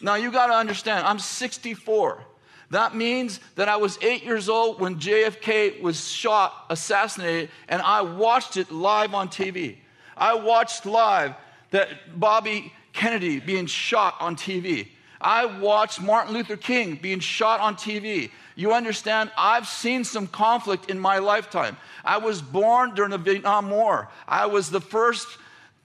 Now, 0.00 0.16
you 0.16 0.30
got 0.30 0.48
to 0.48 0.54
understand, 0.54 1.06
I'm 1.06 1.18
64. 1.18 2.22
That 2.70 2.94
means 2.94 3.40
that 3.54 3.68
I 3.68 3.76
was 3.76 3.98
eight 4.02 4.24
years 4.24 4.48
old 4.48 4.80
when 4.80 4.96
JFK 4.96 5.80
was 5.80 6.08
shot, 6.08 6.66
assassinated, 6.68 7.50
and 7.68 7.80
I 7.80 8.02
watched 8.02 8.56
it 8.56 8.70
live 8.70 9.14
on 9.14 9.28
TV. 9.28 9.76
I 10.16 10.34
watched 10.34 10.84
live 10.84 11.34
that 11.70 12.18
Bobby 12.18 12.72
Kennedy 12.94 13.40
being 13.40 13.66
shot 13.66 14.16
on 14.20 14.36
TV. 14.36 14.88
I 15.20 15.46
watched 15.46 16.00
Martin 16.00 16.32
Luther 16.32 16.56
King 16.56 16.96
being 16.96 17.20
shot 17.20 17.60
on 17.60 17.76
TV. 17.76 18.30
You 18.56 18.72
understand? 18.72 19.30
I've 19.36 19.66
seen 19.66 20.04
some 20.04 20.26
conflict 20.26 20.90
in 20.90 20.98
my 20.98 21.18
lifetime. 21.18 21.76
I 22.04 22.18
was 22.18 22.40
born 22.40 22.94
during 22.94 23.10
the 23.10 23.18
Vietnam 23.18 23.70
War. 23.70 24.08
I 24.28 24.46
was 24.46 24.70
the 24.70 24.80
first, 24.80 25.26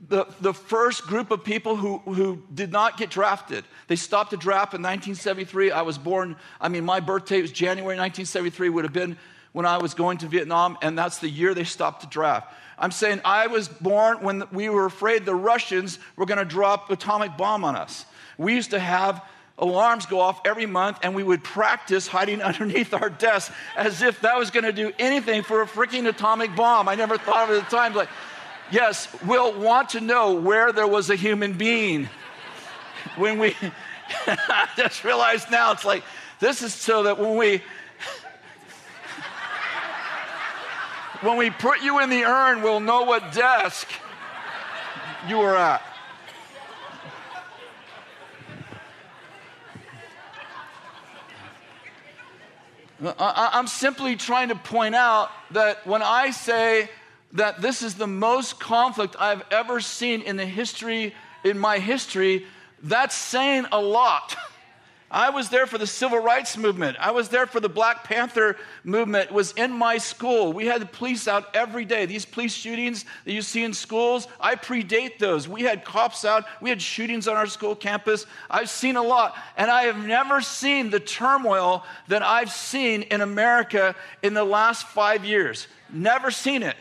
the, 0.07 0.26
the 0.41 0.53
first 0.53 1.07
group 1.07 1.32
of 1.32 1.43
people 1.43 1.76
who, 1.76 1.97
who 1.99 2.43
did 2.53 2.72
not 2.72 2.97
get 2.97 3.10
drafted. 3.10 3.64
They 3.88 3.95
stopped 3.95 4.32
the 4.32 4.38
draft 4.38 4.74
in 4.74 4.82
1973. 4.82 5.72
I 5.72 5.82
was 5.82 5.97
born, 5.97 6.36
I 6.62 6.70
mean, 6.70 6.86
my 6.86 6.99
birthday 6.99 7.41
was 7.41 7.51
January 7.51 7.97
1973, 7.97 8.70
would 8.70 8.84
have 8.84 8.93
been 8.93 9.18
when 9.51 9.66
I 9.66 9.78
was 9.78 9.93
going 9.93 10.20
to 10.20 10.28
Vietnam, 10.28 10.78
and 10.82 10.97
that's 10.97 11.18
the 11.18 11.30
year 11.30 11.53
they 11.53 11.64
stopped 11.64 12.01
the 12.01 12.07
draft. 12.07 12.53
I'm 12.80 12.91
saying 12.91 13.21
I 13.25 13.47
was 13.47 13.67
born 13.67 14.21
when 14.21 14.43
we 14.51 14.69
were 14.69 14.86
afraid 14.86 15.25
the 15.25 15.36
Russians 15.36 15.99
were 16.15 16.25
going 16.25 16.38
to 16.38 16.45
drop 16.45 16.89
atomic 16.89 17.38
bomb 17.38 17.63
on 17.63 17.75
us. 17.75 18.05
We 18.38 18.55
used 18.55 18.71
to 18.71 18.80
have 18.80 19.23
alarms 19.57 20.05
go 20.05 20.21
off 20.21 20.39
every 20.45 20.65
month 20.65 20.99
and 21.03 21.13
we 21.13 21.23
would 21.23 21.43
practice 21.43 22.07
hiding 22.07 22.41
underneath 22.49 22.93
our 22.93 23.09
desks 23.09 23.53
as 23.75 24.01
if 24.01 24.21
that 24.21 24.38
was 24.38 24.51
going 24.51 24.63
to 24.63 24.71
do 24.71 24.91
anything 24.97 25.43
for 25.43 25.61
a 25.61 25.67
freaking 25.67 26.07
atomic 26.07 26.55
bomb. 26.55 26.88
I 26.88 26.95
never 26.95 27.17
thought 27.17 27.49
of 27.49 27.55
it 27.55 27.59
at 27.59 27.69
the 27.69 27.75
time 27.75 27.93
like 27.93 28.09
yes, 28.71 29.07
we'll 29.25 29.59
want 29.59 29.89
to 29.89 30.01
know 30.01 30.34
where 30.34 30.71
there 30.71 30.88
was 30.88 31.09
a 31.09 31.15
human 31.15 31.53
being. 31.53 32.09
When 33.17 33.39
we 33.39 33.55
I 34.27 34.69
just 34.77 35.03
realized 35.03 35.51
now 35.51 35.71
it's 35.71 35.86
like 35.86 36.03
this 36.39 36.61
is 36.61 36.73
so 36.73 37.03
that 37.03 37.19
when 37.19 37.36
we 37.36 37.61
When 41.22 41.36
we 41.36 41.49
put 41.49 41.82
you 41.82 41.99
in 41.99 42.09
the 42.09 42.24
urn, 42.24 42.61
we'll 42.61 42.80
know 42.80 43.03
what 43.03 43.34
desk 43.34 43.88
you 45.28 45.38
were 45.38 45.55
at. 45.55 45.82
I'm 53.17 53.67
simply 53.67 54.15
trying 54.15 54.49
to 54.49 54.55
point 54.55 54.95
out 54.95 55.30
that 55.51 55.86
when 55.86 56.01
I 56.01 56.32
say 56.32 56.89
that 57.34 57.61
this 57.61 57.82
is 57.82 57.95
the 57.95 58.07
most 58.07 58.59
conflict 58.59 59.15
I've 59.20 59.43
ever 59.51 59.82
seen 59.82 60.22
in 60.22 60.38
the 60.38 60.45
history, 60.45 61.13
in 61.43 61.59
my 61.59 61.80
history, 61.80 62.45
that's 62.84 63.15
saying 63.15 63.65
a 63.72 63.82
lot. 63.82 64.38
I 65.12 65.32
was 65.32 65.49
there 65.49 65.66
for 65.66 65.80
the 65.80 65.88
civil 65.88 66.20
rights 66.20 66.55
movement. 66.55 66.97
I 66.99 67.12
was 67.12 67.30
there 67.30 67.47
for 67.47 67.60
the 67.60 67.70
Black 67.70 68.03
Panther 68.03 68.57
movement. 68.84 69.30
It 69.30 69.34
was 69.34 69.53
in 69.53 69.72
my 69.72 69.97
school. 69.97 70.53
We 70.53 70.68
had 70.68 70.82
the 70.82 70.86
police 70.86 71.28
out 71.28 71.55
every 71.55 71.84
day. 71.84 72.05
These 72.05 72.26
police 72.26 72.53
shootings 72.53 73.05
that 73.26 73.34
you 73.34 73.41
see 73.41 73.64
in 73.64 73.74
schools, 73.74 74.28
I 74.39 74.55
predate 74.55 75.18
those. 75.18 75.47
We 75.47 75.64
had 75.64 75.84
cops 75.84 76.26
out. 76.26 76.45
We 76.62 76.70
had 76.70 76.80
shootings 76.80 77.28
on 77.28 77.36
our 77.36 77.47
school 77.47 77.76
campus. 77.76 78.28
I've 78.51 78.70
seen 78.70 78.97
a 78.97 79.03
lot. 79.03 79.36
And 79.57 79.72
I 79.72 79.84
have 79.84 80.05
never 80.05 80.41
seen 80.41 80.91
the 80.91 80.99
turmoil 80.99 81.84
that 82.07 82.22
I've 82.22 82.51
seen 82.51 83.01
in 83.03 83.22
America 83.22 83.95
in 84.22 84.36
the 84.36 84.43
last 84.43 84.86
five 84.88 85.26
years. 85.26 85.68
Never 85.91 86.30
seen 86.30 86.62
it. 86.62 86.76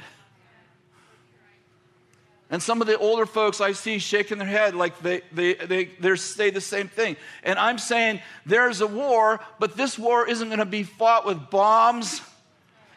And 2.51 2.63
some 2.63 2.81
of 2.81 2.87
the 2.87 2.97
older 2.97 3.27
folks 3.27 3.61
I 3.61 3.73
see 3.73 3.99
shaking 3.99 4.39
their 4.39 4.49
head 4.49 4.75
like 4.75 5.01
they, 5.01 5.21
they, 5.33 5.55
they, 5.55 5.85
they 5.85 6.17
say 6.17 6.49
the 6.49 6.63
same 6.63 6.89
thing. 6.89 7.17
And 7.43 7.59
I'm 7.59 7.79
saying 7.79 8.23
there's 8.47 8.81
a 8.81 8.87
war, 8.87 9.41
but 9.59 9.77
this 9.77 9.99
war 9.99 10.27
isn't 10.27 10.49
going 10.49 10.59
to 10.59 10.65
be 10.65 10.83
fought 10.83 11.27
with 11.27 11.51
bombs 11.51 12.23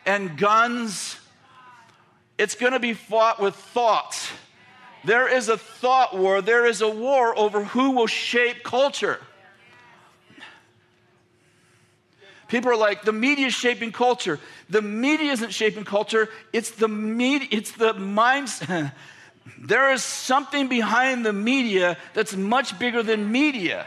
and 0.06 0.38
guns. 0.38 1.20
It's 2.38 2.56
going 2.56 2.72
to 2.72 2.80
be 2.80 2.93
fought 2.93 3.41
with 3.41 3.56
thoughts. 3.56 4.32
There 5.04 5.28
is 5.28 5.49
a 5.49 5.58
thought 5.58 6.18
war. 6.18 6.41
There 6.41 6.66
is 6.66 6.82
a 6.82 6.89
war 6.89 7.38
over 7.38 7.64
who 7.64 7.91
will 7.91 8.08
shape 8.08 8.64
culture. 8.64 9.20
People 12.47 12.72
are 12.72 12.78
like, 12.78 13.04
the 13.04 13.14
media 13.14 13.47
is 13.47 13.54
shaping 13.54 13.91
culture. 13.91 14.39
The 14.70 14.82
media 14.82 15.32
isn't 15.32 15.52
shaping 15.52 15.84
culture. 15.84 16.30
It's 16.54 16.72
the 16.72 16.88
media, 16.88 17.47
it's 17.52 17.72
the 17.72 17.93
minds. 17.93 18.64
there 19.60 19.92
is 19.92 20.04
something 20.04 20.68
behind 20.68 21.26
the 21.26 21.34
media 21.34 21.98
that's 22.14 22.36
much 22.36 22.78
bigger 22.80 23.04
than 23.04 23.32
media 23.32 23.86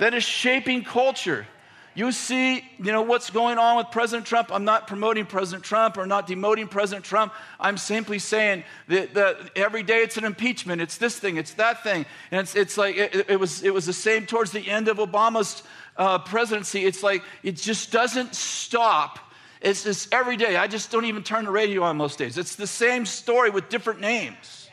that 0.00 0.14
is 0.14 0.24
shaping 0.24 0.82
culture. 0.82 1.46
You 1.94 2.12
see, 2.12 2.64
you 2.78 2.92
know, 2.92 3.02
what's 3.02 3.30
going 3.30 3.58
on 3.58 3.76
with 3.76 3.90
President 3.90 4.26
Trump. 4.26 4.52
I'm 4.52 4.64
not 4.64 4.86
promoting 4.86 5.26
President 5.26 5.64
Trump 5.64 5.98
or 5.98 6.06
not 6.06 6.28
demoting 6.28 6.70
President 6.70 7.04
Trump. 7.04 7.32
I'm 7.58 7.76
simply 7.76 8.18
saying 8.18 8.64
that, 8.88 9.14
that 9.14 9.50
every 9.56 9.82
day 9.82 10.02
it's 10.02 10.16
an 10.16 10.24
impeachment. 10.24 10.80
It's 10.80 10.98
this 10.98 11.18
thing, 11.18 11.36
it's 11.36 11.54
that 11.54 11.82
thing. 11.82 12.06
And 12.30 12.42
it's, 12.42 12.54
it's 12.54 12.78
like, 12.78 12.96
it, 12.96 13.26
it 13.28 13.40
was, 13.40 13.64
it 13.64 13.74
was 13.74 13.86
the 13.86 13.92
same 13.92 14.24
towards 14.24 14.52
the 14.52 14.66
end 14.66 14.88
of 14.88 14.98
Obama's 14.98 15.62
uh, 15.96 16.18
presidency. 16.20 16.86
It's 16.86 17.02
like, 17.02 17.22
it 17.42 17.56
just 17.56 17.90
doesn't 17.90 18.34
stop. 18.34 19.18
It's 19.60 19.82
just 19.84 20.12
every 20.12 20.36
day. 20.36 20.56
I 20.56 20.66
just 20.66 20.90
don't 20.90 21.04
even 21.04 21.22
turn 21.22 21.44
the 21.44 21.50
radio 21.50 21.82
on 21.82 21.96
most 21.96 22.18
days. 22.18 22.38
It's 22.38 22.56
the 22.56 22.66
same 22.66 23.04
story 23.04 23.50
with 23.50 23.68
different 23.68 24.00
names. 24.00 24.68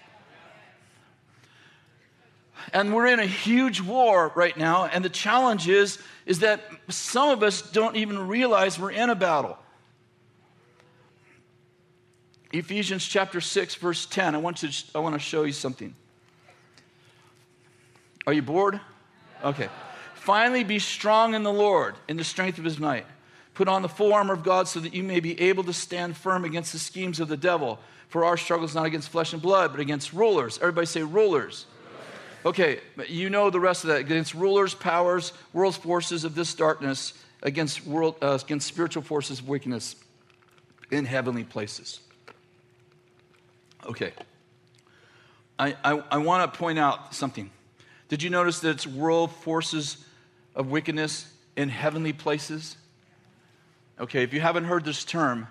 And 2.74 2.94
we're 2.94 3.08
in 3.08 3.20
a 3.20 3.26
huge 3.26 3.82
war 3.82 4.32
right 4.36 4.56
now, 4.58 4.86
and 4.86 5.04
the 5.04 5.10
challenge 5.10 5.70
is, 5.70 6.00
is 6.26 6.40
that 6.40 6.62
some 6.90 7.30
of 7.30 7.44
us 7.44 7.62
don't 7.62 7.96
even 7.96 8.28
realize 8.28 8.78
we're 8.78 8.92
in 8.92 9.10
a 9.10 9.16
battle. 9.16 9.58
Ephesians 12.52 13.06
chapter 13.06 13.42
6, 13.42 13.76
verse 13.76 14.06
10. 14.06 14.36
I 14.36 14.38
want 14.38 14.58
to, 14.58 14.72
I 14.96 15.00
want 15.00 15.16
to 15.16 15.20
show 15.20 15.44
you 15.44 15.52
something. 15.52 15.96
Are 18.26 18.34
you 18.34 18.42
bored? 18.42 18.80
Okay. 19.44 19.70
Finally, 20.16 20.64
be 20.66 20.80
strong 20.80 21.34
in 21.34 21.44
the 21.44 21.54
Lord, 21.54 21.96
in 22.08 22.18
the 22.18 22.24
strength 22.24 22.58
of 22.58 22.66
his 22.66 22.80
might. 22.80 23.06
Put 23.58 23.68
on 23.68 23.82
the 23.82 23.90
full 23.90 24.14
armor 24.14 24.36
of 24.36 24.44
God 24.44 24.68
so 24.68 24.80
that 24.82 24.94
you 24.94 25.02
may 25.02 25.20
be 25.20 25.42
able 25.42 25.64
to 25.64 25.74
stand 25.74 26.16
firm 26.16 26.46
against 26.46 26.74
the 26.74 26.78
schemes 26.78 27.20
of 27.20 27.28
the 27.28 27.36
devil. 27.36 27.80
For 28.08 28.24
our 28.24 28.38
struggle 28.38 28.68
is 28.68 28.76
not 28.76 28.86
against 28.86 29.10
flesh 29.10 29.34
and 29.34 29.42
blood, 29.42 29.72
but 29.72 29.80
against 29.80 30.14
rulers. 30.14 30.60
Everybody 30.60 30.86
say 30.86 31.02
rulers. 31.02 31.66
Okay, 32.46 32.82
you 33.08 33.32
know 33.32 33.50
the 33.50 33.60
rest 33.60 33.84
of 33.84 33.88
that. 33.88 34.02
Against 34.02 34.36
rulers, 34.36 34.76
powers, 34.76 35.34
world 35.54 35.76
forces 35.76 36.24
of 36.24 36.36
this 36.36 36.54
darkness, 36.54 37.14
against, 37.42 37.84
world, 37.88 38.18
uh, 38.22 38.38
against 38.40 38.68
spiritual 38.68 39.02
forces 39.02 39.40
of 39.40 39.48
wickedness 39.48 39.96
in 40.92 41.06
heavenly 41.06 41.44
places. 41.44 42.02
Okay. 43.88 44.14
I, 45.58 45.76
I, 45.84 46.04
I 46.12 46.18
want 46.20 46.54
to 46.54 46.60
point 46.60 46.78
out 46.78 47.16
something. 47.16 47.50
Did 48.08 48.22
you 48.22 48.30
notice 48.30 48.60
that 48.60 48.70
it's 48.70 48.86
world 48.86 49.32
forces 49.32 50.06
of 50.54 50.70
wickedness 50.70 51.34
in 51.56 51.70
heavenly 51.70 52.14
places? 52.14 52.78
Okay, 54.00 54.24
if 54.24 54.34
you 54.34 54.40
haven't 54.40 54.66
heard 54.66 54.86
this 54.86 55.04
term, 55.04 55.48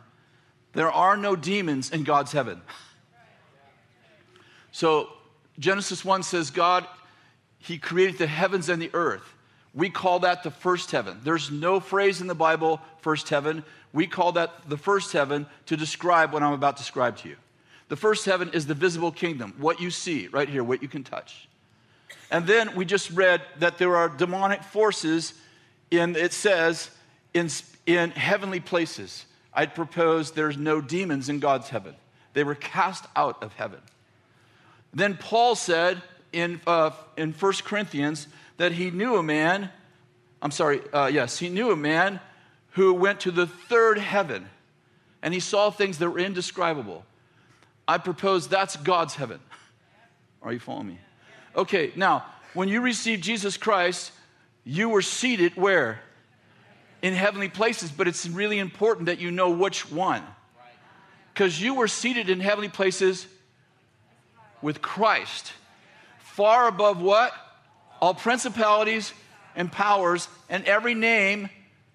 there 0.72 0.90
are 0.90 1.16
no 1.16 1.34
demons 1.34 1.90
in 1.90 2.04
God's 2.04 2.32
heaven. 2.32 2.60
So 4.70 5.08
Genesis 5.58 6.04
1 6.04 6.22
says 6.22 6.50
God, 6.50 6.86
He 7.58 7.78
created 7.78 8.18
the 8.18 8.26
heavens 8.26 8.68
and 8.68 8.80
the 8.80 8.90
earth. 8.92 9.34
We 9.74 9.90
call 9.90 10.20
that 10.20 10.42
the 10.42 10.50
first 10.50 10.90
heaven. 10.90 11.20
There's 11.24 11.50
no 11.50 11.80
phrase 11.80 12.20
in 12.20 12.28
the 12.28 12.34
Bible, 12.34 12.80
first 13.00 13.28
heaven. 13.28 13.64
We 13.92 14.06
call 14.06 14.32
that 14.32 14.68
the 14.68 14.76
first 14.76 15.12
heaven 15.12 15.46
to 15.66 15.76
describe 15.76 16.32
what 16.32 16.42
I'm 16.42 16.52
about 16.52 16.76
to 16.76 16.82
describe 16.82 17.16
to 17.18 17.28
you. 17.28 17.36
The 17.88 17.96
first 17.96 18.24
heaven 18.24 18.50
is 18.52 18.66
the 18.66 18.74
visible 18.74 19.12
kingdom, 19.12 19.54
what 19.58 19.80
you 19.80 19.90
see 19.90 20.28
right 20.28 20.48
here, 20.48 20.64
what 20.64 20.82
you 20.82 20.88
can 20.88 21.04
touch. 21.04 21.48
And 22.30 22.46
then 22.46 22.74
we 22.74 22.84
just 22.84 23.10
read 23.10 23.42
that 23.58 23.78
there 23.78 23.96
are 23.96 24.08
demonic 24.08 24.62
forces 24.62 25.34
in, 25.90 26.16
it 26.16 26.32
says, 26.32 26.90
in, 27.32 27.48
in 27.86 28.10
heavenly 28.10 28.60
places. 28.60 29.24
I'd 29.54 29.74
propose 29.74 30.32
there's 30.32 30.56
no 30.56 30.80
demons 30.80 31.28
in 31.28 31.38
God's 31.38 31.68
heaven. 31.68 31.94
They 32.34 32.44
were 32.44 32.54
cast 32.54 33.06
out 33.16 33.42
of 33.42 33.54
heaven. 33.54 33.80
Then 34.92 35.16
Paul 35.16 35.54
said 35.54 36.02
in, 36.32 36.60
uh, 36.66 36.90
in 37.16 37.32
1 37.32 37.52
Corinthians 37.64 38.26
that 38.58 38.72
he 38.72 38.90
knew 38.90 39.16
a 39.16 39.22
man, 39.22 39.70
I'm 40.42 40.50
sorry, 40.50 40.80
uh, 40.92 41.06
yes, 41.06 41.38
he 41.38 41.48
knew 41.48 41.70
a 41.70 41.76
man 41.76 42.20
who 42.70 42.92
went 42.92 43.20
to 43.20 43.30
the 43.30 43.46
third 43.46 43.98
heaven 43.98 44.48
and 45.22 45.32
he 45.32 45.40
saw 45.40 45.70
things 45.70 45.98
that 45.98 46.10
were 46.10 46.18
indescribable. 46.18 47.04
I 47.88 47.98
propose 47.98 48.48
that's 48.48 48.76
God's 48.76 49.14
heaven. 49.14 49.40
Are 50.42 50.52
you 50.52 50.60
following 50.60 50.88
me? 50.88 50.98
Okay, 51.56 51.92
now, 51.96 52.24
when 52.52 52.68
you 52.68 52.80
received 52.80 53.22
Jesus 53.22 53.56
Christ, 53.56 54.12
you 54.64 54.88
were 54.88 55.02
seated 55.02 55.56
where? 55.56 56.00
In 57.02 57.14
heavenly 57.14 57.48
places, 57.48 57.90
but 57.90 58.08
it's 58.08 58.26
really 58.26 58.58
important 58.58 59.06
that 59.06 59.20
you 59.20 59.30
know 59.30 59.50
which 59.50 59.90
one. 59.90 60.22
Because 61.32 61.60
you 61.60 61.74
were 61.74 61.88
seated 61.88 62.30
in 62.30 62.40
heavenly 62.40 62.70
places 62.70 63.26
with 64.62 64.80
Christ, 64.80 65.52
far 66.18 66.66
above 66.68 67.00
what? 67.00 67.32
All 68.00 68.14
principalities 68.14 69.12
and 69.54 69.70
powers 69.70 70.28
and 70.48 70.64
every 70.64 70.94
name 70.94 71.50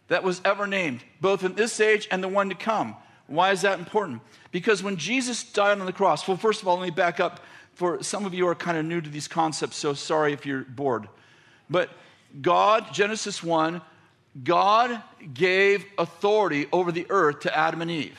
that 0.07 0.23
was 0.23 0.41
ever 0.45 0.67
named, 0.67 1.01
both 1.21 1.43
in 1.43 1.55
this 1.55 1.79
age 1.79 2.07
and 2.11 2.23
the 2.23 2.27
one 2.27 2.49
to 2.49 2.55
come. 2.55 2.95
Why 3.27 3.51
is 3.51 3.61
that 3.61 3.79
important? 3.79 4.21
Because 4.51 4.83
when 4.83 4.97
Jesus 4.97 5.43
died 5.43 5.79
on 5.79 5.85
the 5.85 5.93
cross, 5.93 6.27
well, 6.27 6.37
first 6.37 6.61
of 6.61 6.67
all, 6.67 6.77
let 6.77 6.83
me 6.83 6.91
back 6.91 7.19
up. 7.19 7.39
For 7.73 8.03
some 8.03 8.25
of 8.25 8.33
you 8.33 8.47
are 8.47 8.55
kind 8.55 8.77
of 8.77 8.85
new 8.85 8.99
to 8.99 9.09
these 9.09 9.27
concepts, 9.27 9.77
so 9.77 9.93
sorry 9.93 10.33
if 10.33 10.45
you're 10.45 10.65
bored. 10.65 11.07
But 11.69 11.89
God, 12.41 12.93
Genesis 12.93 13.41
1, 13.41 13.81
God 14.43 15.01
gave 15.33 15.85
authority 15.97 16.67
over 16.71 16.91
the 16.91 17.05
earth 17.09 17.41
to 17.41 17.57
Adam 17.57 17.81
and 17.81 17.91
Eve. 17.91 18.17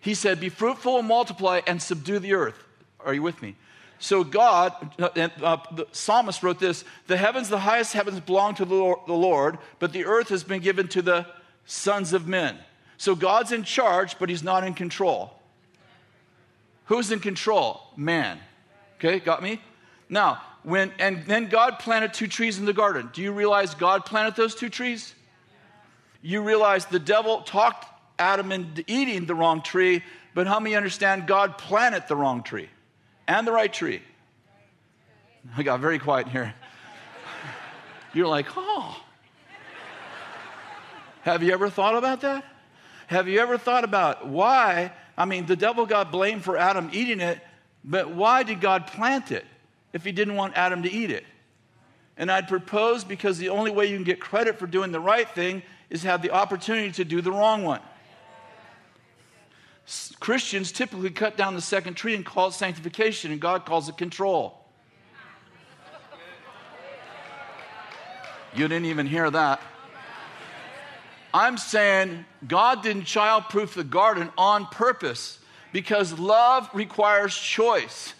He 0.00 0.14
said, 0.14 0.40
Be 0.40 0.48
fruitful 0.48 0.98
and 0.98 1.06
multiply 1.06 1.60
and 1.66 1.80
subdue 1.80 2.18
the 2.18 2.34
earth. 2.34 2.62
Are 3.00 3.14
you 3.14 3.22
with 3.22 3.40
me? 3.42 3.56
So 3.98 4.24
God, 4.24 4.72
uh, 4.98 5.10
uh, 5.14 5.58
the 5.72 5.86
psalmist 5.92 6.42
wrote 6.42 6.58
this 6.58 6.84
The 7.06 7.16
heavens, 7.16 7.48
the 7.48 7.60
highest 7.60 7.92
heavens, 7.92 8.18
belong 8.20 8.56
to 8.56 8.64
the 8.64 8.74
Lord, 8.74 9.58
but 9.78 9.92
the 9.92 10.06
earth 10.06 10.28
has 10.30 10.42
been 10.42 10.60
given 10.60 10.88
to 10.88 11.02
the 11.02 11.26
sons 11.66 12.12
of 12.12 12.26
men. 12.26 12.58
So 12.96 13.14
God's 13.14 13.52
in 13.52 13.62
charge, 13.62 14.18
but 14.18 14.28
he's 14.28 14.42
not 14.42 14.64
in 14.64 14.74
control. 14.74 15.34
Who's 16.86 17.12
in 17.12 17.20
control? 17.20 17.80
Man. 17.96 18.38
Okay, 18.96 19.20
got 19.20 19.42
me? 19.42 19.60
Now, 20.08 20.42
when, 20.62 20.92
and 20.98 21.24
then 21.26 21.46
God 21.46 21.78
planted 21.78 22.14
two 22.14 22.28
trees 22.28 22.58
in 22.58 22.64
the 22.64 22.72
garden. 22.72 23.10
Do 23.12 23.22
you 23.22 23.32
realize 23.32 23.74
God 23.74 24.04
planted 24.04 24.36
those 24.36 24.54
two 24.54 24.68
trees? 24.68 25.14
You 26.20 26.42
realize 26.42 26.86
the 26.86 26.98
devil 26.98 27.42
talked 27.42 27.86
Adam 28.18 28.52
into 28.52 28.84
eating 28.86 29.26
the 29.26 29.34
wrong 29.34 29.62
tree, 29.62 30.04
but 30.34 30.46
how 30.46 30.60
many 30.60 30.76
understand 30.76 31.26
God 31.26 31.58
planted 31.58 32.04
the 32.06 32.14
wrong 32.14 32.42
tree? 32.42 32.68
and 33.28 33.46
the 33.46 33.52
right 33.52 33.72
tree. 33.72 34.02
I 35.56 35.62
got 35.62 35.80
very 35.80 35.98
quiet 35.98 36.28
here. 36.28 36.54
You're 38.14 38.28
like, 38.28 38.46
oh. 38.56 39.00
Have 41.22 41.42
you 41.42 41.52
ever 41.52 41.70
thought 41.70 41.96
about 41.96 42.22
that? 42.22 42.44
Have 43.06 43.28
you 43.28 43.38
ever 43.40 43.58
thought 43.58 43.84
about 43.84 44.26
why? 44.26 44.92
I 45.16 45.24
mean, 45.24 45.46
the 45.46 45.56
devil 45.56 45.86
got 45.86 46.10
blamed 46.10 46.42
for 46.42 46.56
Adam 46.56 46.90
eating 46.92 47.20
it, 47.20 47.40
but 47.84 48.10
why 48.10 48.42
did 48.42 48.60
God 48.60 48.86
plant 48.86 49.30
it 49.30 49.44
if 49.92 50.04
he 50.04 50.12
didn't 50.12 50.36
want 50.36 50.54
Adam 50.56 50.82
to 50.82 50.90
eat 50.90 51.10
it? 51.10 51.24
And 52.16 52.30
I'd 52.30 52.48
propose 52.48 53.04
because 53.04 53.38
the 53.38 53.48
only 53.48 53.70
way 53.70 53.86
you 53.86 53.96
can 53.96 54.04
get 54.04 54.20
credit 54.20 54.58
for 54.58 54.66
doing 54.66 54.92
the 54.92 55.00
right 55.00 55.28
thing 55.28 55.62
is 55.90 56.02
have 56.02 56.22
the 56.22 56.30
opportunity 56.30 56.92
to 56.92 57.04
do 57.04 57.20
the 57.20 57.32
wrong 57.32 57.62
one. 57.64 57.80
Christians 60.20 60.72
typically 60.72 61.10
cut 61.10 61.36
down 61.36 61.54
the 61.54 61.60
second 61.60 61.94
tree 61.94 62.14
and 62.14 62.24
call 62.24 62.48
it 62.48 62.54
sanctification, 62.54 63.32
and 63.32 63.40
God 63.40 63.66
calls 63.66 63.88
it 63.88 63.96
control. 63.96 64.58
You 68.54 68.68
didn't 68.68 68.86
even 68.86 69.06
hear 69.06 69.30
that. 69.30 69.60
I'm 71.34 71.56
saying 71.56 72.26
God 72.46 72.82
didn't 72.82 73.04
childproof 73.04 73.72
the 73.74 73.84
garden 73.84 74.30
on 74.36 74.66
purpose 74.66 75.38
because 75.72 76.18
love 76.18 76.68
requires 76.74 77.34
choice. 77.34 78.12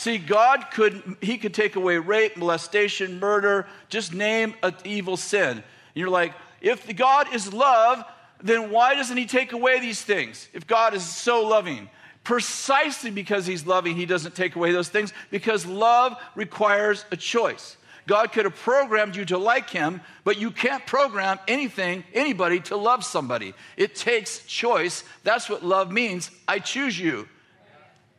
See, 0.00 0.16
God 0.16 0.68
could 0.72 1.18
he 1.20 1.36
could 1.36 1.52
take 1.52 1.76
away 1.76 1.98
rape, 1.98 2.38
molestation, 2.38 3.20
murder, 3.20 3.66
just 3.90 4.14
name 4.14 4.54
an 4.62 4.74
evil 4.82 5.18
sin. 5.18 5.58
And 5.58 5.62
you're 5.92 6.08
like, 6.08 6.32
if 6.62 6.96
God 6.96 7.34
is 7.34 7.52
love, 7.52 8.02
then 8.42 8.70
why 8.70 8.94
doesn't 8.94 9.18
he 9.18 9.26
take 9.26 9.52
away 9.52 9.78
these 9.78 10.00
things 10.00 10.48
if 10.54 10.66
God 10.66 10.94
is 10.94 11.04
so 11.04 11.46
loving? 11.46 11.90
Precisely 12.24 13.10
because 13.10 13.44
he's 13.44 13.66
loving, 13.66 13.94
he 13.94 14.06
doesn't 14.06 14.34
take 14.34 14.56
away 14.56 14.72
those 14.72 14.88
things 14.88 15.12
because 15.30 15.66
love 15.66 16.16
requires 16.34 17.04
a 17.10 17.16
choice. 17.18 17.76
God 18.06 18.32
could 18.32 18.46
have 18.46 18.56
programmed 18.56 19.16
you 19.16 19.26
to 19.26 19.36
like 19.36 19.68
him, 19.68 20.00
but 20.24 20.38
you 20.38 20.50
can't 20.50 20.86
program 20.86 21.38
anything, 21.46 22.04
anybody 22.14 22.60
to 22.60 22.76
love 22.78 23.04
somebody. 23.04 23.52
It 23.76 23.96
takes 23.96 24.46
choice. 24.46 25.04
That's 25.24 25.50
what 25.50 25.62
love 25.62 25.92
means. 25.92 26.30
I 26.48 26.58
choose 26.58 26.98
you. 26.98 27.28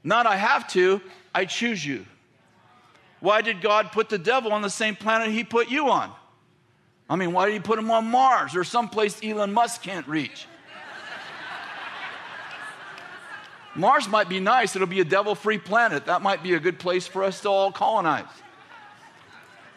Not 0.03 0.27
I 0.27 0.35
have 0.35 0.67
to, 0.69 1.01
I 1.33 1.45
choose 1.45 1.85
you. 1.85 2.05
Why 3.19 3.41
did 3.41 3.61
God 3.61 3.91
put 3.91 4.09
the 4.09 4.17
devil 4.17 4.51
on 4.51 4.61
the 4.61 4.69
same 4.69 4.95
planet 4.95 5.29
he 5.29 5.43
put 5.43 5.69
you 5.69 5.89
on? 5.89 6.11
I 7.09 7.15
mean, 7.15 7.33
why 7.33 7.45
did 7.45 7.53
he 7.53 7.59
put 7.59 7.77
him 7.77 7.91
on 7.91 8.07
Mars 8.07 8.55
or 8.55 8.63
someplace 8.63 9.19
Elon 9.23 9.53
Musk 9.53 9.83
can't 9.83 10.07
reach? 10.07 10.47
Mars 13.75 14.07
might 14.09 14.27
be 14.27 14.39
nice. 14.39 14.75
It'll 14.75 14.87
be 14.87 14.99
a 14.99 15.05
devil 15.05 15.35
free 15.35 15.57
planet. 15.57 16.05
That 16.07 16.21
might 16.21 16.43
be 16.43 16.55
a 16.55 16.59
good 16.59 16.79
place 16.79 17.07
for 17.07 17.23
us 17.23 17.41
to 17.41 17.49
all 17.49 17.71
colonize. 17.71 18.25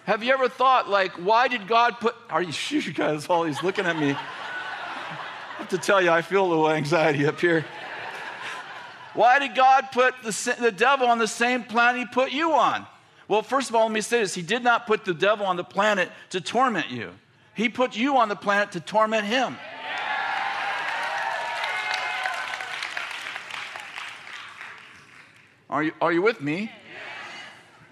Have 0.04 0.22
you 0.22 0.32
ever 0.32 0.48
thought, 0.48 0.88
like, 0.88 1.12
why 1.12 1.48
did 1.48 1.66
God 1.66 1.98
put, 2.00 2.14
are 2.28 2.42
you, 2.42 2.52
you 2.68 2.92
guys, 2.92 3.26
all 3.26 3.44
he's 3.44 3.62
looking 3.62 3.86
at 3.86 3.96
me. 3.96 4.10
I 4.10 5.58
have 5.58 5.68
to 5.70 5.78
tell 5.78 6.02
you, 6.02 6.10
I 6.10 6.22
feel 6.22 6.44
a 6.44 6.48
little 6.48 6.70
anxiety 6.70 7.26
up 7.26 7.40
here. 7.40 7.64
Why 9.14 9.38
did 9.38 9.54
God 9.54 9.90
put 9.92 10.14
the, 10.22 10.56
the 10.60 10.72
devil 10.72 11.06
on 11.06 11.18
the 11.18 11.28
same 11.28 11.62
planet 11.62 12.00
he 12.00 12.06
put 12.06 12.32
you 12.32 12.52
on? 12.52 12.86
Well, 13.28 13.42
first 13.42 13.70
of 13.70 13.76
all, 13.76 13.84
let 13.84 13.92
me 13.92 14.00
say 14.00 14.20
this 14.20 14.34
He 14.34 14.42
did 14.42 14.62
not 14.62 14.86
put 14.86 15.04
the 15.04 15.14
devil 15.14 15.46
on 15.46 15.56
the 15.56 15.64
planet 15.64 16.10
to 16.30 16.40
torment 16.40 16.90
you, 16.90 17.10
He 17.54 17.68
put 17.68 17.96
you 17.96 18.16
on 18.18 18.28
the 18.28 18.36
planet 18.36 18.72
to 18.72 18.80
torment 18.80 19.24
him. 19.24 19.56
Are 25.70 25.82
you, 25.82 25.92
are 26.00 26.12
you 26.12 26.22
with 26.22 26.40
me? 26.40 26.70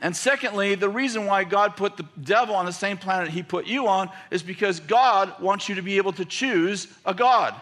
And 0.02 0.16
secondly, 0.16 0.74
the 0.74 0.88
reason 0.88 1.26
why 1.26 1.44
God 1.44 1.76
put 1.76 1.96
the 1.96 2.04
devil 2.22 2.54
on 2.56 2.66
the 2.66 2.72
same 2.72 2.96
planet 2.96 3.28
he 3.30 3.42
put 3.42 3.66
you 3.66 3.86
on 3.86 4.10
is 4.32 4.42
because 4.42 4.80
God 4.80 5.32
wants 5.40 5.68
you 5.68 5.76
to 5.76 5.82
be 5.82 5.96
able 5.96 6.12
to 6.14 6.24
choose 6.24 6.88
a 7.04 7.14
God. 7.14 7.54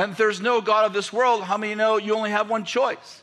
And 0.00 0.12
if 0.12 0.16
there's 0.16 0.40
no 0.40 0.62
God 0.62 0.86
of 0.86 0.94
this 0.94 1.12
world, 1.12 1.44
how 1.44 1.58
many 1.58 1.74
know 1.74 1.98
you 1.98 2.14
only 2.14 2.30
have 2.30 2.48
one 2.48 2.64
choice? 2.64 3.22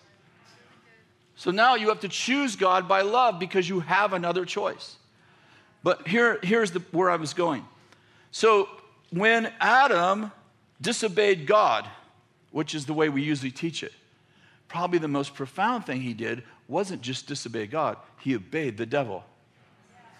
So 1.35 1.49
now 1.49 1.73
you 1.73 1.89
have 1.89 2.01
to 2.01 2.07
choose 2.07 2.55
God 2.55 2.87
by 2.87 3.01
love 3.01 3.39
because 3.39 3.67
you 3.67 3.79
have 3.79 4.13
another 4.13 4.45
choice. 4.45 4.95
But 5.81 6.07
here, 6.07 6.37
here's 6.43 6.69
the, 6.69 6.83
where 6.91 7.09
I 7.09 7.15
was 7.15 7.33
going. 7.33 7.65
So 8.29 8.69
when 9.09 9.51
Adam 9.59 10.31
disobeyed 10.79 11.47
God, 11.47 11.89
which 12.51 12.75
is 12.75 12.85
the 12.85 12.93
way 12.93 13.09
we 13.09 13.23
usually 13.23 13.49
teach 13.49 13.81
it, 13.81 13.93
probably 14.67 14.99
the 14.99 15.07
most 15.07 15.33
profound 15.33 15.87
thing 15.87 16.01
he 16.01 16.13
did 16.13 16.43
wasn't 16.67 17.01
just 17.01 17.25
disobey 17.25 17.65
God, 17.65 17.97
he 18.19 18.35
obeyed 18.35 18.77
the 18.77 18.85
devil. 18.85 19.23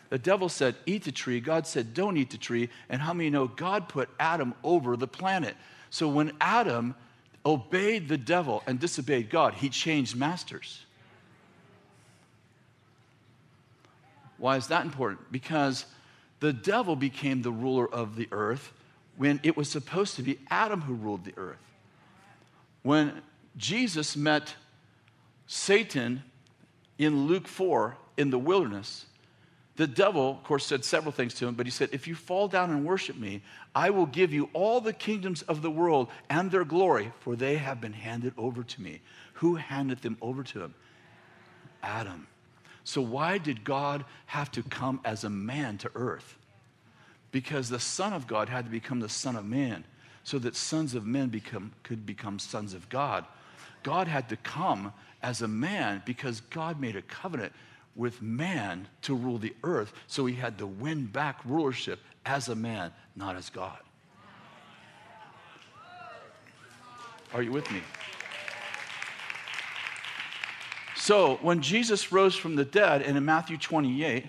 The 0.10 0.18
devil 0.18 0.50
said, 0.50 0.74
Eat 0.88 1.04
the 1.04 1.12
tree. 1.12 1.40
God 1.40 1.68
said, 1.68 1.94
Don't 1.94 2.18
eat 2.18 2.32
the 2.32 2.38
tree. 2.40 2.70
And 2.90 3.00
how 3.00 3.14
many 3.14 3.30
know 3.30 3.46
God 3.46 3.90
put 3.90 4.10
Adam 4.20 4.56
over 4.64 4.98
the 4.98 5.08
planet? 5.08 5.56
So 5.90 6.08
when 6.08 6.34
Adam 6.42 6.96
obeyed 7.46 8.08
the 8.08 8.18
devil 8.18 8.62
and 8.68 8.80
disobeyed 8.80 9.30
God, 9.30 9.56
he 9.56 9.70
changed 9.70 10.16
masters. 10.16 10.86
Why 14.38 14.58
is 14.58 14.68
that 14.68 14.86
important? 14.86 15.32
Because 15.32 15.86
the 16.40 16.54
devil 16.54 16.96
became 16.96 17.42
the 17.42 17.52
ruler 17.52 17.92
of 17.92 18.16
the 18.16 18.28
earth 18.32 18.74
when 19.16 19.40
it 19.44 19.58
was 19.58 19.70
supposed 19.70 20.16
to 20.16 20.22
be 20.22 20.40
Adam 20.50 20.82
who 20.82 20.94
ruled 20.94 21.26
the 21.26 21.34
earth. 21.38 21.58
When 22.84 23.22
Jesus 23.58 24.16
met 24.16 24.54
Satan 25.48 26.24
in 26.98 27.28
Luke 27.28 27.48
4 27.48 27.98
in 28.18 28.30
the 28.30 28.38
wilderness, 28.38 29.06
the 29.78 29.88
devil, 29.88 30.32
of 30.32 30.44
course, 30.44 30.66
said 30.66 30.84
several 30.84 31.12
things 31.12 31.36
to 31.36 31.48
him, 31.48 31.54
but 31.54 31.68
he 31.68 31.72
said, 31.72 31.90
If 31.92 32.08
you 32.08 32.16
fall 32.16 32.48
down 32.48 32.72
and 32.72 32.84
worship 32.84 33.16
me, 33.16 33.44
I 33.76 33.92
will 33.92 34.08
give 34.08 34.34
you 34.34 34.50
all 34.54 34.82
the 34.82 34.92
kingdoms 34.92 35.44
of 35.44 35.62
the 35.62 35.70
world 35.70 36.10
and 36.32 36.50
their 36.50 36.66
glory, 36.66 37.12
for 37.20 37.36
they 37.36 37.58
have 37.58 37.80
been 37.80 37.94
handed 37.94 38.34
over 38.38 38.64
to 38.64 38.82
me. 38.82 39.02
Who 39.34 39.56
handed 39.56 40.02
them 40.02 40.18
over 40.20 40.44
to 40.44 40.62
him? 40.62 40.74
Adam. 41.84 42.26
So, 42.84 43.02
why 43.02 43.38
did 43.38 43.64
God 43.64 44.04
have 44.26 44.50
to 44.54 44.64
come 44.64 45.00
as 45.06 45.24
a 45.24 45.30
man 45.30 45.78
to 45.80 45.92
earth? 45.94 46.38
Because 47.32 47.70
the 47.70 47.80
Son 47.80 48.14
of 48.14 48.26
God 48.26 48.50
had 48.50 48.66
to 48.66 48.72
become 48.72 49.00
the 49.00 49.10
Son 49.10 49.36
of 49.36 49.46
Man, 49.46 49.84
so 50.24 50.40
that 50.40 50.56
sons 50.56 50.96
of 50.96 51.06
men 51.06 51.30
become, 51.30 51.72
could 51.84 52.04
become 52.04 52.40
sons 52.40 52.74
of 52.74 52.90
God. 52.90 53.26
God 53.84 54.08
had 54.08 54.28
to 54.30 54.38
come 54.38 54.92
as 55.22 55.44
a 55.44 55.48
man 55.48 56.02
because 56.04 56.42
God 56.42 56.82
made 56.82 56.96
a 56.96 57.02
covenant 57.04 57.54
with 57.98 58.22
man 58.22 58.88
to 59.02 59.16
rule 59.16 59.40
the 59.40 59.54
earth. 59.64 59.92
So 60.06 60.26
he 60.28 60.36
had 60.36 60.60
to 60.60 60.68
win 60.68 61.08
back 61.08 61.40
rulership 61.44 62.00
as 62.26 62.48
a 62.48 62.56
man, 62.56 62.94
not 63.16 63.36
as 63.36 63.50
God. 63.50 63.80
Are 67.34 67.42
you 67.42 67.52
with 67.52 67.70
me? 67.72 67.82
So 70.96 71.36
when 71.42 71.62
Jesus 71.62 72.12
rose 72.12 72.36
from 72.36 72.56
the 72.56 72.66
dead, 72.66 73.02
and 73.02 73.18
in 73.18 73.26
Matthew 73.26 73.58
28, 73.58 74.26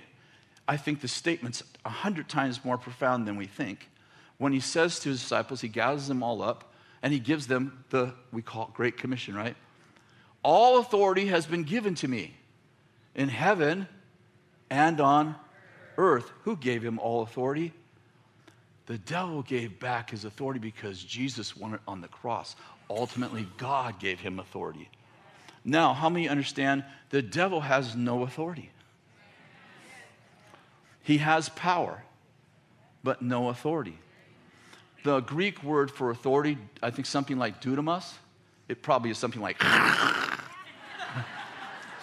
I 0.66 0.76
think 0.76 1.00
the 1.00 1.08
statement's 1.08 1.62
a 1.84 1.90
hundred 1.90 2.28
times 2.28 2.64
more 2.64 2.78
profound 2.78 3.26
than 3.26 3.36
we 3.36 3.46
think. 3.46 3.88
When 4.38 4.52
he 4.52 4.60
says 4.60 4.98
to 5.00 5.08
his 5.08 5.20
disciples, 5.20 5.60
he 5.60 5.68
gathers 5.68 6.08
them 6.08 6.22
all 6.22 6.42
up 6.42 6.72
and 7.02 7.12
he 7.12 7.18
gives 7.18 7.46
them 7.46 7.84
the, 7.90 8.12
we 8.32 8.42
call 8.42 8.64
it 8.64 8.74
Great 8.74 8.96
Commission, 8.96 9.34
right? 9.34 9.56
All 10.42 10.78
authority 10.78 11.26
has 11.26 11.46
been 11.46 11.64
given 11.64 11.94
to 11.96 12.08
me 12.08 12.34
in 13.18 13.28
heaven 13.28 13.86
and 14.70 15.00
on 15.00 15.34
earth. 15.98 16.30
Who 16.44 16.56
gave 16.56 16.82
him 16.82 16.98
all 16.98 17.22
authority? 17.22 17.74
The 18.86 18.96
devil 18.96 19.42
gave 19.42 19.78
back 19.78 20.10
his 20.10 20.24
authority 20.24 20.60
because 20.60 21.02
Jesus 21.02 21.54
won 21.54 21.74
it 21.74 21.80
on 21.86 22.00
the 22.00 22.08
cross. 22.08 22.56
Ultimately, 22.88 23.46
God 23.58 23.98
gave 23.98 24.20
him 24.20 24.38
authority. 24.38 24.88
Now, 25.64 25.92
how 25.92 26.08
many 26.08 26.28
understand 26.28 26.84
the 27.10 27.20
devil 27.20 27.60
has 27.60 27.94
no 27.94 28.22
authority? 28.22 28.70
He 31.02 31.18
has 31.18 31.48
power, 31.50 32.02
but 33.02 33.20
no 33.20 33.48
authority. 33.48 33.98
The 35.04 35.20
Greek 35.20 35.62
word 35.62 35.90
for 35.90 36.10
authority, 36.10 36.56
I 36.82 36.90
think 36.90 37.06
something 37.06 37.36
like 37.36 37.60
dunamis, 37.60 38.12
it 38.68 38.80
probably 38.80 39.10
is 39.10 39.18
something 39.18 39.42
like 39.42 39.58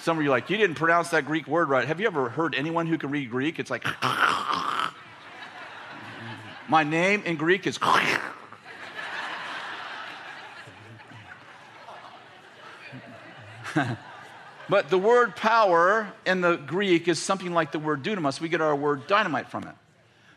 Some 0.05 0.19
of 0.19 0.23
you 0.23 0.29
like, 0.29 0.51
you 0.51 0.57
didn't 0.57 0.75
pronounce 0.75 1.09
that 1.09 1.25
Greek 1.25 1.47
word 1.47 1.67
right. 1.67 1.87
Have 1.87 1.99
you 1.99 2.05
ever 2.05 2.29
heard 2.29 2.53
anyone 2.53 2.85
who 2.85 2.95
can 2.95 3.09
read 3.09 3.31
Greek? 3.31 3.57
It's 3.57 3.71
like, 3.71 3.83
my 6.69 6.83
name 6.83 7.23
in 7.25 7.37
Greek 7.37 7.65
is. 7.65 7.79
but 14.69 14.91
the 14.91 14.99
word 14.99 15.35
power 15.35 16.13
in 16.23 16.41
the 16.41 16.57
Greek 16.57 17.07
is 17.07 17.19
something 17.19 17.55
like 17.55 17.71
the 17.71 17.79
word 17.79 18.03
dunamis. 18.03 18.39
We 18.39 18.47
get 18.47 18.61
our 18.61 18.75
word 18.75 19.07
dynamite 19.07 19.49
from 19.49 19.63
it. 19.63 19.73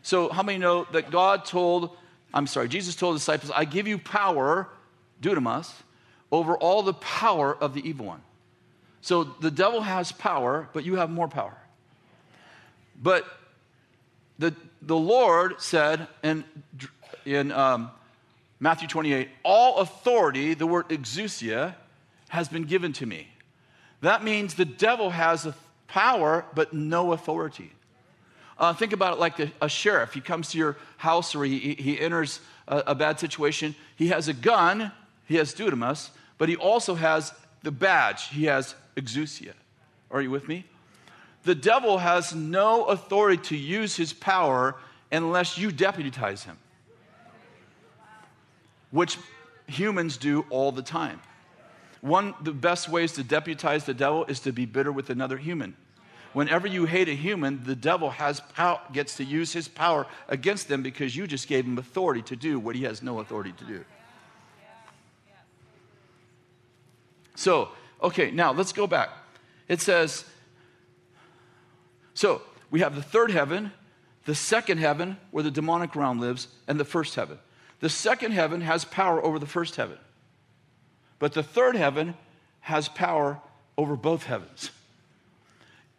So, 0.01 0.31
how 0.31 0.43
many 0.43 0.57
know 0.57 0.87
that 0.93 1.11
God 1.11 1.45
told, 1.45 1.95
I'm 2.33 2.47
sorry, 2.47 2.69
Jesus 2.69 2.97
told 2.97 3.17
the 3.17 3.19
disciples, 3.19 3.53
I 3.55 3.67
give 3.67 3.87
you 3.87 3.99
power, 3.99 4.71
dunamis, 5.21 5.71
over 6.33 6.57
all 6.57 6.83
the 6.83 6.95
power 6.95 7.55
of 7.55 7.75
the 7.75 7.87
evil 7.87 8.07
one. 8.07 8.23
So 9.01 9.25
the 9.25 9.51
devil 9.51 9.81
has 9.81 10.13
power, 10.13 10.69
but 10.73 10.85
you 10.85 10.97
have 10.97 11.11
more 11.11 11.29
power. 11.29 11.57
But 13.01 13.25
the, 14.39 14.55
the 14.83 14.97
Lord 14.97 15.61
said 15.61 16.09
in, 16.23 16.45
in 17.25 17.53
um, 17.53 17.91
Matthew 18.61 18.89
28, 18.89 19.29
all 19.45 19.79
authority, 19.79 20.55
the 20.55 20.67
word 20.67 20.89
exousia, 20.89 21.75
has 22.29 22.49
been 22.49 22.65
given 22.65 22.93
to 22.95 23.07
me. 23.07 23.29
That 24.01 24.23
means 24.23 24.55
the 24.55 24.65
devil 24.65 25.11
has 25.11 25.49
power, 25.87 26.45
but 26.55 26.73
no 26.73 27.13
authority. 27.13 27.73
Uh, 28.59 28.73
think 28.73 28.93
about 28.93 29.15
it 29.15 29.21
like 29.21 29.39
a, 29.39 29.53
a, 29.63 29.69
sheriff. 29.69 30.13
He 30.13 30.21
comes 30.21 30.51
to 30.51 30.59
your 30.59 30.77
house 30.97 31.35
or 31.35 31.45
he, 31.45 31.75
he 31.75 31.99
enters 31.99 32.41
a, 32.67 32.83
a 32.89 32.95
bad 32.95 33.21
situation. 33.21 33.75
He 33.97 34.09
has 34.09 34.27
a 34.27 34.33
gun, 34.33 34.91
he 35.27 35.37
has 35.37 35.55
dunamis, 35.55 36.11
but 36.39 36.49
he 36.49 36.57
also 36.57 36.97
has 36.97 37.33
the 37.63 37.71
badge. 37.71 38.29
He 38.29 38.45
has 38.45 38.75
exousia. 38.97 39.55
Are 40.11 40.23
you 40.23 40.31
with 40.31 40.49
me? 40.49 40.65
The 41.45 41.55
devil 41.55 41.99
has 41.99 42.35
no 42.35 42.85
authority 42.85 43.43
to 43.45 43.57
use 43.57 43.97
his 43.97 44.13
power 44.13 44.77
unless 45.11 45.57
you 45.57 45.73
deputize 45.73 46.45
him, 46.45 46.59
which 48.91 49.17
humans 49.67 50.17
do 50.17 50.45
all 50.51 50.73
the 50.73 50.83
time. 50.83 51.21
One 52.01 52.35
of 52.39 52.45
the 52.45 52.53
best 52.53 52.89
ways 52.89 53.13
to 53.13 53.23
deputize 53.23 53.85
the 53.85 53.95
devil 53.95 54.25
is 54.27 54.41
to 54.41 54.53
be 54.53 54.67
bitter 54.67 54.93
with 54.93 55.11
another 55.11 55.37
human. 55.37 55.77
Whenever 56.33 56.67
you 56.67 56.85
hate 56.85 57.09
a 57.09 57.15
human, 57.15 57.65
the 57.65 57.75
devil 57.75 58.11
has 58.11 58.41
power, 58.41 58.81
gets 58.93 59.17
to 59.17 59.25
use 59.25 59.53
his 59.53 59.67
power 59.67 60.07
against 60.29 60.69
them 60.69 60.83
because 60.83 61.17
you 61.17 61.27
just 61.27 61.49
gave 61.49 61.65
him 61.65 61.79
authority 61.79 62.23
to 62.23 62.37
do 62.37 62.61
what 62.61 62.77
he 62.77 62.85
has 62.85 63.03
no 63.03 63.21
authority 63.21 63.53
to 63.53 63.65
do. 63.65 63.85
So, 67.39 67.69
okay, 68.03 68.33
now 68.33 68.51
let's 68.51 68.73
go 68.73 68.89
back. 68.89 69.11
It 69.69 69.81
says, 69.81 70.25
so 72.13 72.43
we 72.69 72.81
have 72.81 72.97
the 72.97 73.03
third 73.03 73.31
heaven, 73.31 73.71
the 74.25 74.35
second 74.35 74.79
heaven 74.79 75.19
where 75.31 75.45
the 75.45 75.51
demonic 75.53 75.95
realm 75.95 76.19
lives, 76.19 76.49
and 76.67 76.81
the 76.81 76.85
first 76.85 77.15
heaven. 77.15 77.39
The 77.79 77.89
second 77.89 78.33
heaven 78.33 78.61
has 78.63 78.85
power 78.85 79.25
over 79.25 79.39
the 79.39 79.47
first 79.47 79.77
heaven, 79.77 79.99
but 81.21 81.33
the 81.33 81.45
third 81.45 81.77
heaven 81.77 82.17
has 82.59 82.89
power 82.89 83.41
over 83.77 83.95
both 83.95 84.25
heavens. 84.25 84.73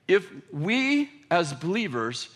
If 0.09 0.29
we 0.51 1.09
as 1.31 1.53
believers, 1.53 2.27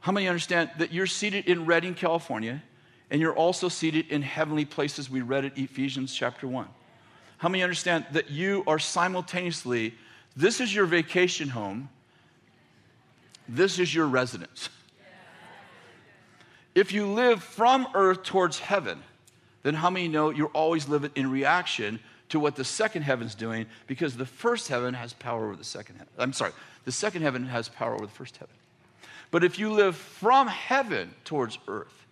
how 0.00 0.10
many 0.10 0.26
understand 0.26 0.70
that 0.78 0.92
you're 0.92 1.06
seated 1.06 1.46
in 1.46 1.64
Redding, 1.64 1.94
California, 1.94 2.60
and 3.08 3.20
you're 3.20 3.36
also 3.36 3.68
seated 3.68 4.10
in 4.10 4.22
heavenly 4.22 4.64
places? 4.64 5.08
We 5.08 5.20
read 5.20 5.44
it 5.44 5.52
Ephesians 5.56 6.12
chapter 6.12 6.48
1. 6.48 6.66
How 7.38 7.48
many 7.48 7.62
understand 7.62 8.06
that 8.12 8.30
you 8.30 8.64
are 8.66 8.78
simultaneously, 8.78 9.94
this 10.36 10.60
is 10.60 10.74
your 10.74 10.86
vacation 10.86 11.48
home, 11.48 11.88
this 13.48 13.78
is 13.78 13.94
your 13.94 14.06
residence? 14.06 14.68
If 16.74 16.92
you 16.92 17.06
live 17.06 17.42
from 17.42 17.88
earth 17.94 18.22
towards 18.24 18.58
heaven, 18.58 19.02
then 19.62 19.74
how 19.74 19.90
many 19.90 20.08
know 20.08 20.30
you're 20.30 20.48
always 20.48 20.88
living 20.88 21.10
in 21.14 21.30
reaction 21.30 21.98
to 22.28 22.38
what 22.38 22.56
the 22.56 22.64
second 22.64 23.02
heaven's 23.02 23.34
doing 23.34 23.66
because 23.86 24.16
the 24.16 24.26
first 24.26 24.68
heaven 24.68 24.94
has 24.94 25.12
power 25.12 25.46
over 25.46 25.56
the 25.56 25.64
second 25.64 25.96
heaven. 25.96 26.12
I'm 26.18 26.32
sorry, 26.32 26.52
the 26.84 26.92
second 26.92 27.22
heaven 27.22 27.46
has 27.46 27.68
power 27.68 27.94
over 27.94 28.06
the 28.06 28.12
first 28.12 28.36
heaven. 28.36 28.54
But 29.30 29.44
if 29.44 29.58
you 29.58 29.72
live 29.72 29.96
from 29.96 30.46
heaven 30.46 31.14
towards 31.24 31.58
earth, 31.68 32.06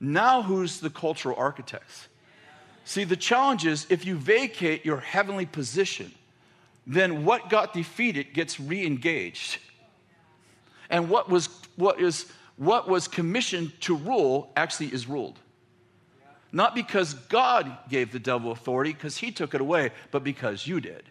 now 0.00 0.42
who's 0.42 0.80
the 0.80 0.90
cultural 0.90 1.36
architects? 1.36 2.08
See, 2.86 3.02
the 3.02 3.16
challenge 3.16 3.66
is 3.66 3.84
if 3.90 4.06
you 4.06 4.14
vacate 4.14 4.86
your 4.86 4.98
heavenly 4.98 5.44
position, 5.44 6.12
then 6.86 7.24
what 7.24 7.50
got 7.50 7.74
defeated 7.74 8.32
gets 8.32 8.60
re 8.60 8.86
engaged. 8.86 9.58
And 10.88 11.10
what 11.10 11.28
was, 11.28 11.48
what 11.74 12.00
is 12.00 12.30
what 12.54 12.88
was 12.88 13.08
commissioned 13.08 13.78
to 13.82 13.96
rule 13.96 14.52
actually 14.56 14.86
is 14.86 15.08
ruled. 15.08 15.36
Not 16.52 16.76
because 16.76 17.14
God 17.14 17.76
gave 17.90 18.12
the 18.12 18.20
devil 18.20 18.52
authority, 18.52 18.92
because 18.92 19.16
he 19.16 19.32
took 19.32 19.52
it 19.52 19.60
away, 19.60 19.90
but 20.12 20.22
because 20.22 20.64
you 20.64 20.80
did. 20.80 21.02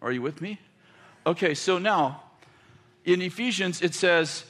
Are 0.00 0.10
you 0.10 0.22
with 0.22 0.40
me? 0.40 0.58
Okay, 1.26 1.52
so 1.52 1.76
now 1.76 2.22
in 3.04 3.20
Ephesians 3.20 3.82
it 3.82 3.94
says, 3.94 4.44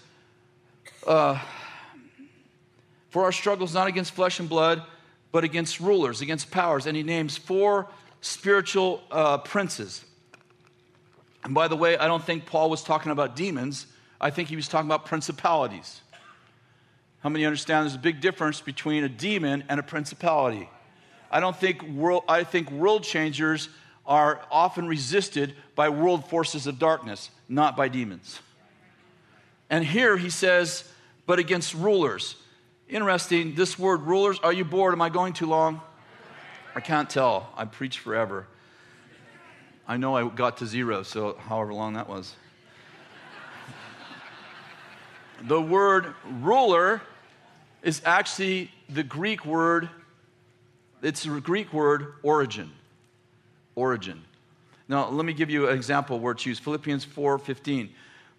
uh, 1.04 1.36
For 3.10 3.24
our 3.24 3.32
struggle 3.32 3.66
is 3.66 3.74
not 3.74 3.88
against 3.88 4.12
flesh 4.12 4.38
and 4.38 4.48
blood, 4.48 4.84
but 5.32 5.44
against 5.44 5.80
rulers, 5.80 6.20
against 6.20 6.50
powers. 6.50 6.86
And 6.86 6.96
he 6.96 7.02
names 7.02 7.36
four 7.36 7.88
spiritual 8.20 9.02
uh, 9.10 9.38
princes. 9.38 10.04
And 11.42 11.54
by 11.54 11.68
the 11.68 11.76
way, 11.76 11.96
I 11.98 12.06
don't 12.06 12.22
think 12.22 12.46
Paul 12.46 12.70
was 12.70 12.84
talking 12.84 13.10
about 13.10 13.34
demons. 13.34 13.86
I 14.20 14.30
think 14.30 14.48
he 14.48 14.56
was 14.56 14.68
talking 14.68 14.86
about 14.86 15.06
principalities. 15.06 16.02
How 17.20 17.28
many 17.28 17.44
understand 17.44 17.86
there's 17.86 17.96
a 17.96 17.98
big 17.98 18.20
difference 18.20 18.60
between 18.60 19.04
a 19.04 19.08
demon 19.08 19.64
and 19.68 19.80
a 19.80 19.82
principality? 19.82 20.68
I 21.30 21.40
don't 21.40 21.56
think 21.56 21.82
world, 21.82 22.24
I 22.28 22.44
think 22.44 22.70
world 22.70 23.02
changers 23.02 23.68
are 24.04 24.40
often 24.50 24.86
resisted 24.86 25.54
by 25.74 25.88
world 25.88 26.28
forces 26.28 26.66
of 26.66 26.78
darkness, 26.78 27.30
not 27.48 27.76
by 27.76 27.88
demons. 27.88 28.40
And 29.70 29.84
here 29.84 30.16
he 30.16 30.30
says, 30.30 30.84
but 31.24 31.38
against 31.38 31.74
rulers. 31.74 32.36
Interesting, 32.92 33.54
this 33.54 33.78
word 33.78 34.02
rulers, 34.02 34.38
are 34.42 34.52
you 34.52 34.66
bored? 34.66 34.92
Am 34.92 35.00
I 35.00 35.08
going 35.08 35.32
too 35.32 35.46
long? 35.46 35.80
I 36.74 36.80
can't 36.80 37.08
tell. 37.08 37.48
I 37.56 37.64
preach 37.64 38.00
forever. 38.00 38.46
I 39.88 39.96
know 39.96 40.14
I 40.14 40.28
got 40.28 40.58
to 40.58 40.66
zero, 40.66 41.02
so 41.02 41.38
however 41.38 41.72
long 41.72 41.94
that 41.94 42.06
was. 42.06 42.34
The 45.44 45.60
word 45.60 46.14
ruler 46.26 47.00
is 47.82 48.02
actually 48.04 48.70
the 48.90 49.02
Greek 49.02 49.46
word, 49.46 49.88
it's 51.00 51.22
the 51.22 51.40
Greek 51.40 51.72
word 51.72 52.16
origin. 52.22 52.70
Origin. 53.74 54.22
Now, 54.86 55.08
let 55.08 55.24
me 55.24 55.32
give 55.32 55.48
you 55.48 55.70
an 55.70 55.74
example 55.74 56.20
where 56.20 56.32
it's 56.32 56.44
used. 56.44 56.62
Philippians 56.62 57.06
4 57.06 57.38
15. 57.38 57.88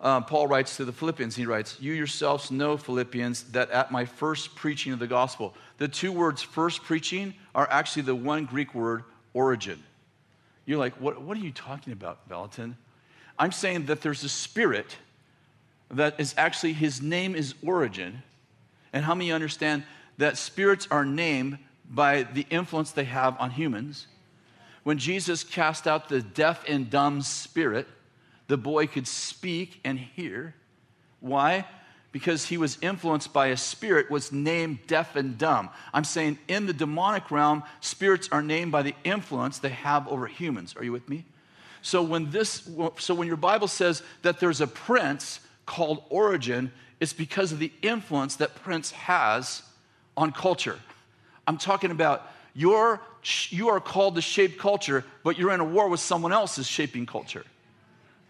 Um, 0.03 0.25
Paul 0.25 0.47
writes 0.47 0.75
to 0.77 0.85
the 0.85 0.91
Philippians, 0.91 1.37
he 1.37 1.45
writes, 1.45 1.77
You 1.79 1.93
yourselves 1.93 2.51
know, 2.51 2.75
Philippians, 2.75 3.43
that 3.53 3.71
at 3.71 3.89
my 3.89 4.03
first 4.03 4.53
preaching 4.53 4.91
of 4.91 4.99
the 4.99 5.07
gospel, 5.07 5.55
the 5.77 5.87
two 5.87 6.11
words 6.11 6.41
first 6.41 6.83
preaching 6.83 7.33
are 7.55 7.67
actually 7.71 8.01
the 8.03 8.13
one 8.13 8.43
Greek 8.43 8.75
word 8.75 9.05
origin. 9.33 9.81
You're 10.65 10.77
like, 10.77 10.93
What, 10.99 11.21
what 11.21 11.37
are 11.37 11.39
you 11.39 11.53
talking 11.53 11.93
about, 11.93 12.27
Vallotton? 12.29 12.75
I'm 13.39 13.53
saying 13.53 13.85
that 13.85 14.01
there's 14.01 14.25
a 14.25 14.29
spirit 14.29 14.97
that 15.89 16.19
is 16.19 16.35
actually, 16.37 16.73
his 16.73 17.01
name 17.01 17.33
is 17.33 17.55
Origin. 17.65 18.23
And 18.91 19.05
how 19.05 19.15
many 19.15 19.31
understand 19.31 19.83
that 20.17 20.37
spirits 20.37 20.87
are 20.91 21.05
named 21.05 21.57
by 21.89 22.23
the 22.23 22.45
influence 22.49 22.91
they 22.91 23.05
have 23.05 23.39
on 23.39 23.51
humans? 23.51 24.07
When 24.83 24.97
Jesus 24.97 25.43
cast 25.43 25.87
out 25.87 26.09
the 26.09 26.21
deaf 26.21 26.63
and 26.67 26.89
dumb 26.89 27.21
spirit, 27.21 27.87
the 28.53 28.57
boy 28.57 28.85
could 28.85 29.07
speak 29.07 29.79
and 29.83 29.97
hear. 29.97 30.53
Why? 31.21 31.65
Because 32.11 32.45
he 32.45 32.59
was 32.59 32.77
influenced 32.83 33.33
by 33.33 33.47
a 33.47 33.57
spirit 33.57 34.11
was 34.11 34.31
named 34.31 34.77
deaf 34.85 35.15
and 35.15 35.39
dumb. 35.39 35.71
I'm 35.91 36.03
saying 36.03 36.37
in 36.47 36.67
the 36.67 36.73
demonic 36.73 37.31
realm, 37.31 37.63
spirits 37.81 38.29
are 38.31 38.43
named 38.43 38.71
by 38.71 38.83
the 38.83 38.93
influence 39.03 39.57
they 39.57 39.69
have 39.69 40.07
over 40.07 40.27
humans. 40.27 40.75
Are 40.77 40.83
you 40.83 40.91
with 40.91 41.09
me? 41.09 41.25
So 41.81 42.03
when 42.03 42.29
this 42.29 42.69
so 42.99 43.15
when 43.15 43.27
your 43.27 43.37
Bible 43.37 43.67
says 43.67 44.03
that 44.21 44.39
there's 44.39 44.61
a 44.61 44.67
prince 44.67 45.39
called 45.65 46.03
Origin, 46.11 46.71
it's 46.99 47.11
because 47.11 47.53
of 47.53 47.57
the 47.57 47.71
influence 47.81 48.35
that 48.35 48.53
Prince 48.53 48.91
has 48.91 49.63
on 50.15 50.31
culture. 50.31 50.77
I'm 51.47 51.57
talking 51.57 51.89
about 51.89 52.31
your, 52.53 53.01
you 53.49 53.69
are 53.69 53.79
called 53.79 54.13
to 54.13 54.21
shape 54.21 54.59
culture, 54.59 55.03
but 55.23 55.39
you're 55.39 55.53
in 55.53 55.59
a 55.59 55.65
war 55.65 55.89
with 55.89 56.01
someone 56.01 56.31
else 56.31 56.59
is 56.59 56.67
shaping 56.67 57.07
culture. 57.07 57.45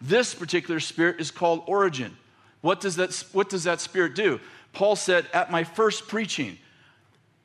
This 0.04 0.36
particular 0.36 0.82
spirit 0.82 1.22
is 1.22 1.32
called 1.32 1.64
origin. 1.66 2.18
What 2.60 2.82
does 2.82 2.97
that, 2.97 3.14
what 3.32 3.49
does 3.49 3.64
that 3.64 3.80
spirit 3.80 4.16
do? 4.16 4.41
Paul 4.74 4.97
said, 4.97 5.28
At 5.34 5.49
my 5.49 5.64
first 5.64 6.10
preaching, 6.10 6.58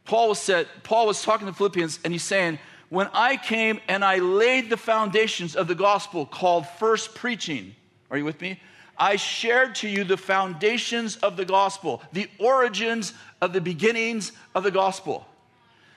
Paul 0.05 0.31
was, 0.31 0.41
said, 0.41 0.67
Paul 0.83 1.07
was 1.07 1.23
talking 1.23 1.47
to 1.47 1.53
Philippians 1.53 2.01
and 2.03 2.13
he's 2.13 2.25
saying, 2.25 2.59
When 2.89 3.09
I 3.13 3.37
came 3.37 3.81
and 3.87 4.05
I 4.05 4.17
laid 4.17 4.71
the 4.71 4.77
foundations 4.77 5.55
of 5.55 5.69
the 5.69 5.77
gospel 5.77 6.27
called 6.27 6.67
first 6.67 7.15
preaching, 7.15 7.77
are 8.11 8.19
you 8.19 8.25
with 8.25 8.41
me? 8.41 8.61
I 8.97 9.15
shared 9.15 9.77
to 9.77 9.89
you 9.89 10.03
the 10.03 10.17
foundations 10.17 11.15
of 11.19 11.37
the 11.37 11.45
gospel, 11.45 12.03
the 12.13 12.29
origins 12.41 13.13
of 13.41 13.53
the 13.53 13.61
beginnings 13.61 14.33
of 14.57 14.65
the 14.65 14.73
gospel. 14.73 15.25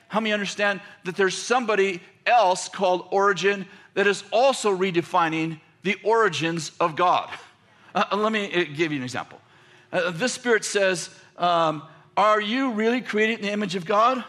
How 0.09 0.19
many 0.19 0.31
understand 0.31 0.81
that 1.05 1.15
there's 1.15 1.35
somebody 1.35 2.01
else 2.27 2.69
called 2.69 3.07
Origin 3.09 3.65
that 3.95 4.05
is 4.05 4.23
also 4.31 4.75
redefining 4.75 5.59
the 5.83 5.97
origins 6.03 6.71
of 6.79 6.95
God? 6.95 7.29
Uh, 7.93 8.05
uh 8.11 8.17
let 8.17 8.31
me 8.31 8.53
uh, 8.53 8.65
give 8.75 8.91
you 8.91 8.97
an 8.97 9.03
example. 9.03 9.39
Uh, 9.91 10.11
this 10.11 10.33
spirit 10.33 10.63
says, 10.63 11.09
um, 11.37 11.83
Are 12.15 12.39
you 12.39 12.71
really 12.71 13.01
created 13.01 13.39
in 13.39 13.45
the 13.45 13.51
image 13.51 13.75
of 13.75 13.85
God? 13.85 14.23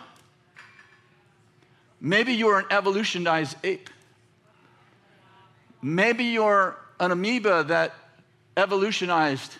Maybe 2.00 2.32
you're 2.32 2.58
an 2.58 2.66
evolutionized 2.70 3.56
ape. 3.62 3.88
Maybe 5.80 6.24
you're 6.24 6.76
an 6.98 7.12
amoeba 7.12 7.64
that 7.68 7.94
evolutionized 8.56 9.54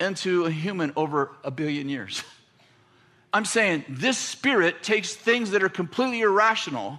into 0.00 0.44
a 0.44 0.50
human 0.50 0.92
over 0.96 1.30
a 1.44 1.50
billion 1.50 1.88
years. 1.88 2.22
I'm 3.32 3.44
saying 3.44 3.84
this 3.88 4.16
spirit 4.16 4.82
takes 4.82 5.14
things 5.14 5.50
that 5.50 5.62
are 5.62 5.68
completely 5.68 6.22
irrational 6.22 6.98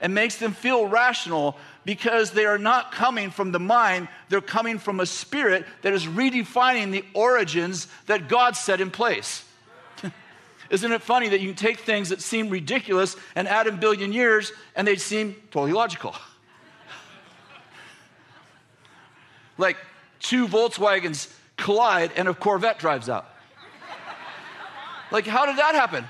and 0.00 0.14
makes 0.14 0.36
them 0.36 0.52
feel 0.52 0.86
rational 0.86 1.56
because 1.84 2.30
they 2.30 2.44
are 2.44 2.58
not 2.58 2.92
coming 2.92 3.30
from 3.30 3.52
the 3.52 3.58
mind, 3.58 4.08
they're 4.28 4.40
coming 4.40 4.78
from 4.78 5.00
a 5.00 5.06
spirit 5.06 5.66
that 5.82 5.92
is 5.92 6.06
redefining 6.06 6.92
the 6.92 7.04
origins 7.14 7.88
that 8.06 8.28
God 8.28 8.56
set 8.56 8.80
in 8.80 8.90
place. 8.90 9.44
Isn't 10.70 10.92
it 10.92 11.02
funny 11.02 11.30
that 11.30 11.40
you 11.40 11.48
can 11.48 11.56
take 11.56 11.80
things 11.80 12.10
that 12.10 12.20
seem 12.20 12.50
ridiculous 12.50 13.16
and 13.34 13.48
add 13.48 13.66
a 13.66 13.72
billion 13.72 14.12
years 14.12 14.52
and 14.76 14.86
they 14.86 14.96
seem 14.96 15.34
totally 15.50 15.72
logical? 15.72 16.14
like 19.58 19.76
two 20.20 20.46
Volkswagens 20.46 21.32
collide 21.56 22.12
and 22.16 22.28
a 22.28 22.34
Corvette 22.34 22.78
drives 22.78 23.08
out. 23.08 23.26
Like, 25.10 25.26
how 25.26 25.44
did 25.44 25.56
that 25.58 25.74
happen? 25.74 26.08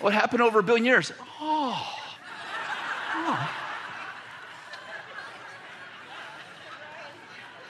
What 0.00 0.14
happened 0.14 0.42
over 0.42 0.60
a 0.60 0.62
billion 0.62 0.86
years? 0.86 1.12
Oh. 1.40 2.00
oh. 3.14 3.65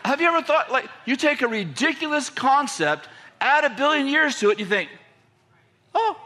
Have 0.06 0.20
you 0.20 0.28
ever 0.28 0.40
thought, 0.40 0.70
like, 0.70 0.88
you 1.04 1.16
take 1.16 1.42
a 1.42 1.48
ridiculous 1.48 2.30
concept, 2.30 3.08
add 3.40 3.64
a 3.64 3.70
billion 3.70 4.06
years 4.06 4.38
to 4.38 4.50
it, 4.50 4.52
and 4.52 4.60
you 4.60 4.66
think, 4.66 4.88
oh, 5.96 6.16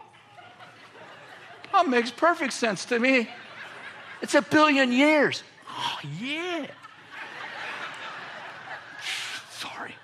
that 1.73 1.89
makes 1.89 2.11
perfect 2.11 2.53
sense 2.53 2.85
to 2.85 2.99
me. 2.99 3.27
It's 4.21 4.35
a 4.35 4.43
billion 4.43 4.93
years. 4.93 5.43
Oh, 5.67 5.99
yeah. 6.21 6.67
Sorry. 9.53 9.95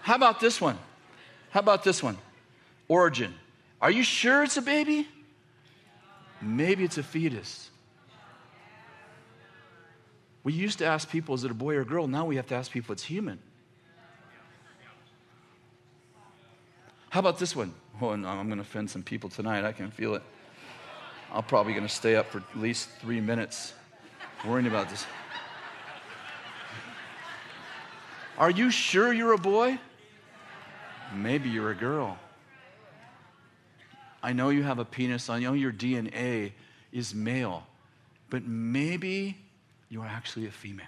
How 0.00 0.14
about 0.14 0.38
this 0.38 0.60
one? 0.60 0.78
How 1.50 1.58
about 1.58 1.82
this 1.82 2.00
one? 2.00 2.16
Origin. 2.86 3.34
Are 3.82 3.90
you 3.90 4.04
sure 4.04 4.44
it's 4.44 4.56
a 4.56 4.62
baby? 4.62 5.08
Maybe 6.40 6.84
it's 6.84 6.96
a 6.96 7.02
fetus. 7.02 7.70
We 10.44 10.52
used 10.52 10.78
to 10.78 10.84
ask 10.84 11.10
people, 11.10 11.34
is 11.34 11.42
it 11.42 11.50
a 11.50 11.54
boy 11.54 11.74
or 11.74 11.80
a 11.80 11.86
girl? 11.86 12.06
Now 12.06 12.26
we 12.26 12.36
have 12.36 12.46
to 12.48 12.54
ask 12.54 12.70
people, 12.70 12.92
it's 12.92 13.02
human. 13.02 13.38
How 17.08 17.20
about 17.20 17.38
this 17.38 17.56
one? 17.56 17.72
Oh, 18.00 18.14
no, 18.14 18.28
I'm 18.28 18.46
going 18.46 18.58
to 18.58 18.62
offend 18.62 18.90
some 18.90 19.02
people 19.02 19.30
tonight. 19.30 19.64
I 19.64 19.72
can 19.72 19.90
feel 19.90 20.14
it. 20.14 20.22
I'm 21.32 21.44
probably 21.44 21.72
going 21.72 21.86
to 21.86 21.92
stay 21.92 22.16
up 22.16 22.26
for 22.26 22.38
at 22.38 22.58
least 22.58 22.88
three 23.00 23.20
minutes 23.20 23.72
worrying 24.46 24.66
about 24.66 24.90
this. 24.90 25.06
Are 28.36 28.50
you 28.50 28.70
sure 28.70 29.12
you're 29.12 29.32
a 29.32 29.38
boy? 29.38 29.78
Maybe 31.14 31.48
you're 31.48 31.70
a 31.70 31.74
girl. 31.74 32.18
I 34.22 34.32
know 34.32 34.48
you 34.48 34.64
have 34.64 34.78
a 34.78 34.84
penis. 34.84 35.30
I 35.30 35.38
know 35.38 35.52
your 35.52 35.72
DNA 35.72 36.52
is 36.92 37.14
male. 37.14 37.64
But 38.28 38.44
maybe 38.44 39.38
you're 39.88 40.06
actually 40.06 40.46
a 40.46 40.50
female. 40.50 40.86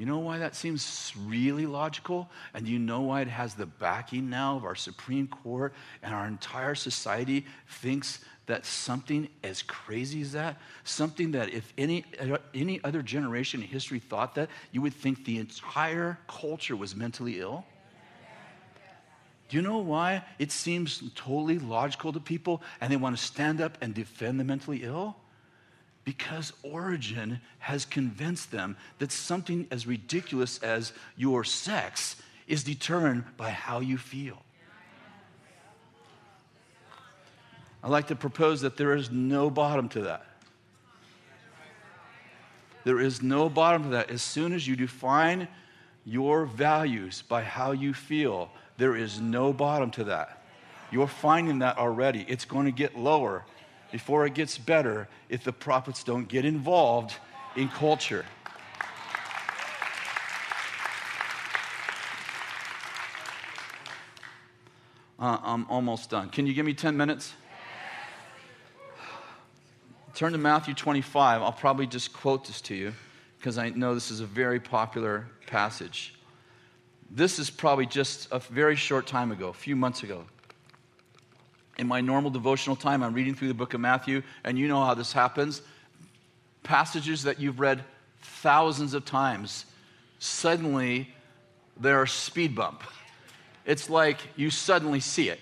You 0.00 0.06
know 0.06 0.20
why 0.20 0.38
that 0.38 0.56
seems 0.56 1.12
really 1.26 1.66
logical? 1.66 2.30
And 2.54 2.66
you 2.66 2.78
know 2.78 3.02
why 3.02 3.20
it 3.20 3.28
has 3.28 3.54
the 3.54 3.66
backing 3.66 4.30
now 4.30 4.56
of 4.56 4.64
our 4.64 4.74
Supreme 4.74 5.26
Court 5.26 5.74
and 6.02 6.14
our 6.14 6.26
entire 6.26 6.74
society 6.74 7.44
thinks 7.68 8.20
that 8.46 8.64
something 8.64 9.28
as 9.44 9.62
crazy 9.62 10.22
as 10.22 10.32
that, 10.32 10.56
something 10.84 11.32
that 11.32 11.52
if 11.52 11.72
any, 11.76 12.06
any 12.54 12.82
other 12.82 13.02
generation 13.02 13.60
in 13.60 13.68
history 13.68 13.98
thought 13.98 14.34
that, 14.36 14.48
you 14.72 14.80
would 14.80 14.94
think 14.94 15.26
the 15.26 15.36
entire 15.36 16.18
culture 16.26 16.76
was 16.76 16.96
mentally 16.96 17.38
ill? 17.38 17.66
Do 19.50 19.56
you 19.56 19.62
know 19.62 19.78
why 19.78 20.24
it 20.38 20.50
seems 20.50 21.02
totally 21.14 21.58
logical 21.58 22.12
to 22.12 22.20
people 22.20 22.62
and 22.80 22.90
they 22.90 22.96
want 22.96 23.18
to 23.18 23.22
stand 23.22 23.60
up 23.60 23.76
and 23.82 23.92
defend 23.92 24.40
the 24.40 24.44
mentally 24.44 24.82
ill? 24.82 25.16
Because 26.10 26.52
Origin 26.64 27.40
has 27.60 27.84
convinced 27.84 28.50
them 28.50 28.76
that 28.98 29.12
something 29.12 29.68
as 29.70 29.86
ridiculous 29.86 30.60
as 30.60 30.92
your 31.16 31.44
sex 31.44 32.16
is 32.48 32.64
determined 32.64 33.22
by 33.36 33.50
how 33.50 33.78
you 33.78 33.96
feel. 33.96 34.42
I 37.84 37.86
like 37.86 38.08
to 38.08 38.16
propose 38.16 38.60
that 38.62 38.76
there 38.76 38.96
is 38.96 39.12
no 39.12 39.50
bottom 39.50 39.88
to 39.90 40.00
that. 40.00 40.26
There 42.82 42.98
is 42.98 43.22
no 43.22 43.48
bottom 43.48 43.84
to 43.84 43.88
that. 43.90 44.10
As 44.10 44.20
soon 44.20 44.52
as 44.52 44.66
you 44.66 44.74
define 44.74 45.46
your 46.04 46.44
values 46.44 47.22
by 47.22 47.44
how 47.44 47.70
you 47.70 47.94
feel, 47.94 48.50
there 48.78 48.96
is 48.96 49.20
no 49.20 49.52
bottom 49.52 49.92
to 49.92 50.02
that. 50.04 50.42
You're 50.90 51.06
finding 51.06 51.60
that 51.60 51.78
already. 51.78 52.26
It's 52.26 52.44
going 52.44 52.66
to 52.66 52.72
get 52.72 52.98
lower 52.98 53.44
before 53.90 54.26
it 54.26 54.34
gets 54.34 54.58
better 54.58 55.08
if 55.28 55.44
the 55.44 55.52
prophets 55.52 56.04
don't 56.04 56.28
get 56.28 56.44
involved 56.44 57.14
in 57.56 57.68
culture. 57.68 58.24
Uh, 65.18 65.38
I'm 65.42 65.66
almost 65.68 66.08
done. 66.08 66.30
Can 66.30 66.46
you 66.46 66.54
give 66.54 66.64
me 66.64 66.72
10 66.72 66.96
minutes? 66.96 67.34
Turn 70.14 70.32
to 70.32 70.38
Matthew 70.38 70.74
25. 70.74 71.42
I'll 71.42 71.52
probably 71.52 71.86
just 71.86 72.12
quote 72.12 72.46
this 72.46 72.60
to 72.62 72.74
you 72.74 72.92
because 73.38 73.58
I 73.58 73.70
know 73.70 73.94
this 73.94 74.10
is 74.10 74.20
a 74.20 74.26
very 74.26 74.60
popular 74.60 75.26
passage. 75.46 76.14
This 77.10 77.38
is 77.38 77.50
probably 77.50 77.86
just 77.86 78.28
a 78.30 78.38
very 78.38 78.76
short 78.76 79.06
time 79.06 79.32
ago, 79.32 79.48
a 79.48 79.54
few 79.54 79.76
months 79.76 80.02
ago 80.02 80.24
in 81.80 81.86
my 81.86 82.02
normal 82.02 82.30
devotional 82.30 82.76
time, 82.76 83.02
I'm 83.02 83.14
reading 83.14 83.34
through 83.34 83.48
the 83.48 83.54
book 83.54 83.72
of 83.72 83.80
Matthew, 83.80 84.22
and 84.44 84.58
you 84.58 84.68
know 84.68 84.84
how 84.84 84.92
this 84.92 85.14
happens. 85.14 85.62
Passages 86.62 87.22
that 87.22 87.40
you've 87.40 87.58
read 87.58 87.82
thousands 88.20 88.92
of 88.92 89.06
times, 89.06 89.64
suddenly 90.18 91.08
they're 91.78 92.02
a 92.02 92.08
speed 92.08 92.54
bump. 92.54 92.82
It's 93.64 93.88
like 93.88 94.18
you 94.36 94.50
suddenly 94.50 95.00
see 95.00 95.30
it. 95.30 95.40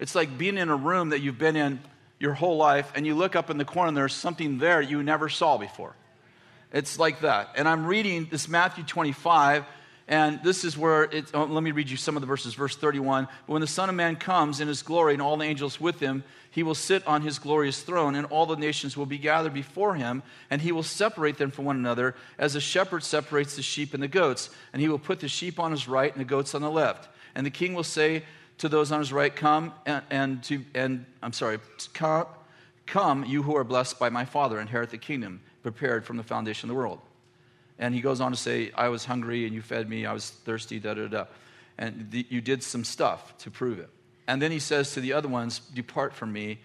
It's 0.00 0.16
like 0.16 0.36
being 0.36 0.58
in 0.58 0.68
a 0.68 0.74
room 0.74 1.10
that 1.10 1.20
you've 1.20 1.38
been 1.38 1.54
in 1.54 1.78
your 2.18 2.34
whole 2.34 2.56
life, 2.56 2.90
and 2.96 3.06
you 3.06 3.14
look 3.14 3.36
up 3.36 3.48
in 3.48 3.56
the 3.56 3.64
corner 3.64 3.86
and 3.86 3.96
there's 3.96 4.12
something 4.12 4.58
there 4.58 4.80
you 4.80 5.04
never 5.04 5.28
saw 5.28 5.58
before. 5.58 5.94
It's 6.72 6.98
like 6.98 7.20
that. 7.20 7.50
And 7.54 7.68
I'm 7.68 7.86
reading 7.86 8.26
this 8.28 8.48
Matthew 8.48 8.82
25, 8.82 9.64
and 10.08 10.42
this 10.42 10.64
is 10.64 10.76
where 10.76 11.04
it, 11.04 11.26
oh, 11.34 11.44
let 11.44 11.62
me 11.62 11.70
read 11.70 11.90
you 11.90 11.98
some 11.98 12.16
of 12.16 12.22
the 12.22 12.26
verses. 12.26 12.54
Verse 12.54 12.74
31 12.74 13.28
But 13.46 13.52
when 13.52 13.60
the 13.60 13.66
Son 13.66 13.90
of 13.90 13.94
Man 13.94 14.16
comes 14.16 14.60
in 14.60 14.66
his 14.66 14.82
glory 14.82 15.12
and 15.12 15.20
all 15.20 15.36
the 15.36 15.44
angels 15.44 15.78
with 15.78 16.00
him, 16.00 16.24
he 16.50 16.62
will 16.62 16.74
sit 16.74 17.06
on 17.06 17.20
his 17.20 17.38
glorious 17.38 17.82
throne, 17.82 18.14
and 18.14 18.26
all 18.26 18.46
the 18.46 18.56
nations 18.56 18.96
will 18.96 19.06
be 19.06 19.18
gathered 19.18 19.52
before 19.52 19.94
him, 19.94 20.22
and 20.50 20.62
he 20.62 20.72
will 20.72 20.82
separate 20.82 21.36
them 21.36 21.50
from 21.50 21.66
one 21.66 21.76
another, 21.76 22.14
as 22.38 22.56
a 22.56 22.60
shepherd 22.60 23.04
separates 23.04 23.54
the 23.54 23.62
sheep 23.62 23.92
and 23.92 24.02
the 24.02 24.08
goats. 24.08 24.48
And 24.72 24.80
he 24.80 24.88
will 24.88 24.98
put 24.98 25.20
the 25.20 25.28
sheep 25.28 25.60
on 25.60 25.72
his 25.72 25.86
right 25.86 26.10
and 26.10 26.20
the 26.20 26.28
goats 26.28 26.54
on 26.54 26.62
the 26.62 26.70
left. 26.70 27.08
And 27.34 27.44
the 27.44 27.50
king 27.50 27.74
will 27.74 27.84
say 27.84 28.22
to 28.58 28.68
those 28.68 28.90
on 28.90 29.00
his 29.00 29.12
right, 29.12 29.34
Come, 29.34 29.74
and, 29.84 30.02
and 30.08 30.42
to, 30.44 30.64
and 30.74 31.04
I'm 31.22 31.34
sorry, 31.34 31.58
come, 31.92 32.26
come, 32.86 33.24
you 33.26 33.42
who 33.42 33.54
are 33.56 33.64
blessed 33.64 33.98
by 33.98 34.08
my 34.08 34.24
Father, 34.24 34.58
inherit 34.58 34.90
the 34.90 34.98
kingdom 34.98 35.42
prepared 35.62 36.06
from 36.06 36.16
the 36.16 36.22
foundation 36.22 36.70
of 36.70 36.74
the 36.74 36.78
world. 36.80 37.00
And 37.78 37.94
he 37.94 38.00
goes 38.00 38.20
on 38.20 38.32
to 38.32 38.36
say, 38.36 38.72
I 38.74 38.88
was 38.88 39.04
hungry 39.04 39.46
and 39.46 39.54
you 39.54 39.62
fed 39.62 39.88
me, 39.88 40.06
I 40.06 40.12
was 40.12 40.30
thirsty, 40.30 40.78
da 40.80 40.94
da 40.94 41.06
da. 41.06 41.24
And 41.78 42.10
the, 42.10 42.26
you 42.28 42.40
did 42.40 42.62
some 42.62 42.84
stuff 42.84 43.36
to 43.38 43.50
prove 43.50 43.78
it. 43.78 43.88
And 44.26 44.42
then 44.42 44.50
he 44.50 44.58
says 44.58 44.92
to 44.94 45.00
the 45.00 45.12
other 45.12 45.28
ones, 45.28 45.60
Depart 45.74 46.14
from 46.14 46.32
me. 46.32 46.58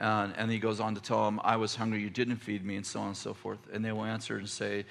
Uh, 0.00 0.28
and 0.36 0.50
he 0.50 0.58
goes 0.58 0.80
on 0.80 0.94
to 0.94 1.00
tell 1.00 1.24
them, 1.24 1.40
I 1.44 1.56
was 1.56 1.74
hungry, 1.76 2.00
you 2.00 2.08
didn't 2.08 2.36
feed 2.36 2.64
me, 2.64 2.76
and 2.76 2.86
so 2.86 3.00
on 3.00 3.08
and 3.08 3.16
so 3.16 3.34
forth. 3.34 3.58
And 3.72 3.84
they 3.84 3.92
will 3.92 4.04
answer 4.04 4.38
and 4.38 4.48
say, 4.48 4.86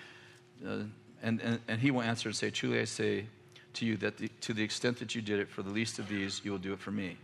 uh, 0.63 0.83
and, 1.23 1.41
and, 1.41 1.59
and 1.67 1.81
he 1.81 1.89
will 1.89 2.03
answer 2.03 2.29
and 2.29 2.35
say, 2.35 2.51
Truly 2.51 2.79
I 2.79 2.85
say 2.85 3.25
to 3.73 3.85
you 3.85 3.97
that 3.97 4.17
the, 4.17 4.29
to 4.41 4.53
the 4.53 4.63
extent 4.63 4.99
that 4.99 5.15
you 5.15 5.21
did 5.21 5.39
it 5.39 5.49
for 5.49 5.63
the 5.63 5.71
least 5.71 5.99
of 5.99 6.07
these, 6.07 6.41
you 6.43 6.51
will 6.51 6.59
do 6.59 6.73
it 6.73 6.79
for 6.79 6.91
me 6.91 7.17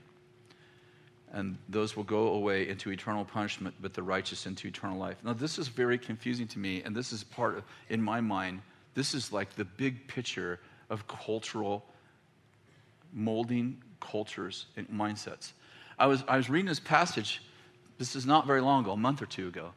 and 1.33 1.57
those 1.67 1.95
will 1.95 2.03
go 2.03 2.29
away 2.29 2.67
into 2.67 2.91
eternal 2.91 3.25
punishment, 3.25 3.75
but 3.81 3.93
the 3.93 4.03
righteous 4.03 4.45
into 4.45 4.67
eternal 4.67 4.97
life. 4.97 5.17
Now, 5.23 5.33
this 5.33 5.59
is 5.59 5.67
very 5.67 5.97
confusing 5.97 6.47
to 6.49 6.59
me, 6.59 6.81
and 6.83 6.95
this 6.95 7.11
is 7.11 7.23
part 7.23 7.57
of, 7.57 7.63
in 7.89 8.01
my 8.01 8.21
mind, 8.21 8.61
this 8.93 9.13
is 9.13 9.31
like 9.31 9.55
the 9.55 9.65
big 9.65 10.07
picture 10.07 10.59
of 10.89 11.07
cultural 11.07 11.85
molding 13.13 13.81
cultures 13.99 14.67
and 14.77 14.87
mindsets. 14.89 15.51
I 15.97 16.07
was, 16.07 16.23
I 16.27 16.37
was 16.37 16.49
reading 16.49 16.67
this 16.67 16.79
passage, 16.79 17.41
this 17.97 18.15
is 18.15 18.25
not 18.25 18.45
very 18.47 18.61
long 18.61 18.83
ago, 18.83 18.91
a 18.91 18.97
month 18.97 19.21
or 19.21 19.25
two 19.25 19.47
ago, 19.47 19.71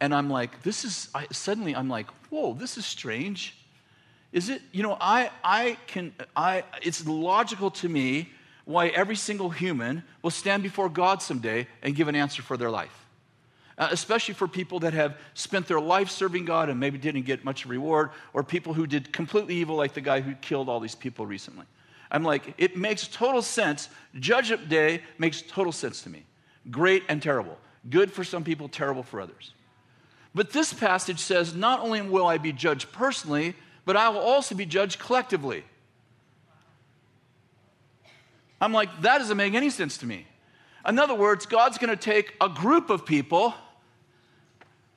and 0.00 0.14
I'm 0.14 0.30
like, 0.30 0.62
this 0.62 0.84
is, 0.84 1.08
I, 1.14 1.26
suddenly 1.30 1.76
I'm 1.76 1.88
like, 1.88 2.06
whoa, 2.30 2.54
this 2.54 2.78
is 2.78 2.86
strange. 2.86 3.56
Is 4.32 4.48
it, 4.48 4.62
you 4.72 4.82
know, 4.82 4.96
I, 5.00 5.30
I 5.44 5.76
can, 5.86 6.12
I, 6.36 6.64
it's 6.82 7.06
logical 7.06 7.70
to 7.72 7.88
me 7.88 8.30
why 8.70 8.88
every 8.88 9.16
single 9.16 9.50
human 9.50 10.02
will 10.22 10.30
stand 10.30 10.62
before 10.62 10.88
God 10.88 11.22
someday 11.22 11.66
and 11.82 11.94
give 11.94 12.08
an 12.08 12.14
answer 12.14 12.42
for 12.42 12.56
their 12.56 12.70
life. 12.70 13.06
Uh, 13.76 13.88
especially 13.90 14.34
for 14.34 14.46
people 14.46 14.80
that 14.80 14.92
have 14.92 15.16
spent 15.34 15.66
their 15.66 15.80
life 15.80 16.10
serving 16.10 16.44
God 16.44 16.68
and 16.68 16.78
maybe 16.78 16.98
didn't 16.98 17.22
get 17.22 17.44
much 17.44 17.64
reward, 17.64 18.10
or 18.34 18.44
people 18.44 18.74
who 18.74 18.86
did 18.86 19.12
completely 19.12 19.54
evil, 19.54 19.76
like 19.76 19.94
the 19.94 20.00
guy 20.00 20.20
who 20.20 20.34
killed 20.34 20.68
all 20.68 20.80
these 20.80 20.94
people 20.94 21.24
recently. 21.24 21.64
I'm 22.10 22.22
like, 22.22 22.54
it 22.58 22.76
makes 22.76 23.08
total 23.08 23.40
sense. 23.40 23.88
Judgment 24.18 24.68
Day 24.68 25.02
makes 25.18 25.42
total 25.42 25.72
sense 25.72 26.02
to 26.02 26.10
me. 26.10 26.24
Great 26.70 27.04
and 27.08 27.22
terrible. 27.22 27.56
Good 27.88 28.12
for 28.12 28.24
some 28.24 28.44
people, 28.44 28.68
terrible 28.68 29.02
for 29.02 29.20
others. 29.20 29.54
But 30.34 30.50
this 30.50 30.72
passage 30.72 31.18
says 31.18 31.54
not 31.54 31.80
only 31.80 32.02
will 32.02 32.26
I 32.26 32.38
be 32.38 32.52
judged 32.52 32.92
personally, 32.92 33.54
but 33.84 33.96
I 33.96 34.10
will 34.10 34.20
also 34.20 34.54
be 34.54 34.66
judged 34.66 34.98
collectively. 34.98 35.64
I'm 38.60 38.72
like, 38.72 39.02
that 39.02 39.18
doesn't 39.18 39.36
make 39.36 39.54
any 39.54 39.70
sense 39.70 39.98
to 39.98 40.06
me. 40.06 40.26
In 40.86 40.98
other 40.98 41.14
words, 41.14 41.46
God's 41.46 41.78
going 41.78 41.90
to 41.90 41.96
take 41.96 42.34
a 42.40 42.48
group 42.48 42.90
of 42.90 43.06
people 43.06 43.54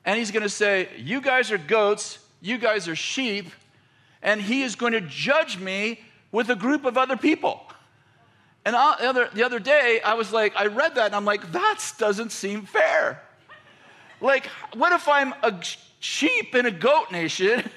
and 0.05 0.17
he's 0.17 0.31
going 0.31 0.43
to 0.43 0.49
say, 0.49 0.89
You 0.97 1.21
guys 1.21 1.51
are 1.51 1.57
goats, 1.57 2.19
you 2.41 2.57
guys 2.57 2.87
are 2.87 2.95
sheep, 2.95 3.47
and 4.21 4.41
he 4.41 4.63
is 4.63 4.75
going 4.75 4.93
to 4.93 5.01
judge 5.01 5.57
me 5.57 5.99
with 6.31 6.49
a 6.49 6.55
group 6.55 6.85
of 6.85 6.97
other 6.97 7.15
people. 7.15 7.61
And 8.65 8.75
I, 8.75 8.97
the, 8.99 9.09
other, 9.09 9.29
the 9.33 9.43
other 9.43 9.59
day, 9.59 10.01
I 10.03 10.13
was 10.13 10.31
like, 10.31 10.55
I 10.55 10.67
read 10.67 10.95
that 10.95 11.07
and 11.07 11.15
I'm 11.15 11.25
like, 11.25 11.51
that 11.51 11.93
doesn't 11.97 12.31
seem 12.31 12.65
fair. 12.65 13.21
Like, 14.21 14.47
what 14.73 14.93
if 14.93 15.07
I'm 15.09 15.33
a 15.43 15.61
sheep 15.99 16.55
in 16.55 16.65
a 16.65 16.71
goat 16.71 17.11
nation 17.11 17.69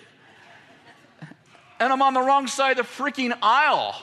and 1.81 1.93
I'm 1.93 2.03
on 2.03 2.15
the 2.15 2.21
wrong 2.21 2.47
side 2.47 2.79
of 2.79 2.87
the 2.87 3.03
freaking 3.03 3.37
aisle? 3.43 3.97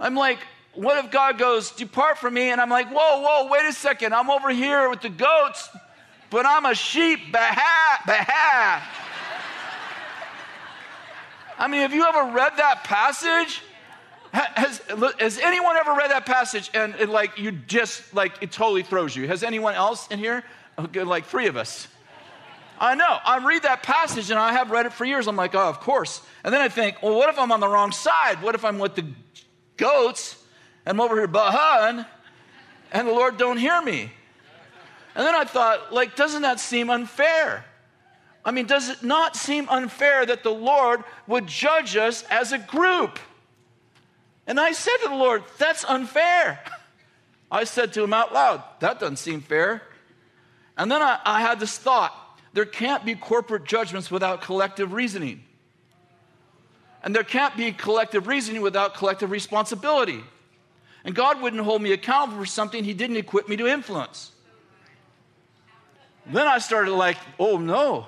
I'm 0.00 0.14
like, 0.14 0.38
what 0.74 1.04
if 1.04 1.10
God 1.10 1.38
goes, 1.38 1.72
Depart 1.72 2.18
from 2.18 2.34
me? 2.34 2.50
And 2.50 2.60
I'm 2.60 2.70
like, 2.70 2.88
Whoa, 2.88 3.20
whoa, 3.20 3.48
wait 3.48 3.66
a 3.66 3.72
second. 3.72 4.14
I'm 4.14 4.30
over 4.30 4.50
here 4.50 4.88
with 4.88 5.00
the 5.00 5.08
goats, 5.08 5.68
but 6.30 6.46
I'm 6.46 6.66
a 6.66 6.74
sheep. 6.74 7.32
Bah, 7.32 7.54
bah. 8.06 8.82
I 11.60 11.66
mean, 11.68 11.80
have 11.80 11.92
you 11.92 12.04
ever 12.04 12.32
read 12.32 12.52
that 12.58 12.84
passage? 12.84 13.62
Has, 14.32 14.80
has 15.18 15.38
anyone 15.38 15.76
ever 15.76 15.94
read 15.94 16.10
that 16.10 16.26
passage 16.26 16.70
and 16.74 16.94
it, 16.96 17.08
like 17.08 17.38
you 17.38 17.50
just 17.50 18.14
like 18.14 18.42
it 18.42 18.52
totally 18.52 18.82
throws 18.82 19.16
you? 19.16 19.26
Has 19.26 19.42
anyone 19.42 19.74
else 19.74 20.06
in 20.08 20.18
here? 20.18 20.44
Okay, 20.78 21.02
like 21.02 21.24
three 21.24 21.46
of 21.46 21.56
us. 21.56 21.88
I 22.78 22.94
know. 22.94 23.18
I 23.24 23.44
read 23.44 23.62
that 23.64 23.82
passage 23.82 24.30
and 24.30 24.38
I 24.38 24.52
have 24.52 24.70
read 24.70 24.86
it 24.86 24.92
for 24.92 25.04
years. 25.04 25.26
I'm 25.26 25.34
like, 25.34 25.54
oh, 25.54 25.68
of 25.68 25.80
course. 25.80 26.20
And 26.44 26.54
then 26.54 26.60
I 26.60 26.68
think, 26.68 27.02
well, 27.02 27.16
what 27.16 27.28
if 27.28 27.38
I'm 27.38 27.50
on 27.50 27.58
the 27.58 27.66
wrong 27.66 27.90
side? 27.90 28.40
What 28.40 28.54
if 28.54 28.64
I'm 28.64 28.78
with 28.78 28.94
the 28.94 29.04
goats 29.78 30.36
and 30.84 30.96
I'm 30.96 31.00
over 31.00 31.16
here 31.16 31.28
bahan 31.28 32.06
and 32.92 33.08
the 33.08 33.12
Lord 33.12 33.38
don't 33.38 33.56
hear 33.56 33.80
me? 33.80 34.12
And 35.14 35.26
then 35.26 35.34
I 35.34 35.44
thought, 35.44 35.92
like, 35.92 36.14
doesn't 36.14 36.42
that 36.42 36.60
seem 36.60 36.90
unfair? 36.90 37.64
I 38.44 38.50
mean, 38.50 38.66
does 38.66 38.88
it 38.88 39.02
not 39.02 39.36
seem 39.36 39.68
unfair 39.68 40.24
that 40.24 40.42
the 40.42 40.50
Lord 40.50 41.02
would 41.26 41.46
judge 41.46 41.96
us 41.96 42.22
as 42.30 42.52
a 42.52 42.58
group? 42.58 43.18
And 44.46 44.58
I 44.60 44.72
said 44.72 44.96
to 45.02 45.08
the 45.08 45.14
Lord, 45.14 45.42
That's 45.58 45.84
unfair. 45.84 46.62
I 47.50 47.64
said 47.64 47.92
to 47.94 48.04
him 48.04 48.14
out 48.14 48.32
loud, 48.32 48.62
That 48.80 49.00
doesn't 49.00 49.16
seem 49.16 49.40
fair. 49.40 49.82
And 50.76 50.90
then 50.90 51.02
I, 51.02 51.18
I 51.24 51.40
had 51.40 51.58
this 51.60 51.76
thought 51.76 52.14
there 52.52 52.64
can't 52.64 53.04
be 53.04 53.14
corporate 53.14 53.64
judgments 53.64 54.10
without 54.10 54.40
collective 54.40 54.92
reasoning. 54.92 55.44
And 57.02 57.14
there 57.14 57.24
can't 57.24 57.56
be 57.56 57.72
collective 57.72 58.26
reasoning 58.26 58.62
without 58.62 58.94
collective 58.94 59.30
responsibility. 59.30 60.22
And 61.04 61.14
God 61.14 61.40
wouldn't 61.40 61.62
hold 61.62 61.80
me 61.80 61.92
accountable 61.92 62.40
for 62.42 62.46
something 62.46 62.84
He 62.84 62.94
didn't 62.94 63.16
equip 63.16 63.48
me 63.48 63.56
to 63.56 63.66
influence. 63.66 64.32
Then 66.26 66.46
I 66.46 66.58
started 66.58 66.92
like, 66.92 67.16
oh 67.38 67.58
no, 67.58 68.06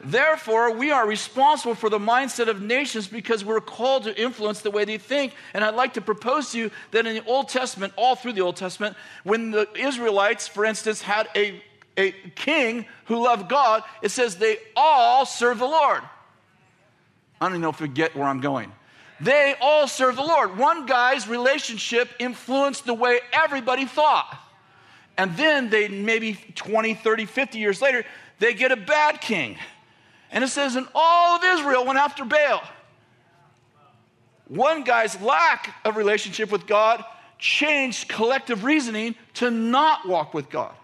Therefore, 0.00 0.72
we 0.72 0.92
are 0.92 1.06
responsible 1.06 1.74
for 1.74 1.90
the 1.90 1.98
mindset 1.98 2.48
of 2.48 2.62
nations 2.62 3.08
because 3.08 3.44
we're 3.44 3.60
called 3.60 4.04
to 4.04 4.20
influence 4.20 4.60
the 4.60 4.70
way 4.70 4.84
they 4.84 4.98
think. 4.98 5.34
And 5.54 5.64
I'd 5.64 5.74
like 5.74 5.94
to 5.94 6.00
propose 6.00 6.52
to 6.52 6.58
you 6.58 6.70
that 6.92 7.06
in 7.06 7.16
the 7.16 7.24
Old 7.24 7.48
Testament, 7.48 7.92
all 7.96 8.14
through 8.14 8.34
the 8.34 8.40
Old 8.42 8.56
Testament, 8.56 8.96
when 9.24 9.50
the 9.50 9.68
Israelites, 9.76 10.46
for 10.46 10.64
instance, 10.64 11.02
had 11.02 11.28
a, 11.34 11.60
a 11.96 12.12
king 12.36 12.86
who 13.06 13.24
loved 13.24 13.48
God, 13.48 13.82
it 14.00 14.10
says 14.10 14.36
they 14.36 14.58
all 14.76 15.26
serve 15.26 15.58
the 15.58 15.66
Lord. 15.66 16.02
I 17.40 17.46
don't 17.46 17.52
even 17.52 17.62
know 17.62 17.70
if 17.70 17.80
you 17.80 17.86
get 17.86 18.16
where 18.16 18.26
I'm 18.26 18.40
going. 18.40 18.72
They 19.20 19.54
all 19.60 19.88
serve 19.88 20.16
the 20.16 20.22
Lord. 20.22 20.58
One 20.58 20.86
guy's 20.86 21.26
relationship 21.28 22.08
influenced 22.18 22.86
the 22.86 22.94
way 22.94 23.20
everybody 23.32 23.84
thought. 23.84 24.38
And 25.16 25.36
then 25.36 25.70
they, 25.70 25.88
maybe 25.88 26.38
20, 26.54 26.94
30, 26.94 27.24
50 27.26 27.58
years 27.58 27.82
later, 27.82 28.04
they 28.38 28.54
get 28.54 28.70
a 28.70 28.76
bad 28.76 29.20
king 29.20 29.58
and 30.30 30.44
it 30.44 30.48
says, 30.48 30.76
and 30.76 30.86
all 30.94 31.36
of 31.36 31.44
Israel 31.44 31.84
went 31.84 31.98
after 31.98 32.24
Baal. 32.24 32.62
One 34.48 34.82
guy's 34.82 35.20
lack 35.20 35.74
of 35.84 35.96
relationship 35.96 36.50
with 36.50 36.66
God 36.66 37.04
changed 37.38 38.08
collective 38.08 38.64
reasoning 38.64 39.14
to 39.34 39.50
not 39.50 40.08
walk 40.08 40.34
with 40.34 40.50
God. 40.50 40.74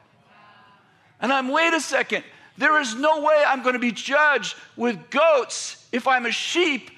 And 1.20 1.32
I'm, 1.32 1.48
wait 1.48 1.72
a 1.72 1.80
second, 1.80 2.24
there 2.57 2.80
is 2.80 2.94
no 2.94 3.22
way 3.22 3.42
I'm 3.46 3.62
going 3.62 3.72
to 3.74 3.78
be 3.78 3.92
judged 3.92 4.55
with 4.76 5.11
goats 5.11 5.84
if 5.95 6.09
I'm 6.09 6.26
a 6.26 6.32
sheep 6.32 6.90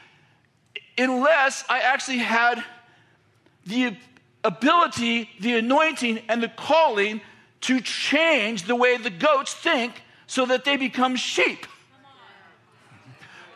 unless 0.97 1.64
I 1.68 1.80
actually 1.80 2.18
had 2.18 2.64
the 3.66 3.94
ability, 4.42 5.28
the 5.38 5.59
anointing, 5.59 6.20
and 6.30 6.42
the 6.42 6.49
calling 6.49 7.20
to 7.61 7.82
change 7.82 8.62
the 8.62 8.74
way 8.74 8.97
the 8.97 9.11
goats 9.11 9.53
think 9.53 10.03
so 10.26 10.47
that 10.47 10.64
they 10.64 10.78
become 10.78 11.14
sheep. 11.14 11.66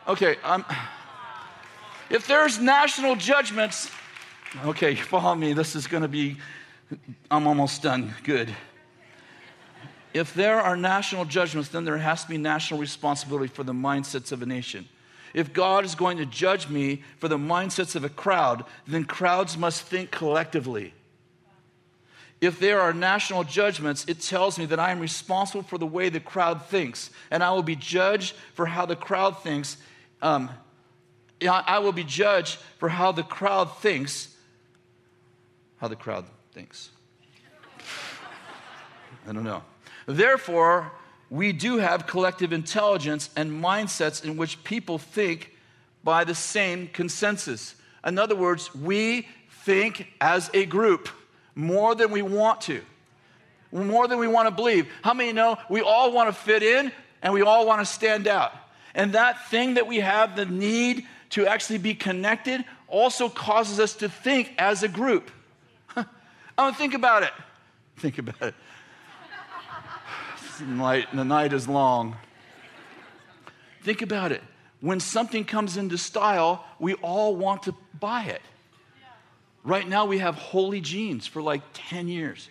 Okay, 0.06 0.36
um, 0.44 0.62
if 2.10 2.26
there's 2.26 2.60
national 2.60 3.16
judgments, 3.16 3.90
okay, 4.66 4.94
follow 4.94 5.34
me. 5.34 5.54
This 5.54 5.74
is 5.74 5.86
going 5.86 6.02
to 6.02 6.08
be, 6.08 6.36
I'm 7.30 7.46
almost 7.46 7.80
done. 7.80 8.12
Good. 8.24 8.54
If 10.12 10.34
there 10.34 10.60
are 10.60 10.76
national 10.76 11.24
judgments, 11.24 11.70
then 11.70 11.84
there 11.84 11.96
has 11.96 12.24
to 12.24 12.28
be 12.28 12.36
national 12.36 12.78
responsibility 12.78 13.48
for 13.48 13.64
the 13.64 13.72
mindsets 13.72 14.32
of 14.32 14.42
a 14.42 14.46
nation. 14.46 14.86
If 15.34 15.52
God 15.52 15.84
is 15.84 15.94
going 15.94 16.18
to 16.18 16.26
judge 16.26 16.68
me 16.68 17.02
for 17.18 17.28
the 17.28 17.38
mindsets 17.38 17.94
of 17.94 18.04
a 18.04 18.08
crowd, 18.08 18.64
then 18.86 19.04
crowds 19.04 19.56
must 19.56 19.82
think 19.82 20.10
collectively. 20.10 20.94
If 22.40 22.58
there 22.58 22.80
are 22.80 22.92
national 22.92 23.44
judgments, 23.44 24.04
it 24.08 24.20
tells 24.20 24.58
me 24.58 24.64
that 24.66 24.80
I 24.80 24.90
am 24.90 24.98
responsible 24.98 25.62
for 25.62 25.76
the 25.76 25.86
way 25.86 26.08
the 26.08 26.20
crowd 26.20 26.64
thinks, 26.66 27.10
and 27.30 27.42
I 27.42 27.50
will 27.52 27.62
be 27.62 27.76
judged 27.76 28.34
for 28.54 28.66
how 28.66 28.86
the 28.86 28.96
crowd 28.96 29.42
thinks 29.42 29.76
um, 30.22 30.50
I 31.48 31.78
will 31.78 31.92
be 31.92 32.04
judged 32.04 32.58
for 32.78 32.88
how 32.88 33.12
the 33.12 33.22
crowd 33.22 33.78
thinks. 33.78 34.34
How 35.78 35.88
the 35.88 35.96
crowd 35.96 36.26
thinks. 36.52 36.90
I 39.26 39.32
don't 39.32 39.44
know. 39.44 39.62
Therefore, 40.06 40.92
we 41.30 41.52
do 41.52 41.78
have 41.78 42.08
collective 42.08 42.52
intelligence 42.52 43.30
and 43.36 43.50
mindsets 43.62 44.24
in 44.24 44.36
which 44.36 44.62
people 44.64 44.98
think 44.98 45.52
by 46.02 46.24
the 46.24 46.34
same 46.34 46.88
consensus. 46.88 47.76
In 48.04 48.18
other 48.18 48.34
words, 48.34 48.74
we 48.74 49.28
think 49.64 50.08
as 50.20 50.50
a 50.52 50.66
group 50.66 51.08
more 51.54 51.94
than 51.94 52.10
we 52.10 52.22
want 52.22 52.62
to, 52.62 52.80
more 53.70 54.08
than 54.08 54.18
we 54.18 54.26
want 54.26 54.48
to 54.48 54.54
believe. 54.54 54.88
How 55.02 55.14
many 55.14 55.32
know 55.32 55.56
we 55.68 55.80
all 55.82 56.12
want 56.12 56.28
to 56.28 56.32
fit 56.32 56.64
in 56.64 56.90
and 57.22 57.32
we 57.32 57.42
all 57.42 57.64
want 57.64 57.80
to 57.80 57.86
stand 57.86 58.26
out? 58.26 58.52
And 58.94 59.12
that 59.12 59.48
thing 59.48 59.74
that 59.74 59.86
we 59.86 59.98
have, 59.98 60.34
the 60.34 60.46
need 60.46 61.06
to 61.30 61.46
actually 61.46 61.78
be 61.78 61.94
connected, 61.94 62.64
also 62.88 63.28
causes 63.28 63.78
us 63.78 63.94
to 63.96 64.08
think 64.08 64.52
as 64.58 64.82
a 64.82 64.88
group. 64.88 65.30
I 65.96 66.04
don't 66.56 66.76
think 66.76 66.94
about 66.94 67.22
it. 67.22 67.32
Think 67.98 68.18
about 68.18 68.42
it. 68.42 68.54
Night, 70.60 71.08
the 71.14 71.24
night 71.24 71.52
is 71.52 71.68
long. 71.68 72.16
Think 73.82 74.02
about 74.02 74.32
it. 74.32 74.42
When 74.80 75.00
something 75.00 75.44
comes 75.44 75.76
into 75.76 75.98
style, 75.98 76.64
we 76.78 76.94
all 76.94 77.36
want 77.36 77.64
to 77.64 77.74
buy 77.98 78.24
it. 78.24 78.42
Right 79.62 79.86
now, 79.86 80.06
we 80.06 80.18
have 80.18 80.36
holy 80.36 80.80
jeans 80.80 81.26
for 81.26 81.42
like 81.42 81.62
10 81.74 82.08
years. 82.08 82.48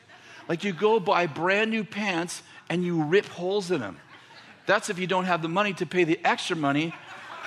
Like 0.47 0.63
you 0.63 0.73
go 0.73 0.99
buy 0.99 1.27
brand 1.27 1.71
new 1.71 1.83
pants 1.83 2.43
and 2.69 2.83
you 2.83 3.03
rip 3.03 3.25
holes 3.25 3.71
in 3.71 3.81
them. 3.81 3.97
That's 4.65 4.89
if 4.89 4.99
you 4.99 5.07
don't 5.07 5.25
have 5.25 5.41
the 5.41 5.49
money 5.49 5.73
to 5.73 5.85
pay 5.85 6.03
the 6.03 6.19
extra 6.23 6.55
money 6.55 6.93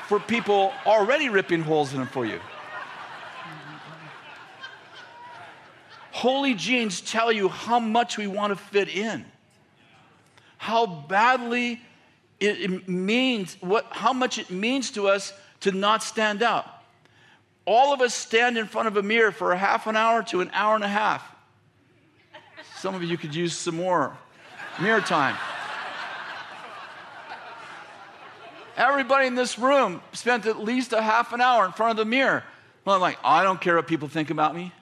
for 0.09 0.19
people 0.19 0.73
already 0.85 1.29
ripping 1.29 1.63
holes 1.63 1.93
in 1.93 2.01
them 2.01 2.09
for 2.09 2.27
you. 2.27 2.41
Holy 6.11 6.55
jeans 6.55 7.01
tell 7.01 7.33
you 7.33 7.49
how 7.49 7.81
much 7.81 8.19
we 8.19 8.27
want 8.27 8.53
to 8.53 8.57
fit 8.57 8.89
in, 8.89 9.25
how 10.63 10.87
badly 10.87 11.81
it, 12.39 12.89
means, 12.89 13.57
what, 13.61 13.85
how 13.91 14.13
much 14.13 14.39
it 14.39 14.49
means 14.49 14.93
to 14.93 15.09
us 15.09 15.33
to 15.59 15.73
not 15.73 16.05
stand 16.05 16.41
out. 16.41 16.65
All 17.65 17.93
of 17.93 18.01
us 18.01 18.15
stand 18.15 18.57
in 18.57 18.69
front 18.69 18.87
of 18.87 18.97
a 18.97 19.03
mirror 19.03 19.33
for 19.33 19.51
a 19.51 19.59
half 19.59 19.89
an 19.89 19.97
hour 19.97 20.23
to 20.23 20.41
an 20.41 20.53
hour 20.53 20.77
and 20.77 20.85
a 20.85 20.89
half. 20.89 21.29
Some 22.77 22.95
of 22.95 23.03
you 23.03 23.19
could 23.19 23.35
use 23.35 23.59
some 23.59 23.75
more 23.75 24.17
mirror 24.81 25.01
time. 25.01 25.37
Everybody 28.77 29.27
in 29.27 29.35
this 29.35 29.59
room 29.59 30.01
spent 30.13 30.47
at 30.47 30.61
least 30.61 30.93
a 30.93 31.03
half 31.03 31.33
an 31.33 31.41
hour 31.41 31.67
in 31.67 31.73
front 31.73 31.91
of 31.91 31.97
the 31.97 32.09
mirror. 32.09 32.45
Well, 32.85 32.95
I'm 32.95 33.01
like, 33.01 33.19
I 33.25 33.43
don't 33.43 33.61
care 33.61 33.75
what 33.75 33.89
people 33.89 34.07
think 34.07 34.31
about 34.31 34.55
me. 34.55 34.73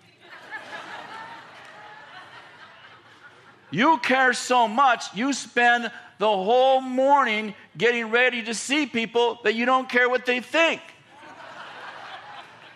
You 3.70 3.98
care 3.98 4.32
so 4.32 4.66
much, 4.68 5.14
you 5.14 5.32
spend 5.32 5.90
the 6.18 6.28
whole 6.28 6.80
morning 6.80 7.54
getting 7.76 8.10
ready 8.10 8.42
to 8.42 8.54
see 8.54 8.86
people 8.86 9.38
that 9.44 9.54
you 9.54 9.64
don't 9.64 9.88
care 9.88 10.08
what 10.08 10.26
they 10.26 10.40
think. 10.40 10.80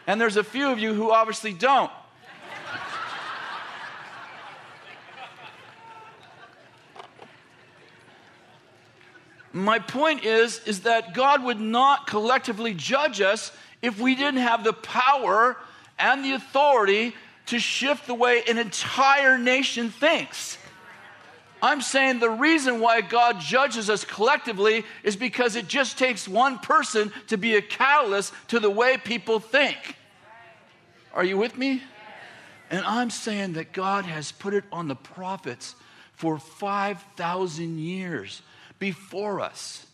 And 0.06 0.20
there's 0.20 0.36
a 0.36 0.44
few 0.44 0.70
of 0.70 0.78
you 0.78 0.94
who 0.94 1.10
obviously 1.10 1.52
don't. 1.52 1.90
My 9.52 9.78
point 9.78 10.24
is, 10.24 10.60
is 10.66 10.80
that 10.80 11.14
God 11.14 11.44
would 11.44 11.60
not 11.60 12.08
collectively 12.08 12.74
judge 12.74 13.20
us 13.20 13.52
if 13.82 14.00
we 14.00 14.16
didn't 14.16 14.40
have 14.40 14.64
the 14.64 14.72
power 14.72 15.56
and 15.96 16.24
the 16.24 16.32
authority 16.32 17.14
to 17.46 17.60
shift 17.60 18.08
the 18.08 18.14
way 18.14 18.42
an 18.48 18.58
entire 18.58 19.38
nation 19.38 19.90
thinks. 19.90 20.58
I'm 21.64 21.80
saying 21.80 22.18
the 22.18 22.28
reason 22.28 22.78
why 22.78 23.00
God 23.00 23.40
judges 23.40 23.88
us 23.88 24.04
collectively 24.04 24.84
is 25.02 25.16
because 25.16 25.56
it 25.56 25.66
just 25.66 25.96
takes 25.96 26.28
one 26.28 26.58
person 26.58 27.10
to 27.28 27.38
be 27.38 27.56
a 27.56 27.62
catalyst 27.62 28.34
to 28.48 28.60
the 28.60 28.68
way 28.68 28.98
people 28.98 29.40
think. 29.40 29.96
Are 31.14 31.24
you 31.24 31.38
with 31.38 31.56
me? 31.56 31.82
And 32.70 32.84
I'm 32.84 33.08
saying 33.08 33.54
that 33.54 33.72
God 33.72 34.04
has 34.04 34.30
put 34.30 34.52
it 34.52 34.64
on 34.70 34.88
the 34.88 34.94
prophets 34.94 35.74
for 36.12 36.38
5,000 36.38 37.78
years 37.78 38.42
before 38.78 39.40
us. 39.40 39.86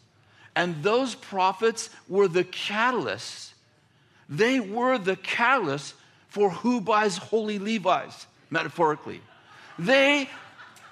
And 0.56 0.82
those 0.82 1.14
prophets 1.14 1.88
were 2.08 2.26
the 2.26 2.42
catalysts. 2.42 3.52
They 4.28 4.58
were 4.58 4.98
the 4.98 5.14
catalyst 5.14 5.94
for 6.30 6.50
who 6.50 6.80
buys 6.80 7.16
holy 7.16 7.60
Levi's, 7.60 8.26
metaphorically. 8.50 9.20
They 9.78 10.28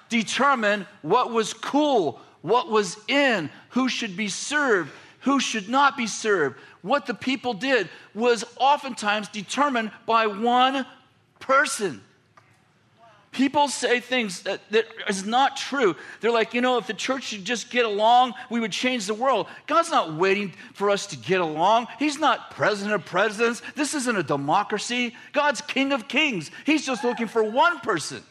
determined 0.09 0.85
what 1.01 1.31
was 1.31 1.53
cool, 1.53 2.19
what 2.41 2.69
was 2.69 2.97
in, 3.07 3.49
who 3.69 3.87
should 3.89 4.17
be 4.17 4.27
served, 4.27 4.91
who 5.21 5.39
should 5.39 5.69
not 5.69 5.95
be 5.97 6.07
served. 6.07 6.59
What 6.81 7.05
the 7.05 7.13
people 7.13 7.53
did 7.53 7.89
was 8.13 8.43
oftentimes 8.57 9.27
determined 9.29 9.91
by 10.05 10.27
one 10.27 10.85
person. 11.39 12.01
People 13.31 13.67
say 13.67 13.99
things 13.99 14.41
that, 14.43 14.59
that 14.71 14.85
is 15.07 15.23
not 15.23 15.55
true. 15.55 15.95
They're 16.19 16.31
like, 16.31 16.55
you 16.55 16.61
know, 16.61 16.79
if 16.79 16.87
the 16.87 16.95
church 16.95 17.25
should 17.25 17.45
just 17.45 17.69
get 17.69 17.85
along, 17.85 18.33
we 18.49 18.59
would 18.59 18.71
change 18.71 19.05
the 19.05 19.13
world. 19.13 19.47
God's 19.67 19.91
not 19.91 20.15
waiting 20.15 20.53
for 20.73 20.89
us 20.89 21.05
to 21.07 21.17
get 21.17 21.39
along. 21.39 21.87
He's 21.99 22.17
not 22.17 22.49
president 22.51 22.95
of 22.95 23.05
presidents. 23.05 23.61
This 23.75 23.93
isn't 23.93 24.17
a 24.17 24.23
democracy. 24.23 25.15
God's 25.31 25.61
king 25.61 25.91
of 25.91 26.07
kings. 26.07 26.49
He's 26.65 26.85
just 26.85 27.03
looking 27.03 27.27
for 27.27 27.43
one 27.43 27.79
person. 27.81 28.23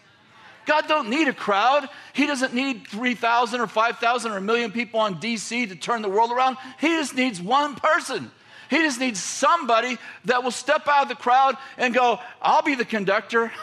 God 0.68 0.86
don't 0.86 1.08
need 1.08 1.28
a 1.28 1.32
crowd. 1.32 1.88
He 2.12 2.26
doesn't 2.26 2.52
need 2.52 2.86
3,000 2.88 3.58
or 3.58 3.66
5,000 3.66 4.30
or 4.30 4.36
a 4.36 4.40
million 4.42 4.70
people 4.70 5.00
on 5.00 5.18
DC 5.18 5.66
to 5.70 5.74
turn 5.74 6.02
the 6.02 6.10
world 6.10 6.30
around. 6.30 6.58
He 6.78 6.88
just 6.88 7.14
needs 7.14 7.40
one 7.40 7.74
person. 7.74 8.30
He 8.68 8.76
just 8.76 9.00
needs 9.00 9.18
somebody 9.18 9.96
that 10.26 10.44
will 10.44 10.50
step 10.50 10.86
out 10.86 11.04
of 11.04 11.08
the 11.08 11.14
crowd 11.14 11.56
and 11.78 11.94
go, 11.94 12.20
I'll 12.42 12.60
be 12.60 12.74
the 12.76 12.84
conductor. 12.84 13.50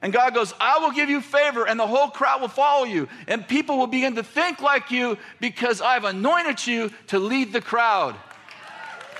And 0.00 0.12
God 0.12 0.32
goes, 0.32 0.54
I 0.60 0.78
will 0.78 0.92
give 0.92 1.10
you 1.10 1.20
favor, 1.20 1.66
and 1.66 1.80
the 1.80 1.84
whole 1.84 2.06
crowd 2.06 2.40
will 2.40 2.46
follow 2.46 2.84
you. 2.84 3.08
And 3.26 3.48
people 3.48 3.78
will 3.78 3.88
begin 3.88 4.14
to 4.14 4.22
think 4.22 4.62
like 4.62 4.92
you 4.92 5.18
because 5.40 5.80
I've 5.80 6.04
anointed 6.04 6.64
you 6.64 6.92
to 7.08 7.18
lead 7.18 7.52
the 7.52 7.60
crowd. 7.60 8.14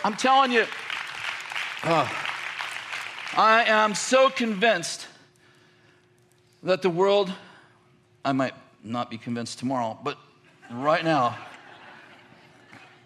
I'm 0.05 0.15
telling 0.15 0.53
you, 0.53 0.67
uh, 1.83 2.09
I 3.37 3.65
am 3.67 3.97
so 3.97 4.31
convinced 4.31 5.08
that 6.63 6.83
the 6.83 6.91
world, 6.91 7.33
I 8.25 8.33
might 8.33 8.55
not 8.83 9.11
be 9.11 9.19
convinced 9.19 9.59
tomorrow, 9.59 9.99
but 10.03 10.19
right 10.71 11.05
now, 11.05 11.37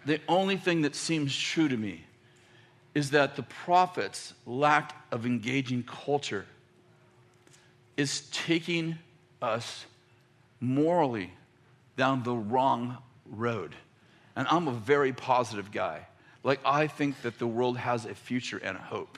the 0.05 0.19
only 0.27 0.57
thing 0.57 0.81
that 0.81 0.95
seems 0.95 1.37
true 1.37 1.67
to 1.67 1.77
me 1.77 2.03
is 2.93 3.11
that 3.11 3.35
the 3.35 3.43
prophets' 3.43 4.33
lack 4.45 4.95
of 5.11 5.25
engaging 5.25 5.83
culture 5.83 6.45
is 7.97 8.27
taking 8.31 8.97
us 9.41 9.85
morally 10.59 11.31
down 11.97 12.23
the 12.23 12.35
wrong 12.35 12.97
road. 13.25 13.75
And 14.35 14.47
I'm 14.49 14.67
a 14.67 14.73
very 14.73 15.13
positive 15.13 15.71
guy. 15.71 16.07
Like, 16.43 16.59
I 16.65 16.87
think 16.87 17.21
that 17.21 17.39
the 17.39 17.47
world 17.47 17.77
has 17.77 18.05
a 18.05 18.15
future 18.15 18.57
and 18.57 18.75
a 18.75 18.81
hope. 18.81 19.17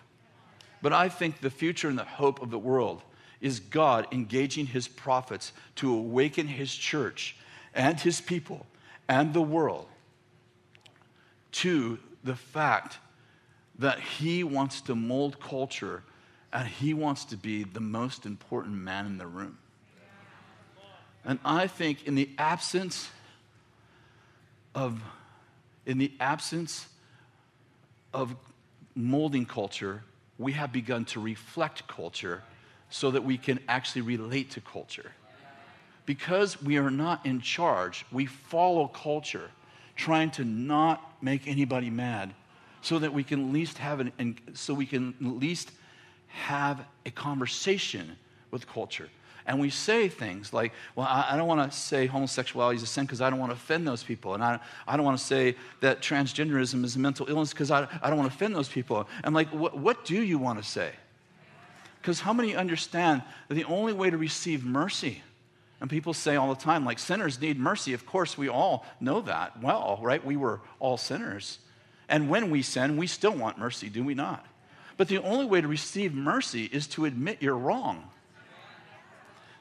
But 0.81 0.93
I 0.93 1.09
think 1.09 1.41
the 1.41 1.49
future 1.49 1.87
and 1.87 1.97
the 1.97 2.03
hope 2.03 2.41
of 2.41 2.51
the 2.51 2.59
world 2.59 3.01
is 3.45 3.59
God 3.59 4.07
engaging 4.11 4.65
his 4.65 4.87
prophets 4.87 5.53
to 5.75 5.93
awaken 5.93 6.47
his 6.47 6.73
church 6.73 7.35
and 7.75 7.99
his 7.99 8.19
people 8.19 8.65
and 9.07 9.35
the 9.35 9.41
world 9.41 9.85
to 11.51 11.99
the 12.23 12.35
fact 12.35 12.97
that 13.77 13.99
he 13.99 14.43
wants 14.43 14.81
to 14.81 14.95
mold 14.95 15.39
culture 15.39 16.01
and 16.51 16.67
he 16.67 16.95
wants 16.95 17.23
to 17.25 17.37
be 17.37 17.63
the 17.63 17.79
most 17.79 18.25
important 18.25 18.73
man 18.73 19.05
in 19.05 19.19
the 19.19 19.27
room. 19.27 19.59
And 21.23 21.37
I 21.45 21.67
think 21.67 22.07
in 22.07 22.15
the 22.15 22.31
absence 22.39 23.11
of 24.73 25.03
in 25.85 25.99
the 25.99 26.11
absence 26.19 26.87
of 28.11 28.35
molding 28.95 29.45
culture, 29.45 30.03
we 30.39 30.53
have 30.53 30.71
begun 30.71 31.05
to 31.05 31.19
reflect 31.19 31.87
culture 31.87 32.41
so 32.95 33.11
that 33.11 33.25
we 33.25 33.37
can 33.37 33.59
actually 33.67 34.01
relate 34.01 34.51
to 34.51 34.61
culture. 34.61 35.11
Because 36.05 36.61
we 36.61 36.77
are 36.77 36.89
not 36.89 37.25
in 37.25 37.41
charge, 37.41 38.05
we 38.09 38.25
follow 38.25 38.87
culture, 38.87 39.51
trying 39.97 40.31
to 40.31 40.45
not 40.45 41.21
make 41.21 41.45
anybody 41.45 41.89
mad 41.89 42.33
so 42.81 42.97
that 42.99 43.13
we 43.13 43.21
can 43.21 43.47
at 43.47 43.53
least 43.53 43.79
have 43.79 43.99
an, 43.99 44.37
so 44.53 44.73
we 44.73 44.85
can 44.85 45.13
at 45.19 45.27
least 45.27 45.71
have 46.27 46.85
a 47.05 47.11
conversation 47.11 48.15
with 48.49 48.65
culture. 48.65 49.09
And 49.45 49.59
we 49.59 49.69
say 49.69 50.07
things 50.07 50.53
like, 50.53 50.71
well, 50.95 51.05
I, 51.05 51.31
I 51.31 51.37
don't 51.37 51.49
want 51.49 51.69
to 51.69 51.77
say 51.77 52.05
homosexuality 52.05 52.77
is 52.77 52.83
a 52.83 52.87
sin 52.87 53.03
because 53.03 53.19
I 53.19 53.29
don't 53.29 53.39
want 53.39 53.51
to 53.51 53.57
offend 53.57 53.85
those 53.85 54.03
people. 54.03 54.35
And 54.35 54.43
I, 54.43 54.57
I 54.87 54.95
don't 54.95 55.05
want 55.05 55.19
to 55.19 55.23
say 55.23 55.57
that 55.81 56.01
transgenderism 56.01 56.85
is 56.85 56.95
a 56.95 56.99
mental 56.99 57.29
illness 57.29 57.51
because 57.51 57.71
I, 57.71 57.89
I 58.01 58.09
don't 58.09 58.17
want 58.17 58.31
to 58.31 58.35
offend 58.35 58.55
those 58.55 58.69
people. 58.69 59.05
I'm 59.21 59.33
like, 59.33 59.49
what, 59.49 59.77
what 59.77 60.05
do 60.05 60.23
you 60.23 60.37
want 60.37 60.63
to 60.63 60.67
say? 60.67 60.93
Because 62.05 62.19
how 62.19 62.33
many 62.33 62.55
understand 62.55 63.23
that 63.47 63.55
the 63.55 63.63
only 63.63 63.91
way 63.91 64.11
to 64.11 64.17
receive 64.17 64.63
mercy, 64.63 65.23
and 65.81 65.89
people 65.89 66.13
say 66.13 66.35
all 66.35 66.53
the 66.53 66.61
time, 66.61 66.85
like, 66.85 66.99
sinners 66.99 67.41
need 67.41 67.57
mercy. 67.57 67.93
Of 67.93 68.05
course, 68.05 68.37
we 68.37 68.47
all 68.47 68.85
know 68.99 69.21
that 69.21 69.59
well, 69.59 69.97
right? 70.03 70.23
We 70.23 70.37
were 70.37 70.61
all 70.79 70.97
sinners. 70.97 71.57
And 72.07 72.29
when 72.29 72.51
we 72.51 72.61
sin, 72.61 72.97
we 72.97 73.07
still 73.07 73.35
want 73.35 73.57
mercy, 73.57 73.89
do 73.89 74.03
we 74.03 74.13
not? 74.13 74.45
But 74.97 75.07
the 75.07 75.17
only 75.17 75.45
way 75.45 75.61
to 75.61 75.67
receive 75.67 76.13
mercy 76.13 76.65
is 76.65 76.85
to 76.89 77.05
admit 77.05 77.41
you're 77.41 77.57
wrong. 77.57 78.07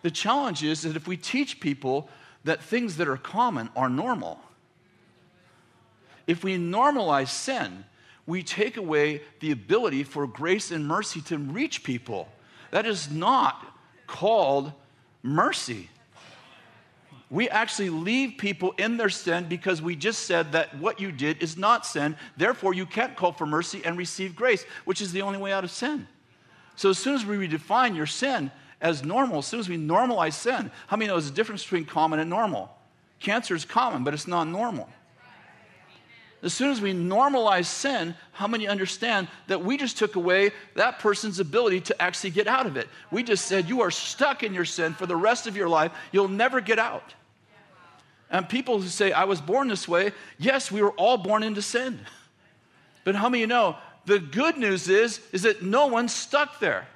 The 0.03 0.11
challenge 0.11 0.62
is 0.62 0.82
that 0.82 0.97
if 0.97 1.09
we 1.09 1.16
teach 1.16 1.61
people 1.61 2.11
that 2.45 2.62
things 2.62 2.99
that 2.99 3.09
are 3.09 3.16
common 3.16 3.70
are 3.74 3.88
normal, 3.88 4.38
if 6.26 6.45
we 6.45 6.59
normalize 6.59 7.28
sin, 7.28 7.86
we 8.27 8.43
take 8.43 8.77
away 8.77 9.22
the 9.41 9.51
ability 9.51 10.05
for 10.05 10.27
grace 10.27 10.70
and 10.70 10.87
mercy 10.87 11.20
to 11.22 11.39
reach 11.39 11.85
people. 11.85 12.29
That 12.70 12.87
is 12.87 13.11
not 13.11 13.64
called 14.07 14.72
mercy 15.22 15.91
we 17.35 17.49
actually 17.49 17.91
leave 17.91 18.39
people 18.39 18.75
in 18.79 18.97
their 18.97 19.09
sin 19.09 19.47
because 19.49 19.83
we 19.83 19.97
just 19.97 20.20
said 20.25 20.53
that 20.53 20.79
what 20.79 21.01
you 21.01 21.11
did 21.11 21.43
is 21.43 21.57
not 21.57 21.85
sin. 21.85 22.16
Therefore, 22.37 22.75
you 22.75 22.87
can't 22.87 23.16
call 23.16 23.33
for 23.33 23.45
mercy 23.45 23.83
and 23.85 23.99
receive 23.99 24.37
grace, 24.37 24.64
which 24.85 25.01
is 25.01 25.11
the 25.11 25.22
only 25.22 25.39
way 25.39 25.53
out 25.53 25.64
of 25.64 25.72
sin. 25.72 26.07
So, 26.77 26.91
as 26.91 26.99
soon 26.99 27.16
as 27.16 27.27
we 27.27 27.37
redefine 27.37 27.97
your 27.97 28.07
sin 28.07 28.53
as 28.81 29.05
normal, 29.05 29.39
as 29.39 29.47
soon 29.47 29.59
as 29.59 29.68
we 29.68 29.77
normalize 29.77 30.35
sin, 30.35 30.70
how 30.87 30.97
many 30.97 31.09
know 31.09 31.14
there's 31.14 31.29
a 31.29 31.33
difference 31.33 31.64
between 31.64 31.87
common 31.87 32.20
and 32.20 32.31
normal? 32.31 32.77
Cancer 33.18 33.57
is 33.57 33.64
common, 33.64 34.05
but 34.05 34.15
it's 34.15 34.28
not 34.28 34.44
normal. 34.47 34.89
As 36.45 36.53
soon 36.53 36.71
as 36.71 36.81
we 36.81 36.93
normalize 36.93 37.65
sin, 37.65 38.15
how 38.33 38.47
many 38.47 38.69
understand 38.69 39.29
that 39.47 39.65
we 39.65 39.79
just 39.79 39.97
took 39.97 40.15
away 40.15 40.53
that 40.75 40.99
person's 40.99 41.41
ability 41.41 41.81
to 41.81 42.03
actually 42.03 42.31
get 42.31 42.47
out 42.47 42.66
of 42.66 42.77
it? 42.77 42.87
We 43.11 43.23
just 43.23 43.47
said, 43.47 43.66
You 43.66 43.81
are 43.81 43.91
stuck 43.91 44.43
in 44.43 44.53
your 44.53 44.66
sin 44.66 44.93
for 44.93 45.07
the 45.07 45.16
rest 45.16 45.47
of 45.47 45.57
your 45.57 45.71
life. 45.71 45.93
You'll 46.12 46.29
never 46.29 46.61
get 46.61 46.79
out. 46.79 47.15
And 48.31 48.47
people 48.47 48.79
who 48.79 48.89
say, 48.89 49.11
I 49.11 49.25
was 49.25 49.41
born 49.41 49.69
this 49.69 49.89
way, 49.89 50.12
yes, 50.39 50.71
we 50.71 50.83
were 50.83 50.91
all 50.93 51.16
born 51.16 51.43
into 51.43 51.62
sin. 51.62 51.99
But 53.05 53.15
how 53.15 53.31
many 53.31 53.41
you 53.41 53.47
know 53.47 53.77
the 54.05 54.19
good 54.19 54.59
news 54.59 54.89
is, 54.89 55.21
is 55.33 55.43
that 55.43 55.62
no 55.62 55.87
one's 55.87 56.12
stuck 56.12 56.61
there. 56.61 56.87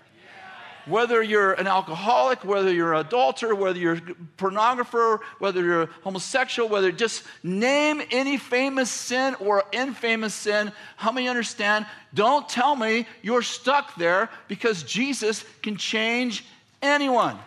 Whether 0.89 1.23
you're 1.23 1.53
an 1.53 1.67
alcoholic, 1.67 2.45
whether 2.45 2.73
you're 2.73 2.95
an 2.95 3.07
adulterer, 3.07 3.55
whether 3.55 3.79
you're 3.79 3.95
a 3.95 4.01
pornographer, 4.37 5.21
whether 5.39 5.63
you're 5.63 5.87
homosexual, 6.03 6.69
whether 6.69 6.91
just 6.91 7.25
name 7.43 8.01
any 8.11 8.39
famous 8.39 8.91
sin 8.91 9.35
or 9.37 9.65
infamous 9.73 10.35
sin, 10.35 10.73
how 10.97 11.13
many 11.13 11.29
understand? 11.29 11.87
Don't 12.15 12.49
tell 12.49 12.75
me 12.75 13.07
you're 13.23 13.43
stuck 13.43 13.97
there 13.97 14.31
because 14.49 14.83
Jesus 14.83 15.45
can 15.63 15.77
change 15.77 16.45
anyone. 16.81 17.39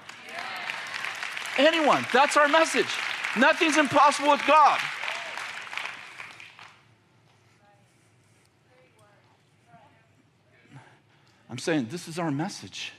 Anyone. 1.57 2.05
That's 2.13 2.37
our 2.37 2.47
message. 2.47 2.87
Nothing's 3.37 3.77
impossible 3.77 4.29
with 4.29 4.45
God. 4.45 4.79
I'm 11.49 11.57
saying 11.57 11.87
this 11.89 12.07
is 12.07 12.17
our 12.17 12.31
message. 12.31 12.93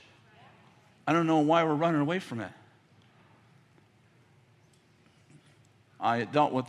I 1.05 1.13
don't 1.13 1.27
know 1.27 1.39
why 1.39 1.63
we're 1.63 1.75
running 1.75 2.01
away 2.01 2.19
from 2.19 2.39
it. 2.39 2.51
I 5.99 6.23
dealt 6.25 6.51
with 6.51 6.65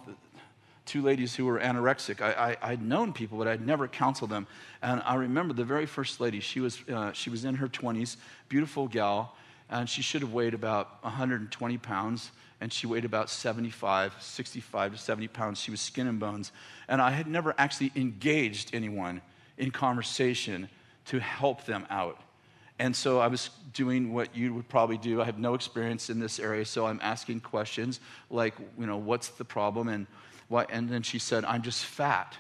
two 0.87 1.03
ladies 1.03 1.35
who 1.35 1.47
were 1.47 1.59
anorexic. 1.59 2.21
I, 2.21 2.57
I, 2.61 2.71
would 2.71 2.83
known 2.83 3.13
people, 3.13 3.39
but 3.39 3.49
I'd 3.49 3.67
never 3.67 3.89
counseled 3.89 4.31
them. 4.31 4.47
And 4.83 5.03
I 5.05 5.15
remember 5.15 5.55
the 5.55 5.65
very 5.65 5.87
first 5.87 6.21
lady, 6.21 6.41
she 6.41 6.61
was, 6.61 6.79
uh, 6.89 7.13
she 7.13 7.31
was 7.31 7.45
in 7.45 7.57
her 7.57 7.69
20s, 7.69 8.17
beautiful 8.49 8.87
gal, 8.87 9.35
and 9.71 9.89
she 9.89 10.03
should 10.03 10.21
have 10.21 10.33
weighed 10.33 10.55
about 10.55 11.03
120 11.03 11.79
pounds 11.79 12.31
and 12.61 12.73
she 12.73 12.87
weighed 12.87 13.05
about 13.05 13.29
75, 13.29 14.15
65 14.21 14.93
to 14.93 14.99
70 14.99 15.29
pounds. 15.29 15.61
She 15.61 15.71
was 15.71 15.83
skin 15.83 16.07
and 16.07 16.19
bones. 16.19 16.51
And 16.89 17.03
I 17.03 17.11
had 17.11 17.27
never 17.27 17.55
actually 17.59 17.93
engaged 17.95 18.71
anyone 18.75 19.21
in 19.59 19.71
conversation 19.71 20.71
to 21.07 21.21
help 21.21 21.67
them 21.67 21.87
out. 21.91 22.19
And 22.79 22.95
so 22.95 23.21
I 23.21 23.29
was 23.29 23.51
doing 23.73 24.13
what 24.13 24.37
you 24.37 24.53
would 24.55 24.69
probably 24.69 24.99
do. 24.99 25.21
I 25.21 25.25
have 25.25 25.39
no 25.39 25.55
experience 25.55 26.11
in 26.11 26.19
this 26.19 26.41
area, 26.41 26.65
so 26.65 26.87
I'm 26.87 27.01
asking 27.03 27.41
questions 27.41 28.01
like, 28.31 28.55
you 28.79 28.87
know, 28.87 28.97
what's 28.97 29.29
the 29.29 29.45
problem? 29.45 29.89
And, 29.89 30.07
what, 30.49 30.71
and 30.71 30.89
then 30.89 31.03
she 31.03 31.19
said, 31.19 31.45
I'm 31.45 31.63
just 31.63 31.85
fat. 31.85 32.37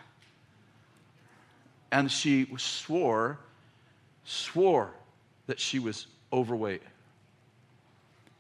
And 1.93 2.11
she 2.11 2.49
swore, 2.57 3.39
swore 4.25 4.91
that 5.47 5.61
she 5.61 5.79
was 5.79 6.09
overweight. 6.33 6.83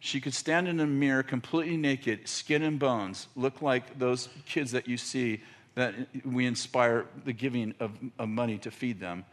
She 0.01 0.21
could 0.21 0.35
stand 0.35 0.69
in 0.69 0.81
a 0.81 0.87
mirror 0.87 1.23
completely 1.23 1.77
naked, 1.77 2.29
skin 2.29 2.62
and 2.62 2.79
bones, 2.79 3.29
look 3.37 3.62
like 3.62 3.99
those 3.99 4.29
kids 4.47 4.73
that 4.73 4.89
you 4.89 4.97
see 4.97 5.41
that 5.77 5.95
we 6.25 6.47
inspire 6.47 7.07
the 7.25 7.33
giving 7.33 7.75
of, 7.81 7.93
of 8.19 8.29
money 8.29 8.59
to 8.59 8.71
feed 8.71 9.01
them. 9.01 9.25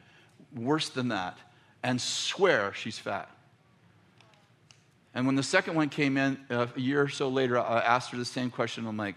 Worse 0.56 0.90
than 0.90 1.10
that, 1.10 1.38
and 1.84 2.00
swear 2.00 2.74
she's 2.74 3.00
fat. 3.00 3.30
And 5.14 5.26
when 5.26 5.36
the 5.36 5.44
second 5.44 5.76
one 5.76 5.90
came 5.90 6.18
in 6.18 6.40
uh, 6.50 6.68
a 6.76 6.80
year 6.80 7.02
or 7.02 7.10
so 7.10 7.28
later, 7.28 7.60
I 7.60 7.80
asked 7.80 8.12
her 8.12 8.18
the 8.18 8.26
same 8.26 8.50
question. 8.50 8.88
I'm 8.88 8.98
like, 8.98 9.16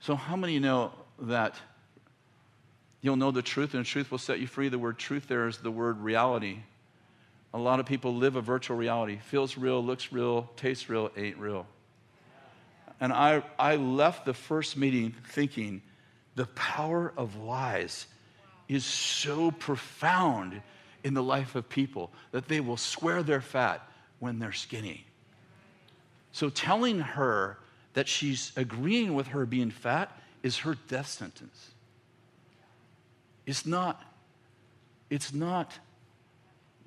So, 0.00 0.16
how 0.16 0.36
many 0.36 0.58
know 0.58 0.92
that 1.20 1.54
you'll 3.00 3.16
know 3.16 3.30
the 3.30 3.42
truth 3.42 3.74
and 3.74 3.84
the 3.84 3.88
truth 3.88 4.10
will 4.10 4.18
set 4.18 4.40
you 4.40 4.46
free? 4.46 4.68
The 4.68 4.78
word 4.78 4.98
truth 4.98 5.28
there 5.28 5.46
is 5.46 5.58
the 5.58 5.70
word 5.70 6.00
reality. 6.00 6.58
A 7.54 7.58
lot 7.58 7.80
of 7.80 7.86
people 7.86 8.14
live 8.14 8.36
a 8.36 8.40
virtual 8.40 8.76
reality. 8.76 9.18
Feels 9.18 9.56
real, 9.56 9.82
looks 9.82 10.12
real, 10.12 10.50
tastes 10.56 10.90
real, 10.90 11.10
ain't 11.16 11.38
real. 11.38 11.66
And 13.00 13.12
I, 13.12 13.42
I 13.58 13.76
left 13.76 14.26
the 14.26 14.34
first 14.34 14.76
meeting 14.76 15.14
thinking 15.28 15.82
the 16.34 16.46
power 16.46 17.12
of 17.16 17.36
lies 17.36 18.06
is 18.68 18.84
so 18.84 19.50
profound 19.50 20.60
in 21.04 21.14
the 21.14 21.22
life 21.22 21.54
of 21.54 21.68
people 21.68 22.10
that 22.32 22.48
they 22.48 22.60
will 22.60 22.76
swear 22.76 23.22
they're 23.22 23.40
fat 23.40 23.88
when 24.18 24.38
they're 24.38 24.52
skinny. 24.52 25.06
So 26.32 26.50
telling 26.50 27.00
her 27.00 27.58
that 27.94 28.08
she's 28.08 28.52
agreeing 28.56 29.14
with 29.14 29.28
her 29.28 29.46
being 29.46 29.70
fat 29.70 30.16
is 30.42 30.58
her 30.58 30.76
death 30.88 31.08
sentence. 31.08 31.72
It's 33.46 33.64
not, 33.64 34.02
it's 35.10 35.32
not 35.32 35.78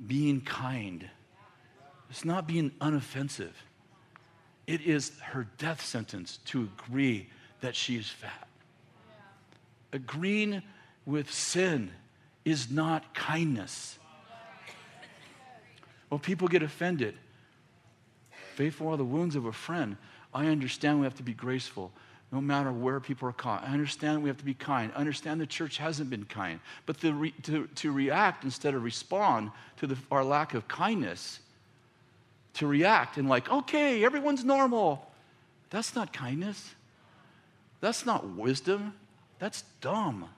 being 0.05 0.41
kind. 0.41 1.09
It's 2.09 2.25
not 2.25 2.47
being 2.47 2.71
unoffensive. 2.81 3.53
It 4.67 4.81
is 4.81 5.11
her 5.19 5.47
death 5.57 5.83
sentence 5.83 6.39
to 6.45 6.69
agree 6.77 7.29
that 7.61 7.75
she 7.75 7.95
is 7.95 8.07
fat. 8.07 8.47
Agreeing 9.93 10.61
with 11.05 11.31
sin 11.31 11.91
is 12.45 12.71
not 12.71 13.13
kindness. 13.13 13.97
Well, 16.11 16.19
people 16.19 16.47
get 16.47 16.61
offended. 16.61 17.15
Faithful 18.53 18.89
are 18.89 18.97
the 18.97 19.03
wounds 19.03 19.35
of 19.35 19.45
a 19.45 19.51
friend. 19.51 19.97
I 20.33 20.47
understand 20.47 20.99
we 20.99 21.05
have 21.05 21.15
to 21.15 21.23
be 21.23 21.33
graceful 21.33 21.91
no 22.31 22.39
matter 22.39 22.71
where 22.71 22.99
people 22.99 23.27
are 23.27 23.33
caught. 23.33 23.63
I 23.63 23.73
understand 23.73 24.21
we 24.23 24.29
have 24.29 24.37
to 24.37 24.45
be 24.45 24.53
kind. 24.53 24.91
I 24.95 24.99
understand 24.99 25.41
the 25.41 25.45
church 25.45 25.77
hasn't 25.77 26.09
been 26.09 26.25
kind. 26.25 26.59
But 26.85 26.99
the 26.99 27.13
re, 27.13 27.31
to, 27.43 27.67
to 27.75 27.91
react 27.91 28.43
instead 28.43 28.73
of 28.73 28.83
respond 28.83 29.51
to 29.77 29.87
the, 29.87 29.97
our 30.11 30.23
lack 30.23 30.53
of 30.53 30.67
kindness, 30.67 31.39
to 32.53 32.67
react 32.67 33.17
and, 33.17 33.27
like, 33.27 33.49
okay, 33.49 34.03
everyone's 34.03 34.45
normal, 34.45 35.09
that's 35.69 35.95
not 35.95 36.13
kindness. 36.13 36.75
That's 37.79 38.05
not 38.05 38.29
wisdom. 38.29 38.93
That's 39.39 39.63
dumb. 39.81 40.29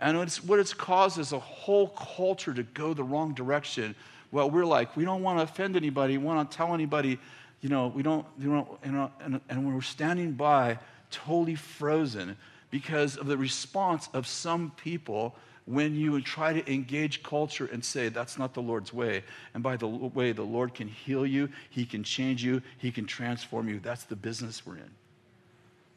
And 0.00 0.18
it's, 0.18 0.42
what 0.42 0.58
it's 0.58 0.74
caused 0.74 1.18
is 1.18 1.32
a 1.32 1.38
whole 1.38 1.88
culture 1.88 2.52
to 2.52 2.62
go 2.62 2.94
the 2.94 3.04
wrong 3.04 3.32
direction. 3.34 3.94
Well, 4.32 4.50
we're 4.50 4.66
like, 4.66 4.96
we 4.96 5.04
don't 5.04 5.22
want 5.22 5.38
to 5.38 5.44
offend 5.44 5.76
anybody, 5.76 6.18
we 6.18 6.24
want 6.24 6.50
to 6.50 6.56
tell 6.56 6.74
anybody 6.74 7.18
you 7.64 7.70
know, 7.70 7.86
we 7.86 8.02
don't, 8.02 8.26
you 8.38 8.50
know, 8.50 9.10
and, 9.22 9.40
and 9.48 9.74
we're 9.74 9.80
standing 9.80 10.32
by 10.32 10.78
totally 11.10 11.54
frozen 11.54 12.36
because 12.70 13.16
of 13.16 13.26
the 13.26 13.38
response 13.38 14.10
of 14.12 14.26
some 14.26 14.70
people 14.76 15.34
when 15.64 15.94
you 15.94 16.20
try 16.20 16.52
to 16.52 16.70
engage 16.70 17.22
culture 17.22 17.66
and 17.72 17.82
say 17.82 18.10
that's 18.10 18.38
not 18.38 18.52
the 18.52 18.60
Lord's 18.60 18.92
way. 18.92 19.24
And 19.54 19.62
by 19.62 19.78
the 19.78 19.86
way, 19.88 20.32
the 20.32 20.42
Lord 20.42 20.74
can 20.74 20.88
heal 20.88 21.24
you, 21.24 21.48
He 21.70 21.86
can 21.86 22.04
change 22.04 22.44
you, 22.44 22.60
He 22.76 22.92
can 22.92 23.06
transform 23.06 23.66
you. 23.70 23.80
That's 23.80 24.04
the 24.04 24.16
business 24.16 24.66
we're 24.66 24.76
in. 24.76 24.90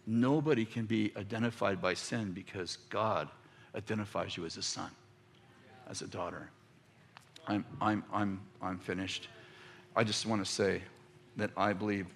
Nobody 0.05 0.63
can 0.63 0.85
be 0.85 1.11
identified 1.17 1.81
by 1.81 1.95
sin 1.95 2.31
because 2.31 2.77
God 2.89 3.27
identifies 3.77 4.35
you 4.35 4.45
as 4.45 4.57
a 4.57 4.61
son, 4.61 4.89
as 5.89 6.01
a 6.01 6.07
daughter. 6.07 6.49
I'm, 7.47 7.63
I'm, 7.79 8.03
I'm, 8.11 8.41
I'm 8.61 8.77
finished. 8.79 9.29
I 9.95 10.03
just 10.03 10.25
want 10.25 10.43
to 10.43 10.51
say, 10.51 10.81
that 11.37 11.51
I 11.55 11.71
believe 11.71 12.07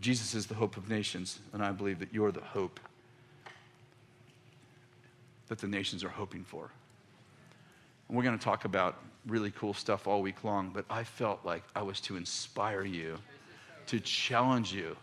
Jesus 0.00 0.34
is 0.34 0.46
the 0.46 0.54
hope 0.54 0.76
of 0.76 0.88
nations, 0.88 1.38
and 1.52 1.62
I 1.62 1.70
believe 1.70 2.00
that 2.00 2.12
you're 2.12 2.32
the 2.32 2.40
hope 2.40 2.80
that 5.48 5.58
the 5.58 5.68
nations 5.68 6.02
are 6.02 6.08
hoping 6.08 6.42
for. 6.42 6.70
And 8.08 8.16
we're 8.16 8.24
going 8.24 8.36
to 8.36 8.44
talk 8.44 8.64
about 8.64 8.96
really 9.26 9.52
cool 9.52 9.74
stuff 9.74 10.08
all 10.08 10.22
week 10.22 10.42
long, 10.42 10.70
but 10.74 10.84
I 10.90 11.04
felt 11.04 11.44
like 11.44 11.62
I 11.76 11.82
was 11.82 12.00
to 12.00 12.16
inspire 12.16 12.84
you, 12.84 13.18
to 13.86 14.00
challenge 14.00 14.72
you. 14.72 14.96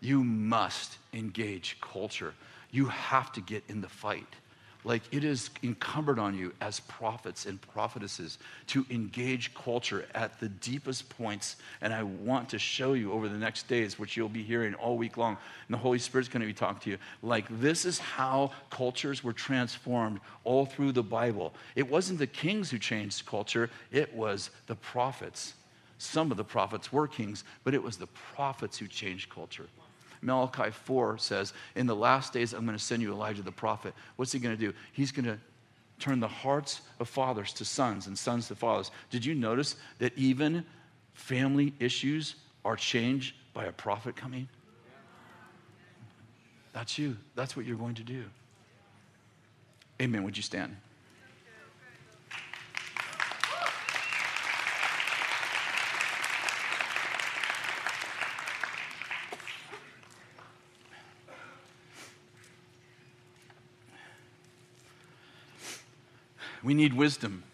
You 0.00 0.22
must 0.22 0.98
engage 1.14 1.78
culture. 1.80 2.34
You 2.70 2.86
have 2.86 3.32
to 3.32 3.40
get 3.40 3.64
in 3.68 3.80
the 3.80 3.88
fight. 3.88 4.26
Like 4.84 5.02
it 5.10 5.24
is 5.24 5.50
incumbent 5.62 6.20
on 6.20 6.36
you 6.36 6.54
as 6.60 6.80
prophets 6.80 7.46
and 7.46 7.60
prophetesses 7.60 8.38
to 8.68 8.86
engage 8.90 9.52
culture 9.54 10.06
at 10.14 10.38
the 10.38 10.48
deepest 10.48 11.08
points. 11.10 11.56
And 11.80 11.92
I 11.92 12.04
want 12.04 12.48
to 12.50 12.58
show 12.58 12.92
you 12.92 13.12
over 13.12 13.28
the 13.28 13.36
next 13.36 13.66
days, 13.66 13.98
which 13.98 14.16
you'll 14.16 14.28
be 14.28 14.42
hearing 14.42 14.74
all 14.74 14.96
week 14.96 15.16
long. 15.16 15.36
And 15.66 15.74
the 15.74 15.78
Holy 15.78 15.98
Spirit's 15.98 16.28
going 16.28 16.42
to 16.42 16.46
be 16.46 16.54
talking 16.54 16.80
to 16.82 16.90
you. 16.90 16.98
Like 17.22 17.46
this 17.60 17.84
is 17.84 17.98
how 17.98 18.52
cultures 18.70 19.24
were 19.24 19.32
transformed 19.32 20.20
all 20.44 20.64
through 20.64 20.92
the 20.92 21.02
Bible. 21.02 21.54
It 21.74 21.88
wasn't 21.88 22.20
the 22.20 22.26
kings 22.26 22.70
who 22.70 22.78
changed 22.78 23.26
culture, 23.26 23.70
it 23.90 24.14
was 24.14 24.50
the 24.68 24.76
prophets. 24.76 25.54
Some 25.98 26.30
of 26.30 26.36
the 26.36 26.44
prophets 26.44 26.92
were 26.92 27.08
kings, 27.08 27.42
but 27.64 27.74
it 27.74 27.82
was 27.82 27.96
the 27.96 28.06
prophets 28.06 28.78
who 28.78 28.86
changed 28.86 29.28
culture. 29.28 29.66
Malachi 30.22 30.70
4 30.70 31.18
says, 31.18 31.52
In 31.74 31.86
the 31.86 31.96
last 31.96 32.32
days, 32.32 32.52
I'm 32.52 32.64
going 32.64 32.76
to 32.76 32.82
send 32.82 33.02
you 33.02 33.12
Elijah 33.12 33.42
the 33.42 33.52
prophet. 33.52 33.94
What's 34.16 34.32
he 34.32 34.38
going 34.38 34.56
to 34.56 34.60
do? 34.60 34.72
He's 34.92 35.12
going 35.12 35.26
to 35.26 35.38
turn 35.98 36.20
the 36.20 36.28
hearts 36.28 36.82
of 37.00 37.08
fathers 37.08 37.52
to 37.54 37.64
sons 37.64 38.06
and 38.06 38.18
sons 38.18 38.48
to 38.48 38.54
fathers. 38.54 38.90
Did 39.10 39.24
you 39.24 39.34
notice 39.34 39.76
that 39.98 40.16
even 40.16 40.64
family 41.14 41.74
issues 41.80 42.36
are 42.64 42.76
changed 42.76 43.34
by 43.52 43.64
a 43.64 43.72
prophet 43.72 44.16
coming? 44.16 44.48
That's 46.72 46.98
you. 46.98 47.16
That's 47.34 47.56
what 47.56 47.66
you're 47.66 47.76
going 47.76 47.96
to 47.96 48.04
do. 48.04 48.24
Amen. 50.00 50.22
Would 50.22 50.36
you 50.36 50.42
stand? 50.42 50.76
We 66.68 66.74
need 66.74 66.92
wisdom. 66.92 67.44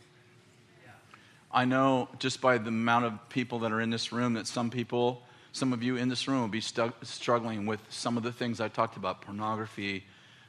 I 1.52 1.66
know 1.66 2.08
just 2.18 2.40
by 2.40 2.58
the 2.58 2.70
amount 2.70 3.04
of 3.04 3.28
people 3.28 3.60
that 3.60 3.70
are 3.70 3.80
in 3.80 3.88
this 3.88 4.10
room 4.10 4.34
that 4.34 4.48
some 4.48 4.70
people, 4.70 5.22
some 5.52 5.72
of 5.72 5.84
you 5.84 5.94
in 5.94 6.08
this 6.08 6.26
room 6.26 6.40
will 6.40 6.48
be 6.48 6.60
stu- 6.60 6.92
struggling 7.02 7.64
with 7.64 7.78
some 7.90 8.16
of 8.16 8.24
the 8.24 8.32
things 8.32 8.60
I 8.60 8.66
talked 8.66 8.96
about 8.96 9.20
pornography, 9.20 10.02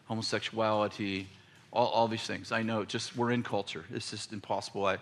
homosexuality, 0.05 1.27
all, 1.71 1.89
all 1.89 2.07
these 2.07 2.23
things. 2.23 2.51
I 2.51 2.63
know 2.63 2.83
just 2.85 3.15
we're 3.15 3.29
in 3.29 3.43
culture. 3.43 3.85
It's 3.93 4.09
just 4.09 4.33
impossible. 4.33 4.87
I 4.87 4.97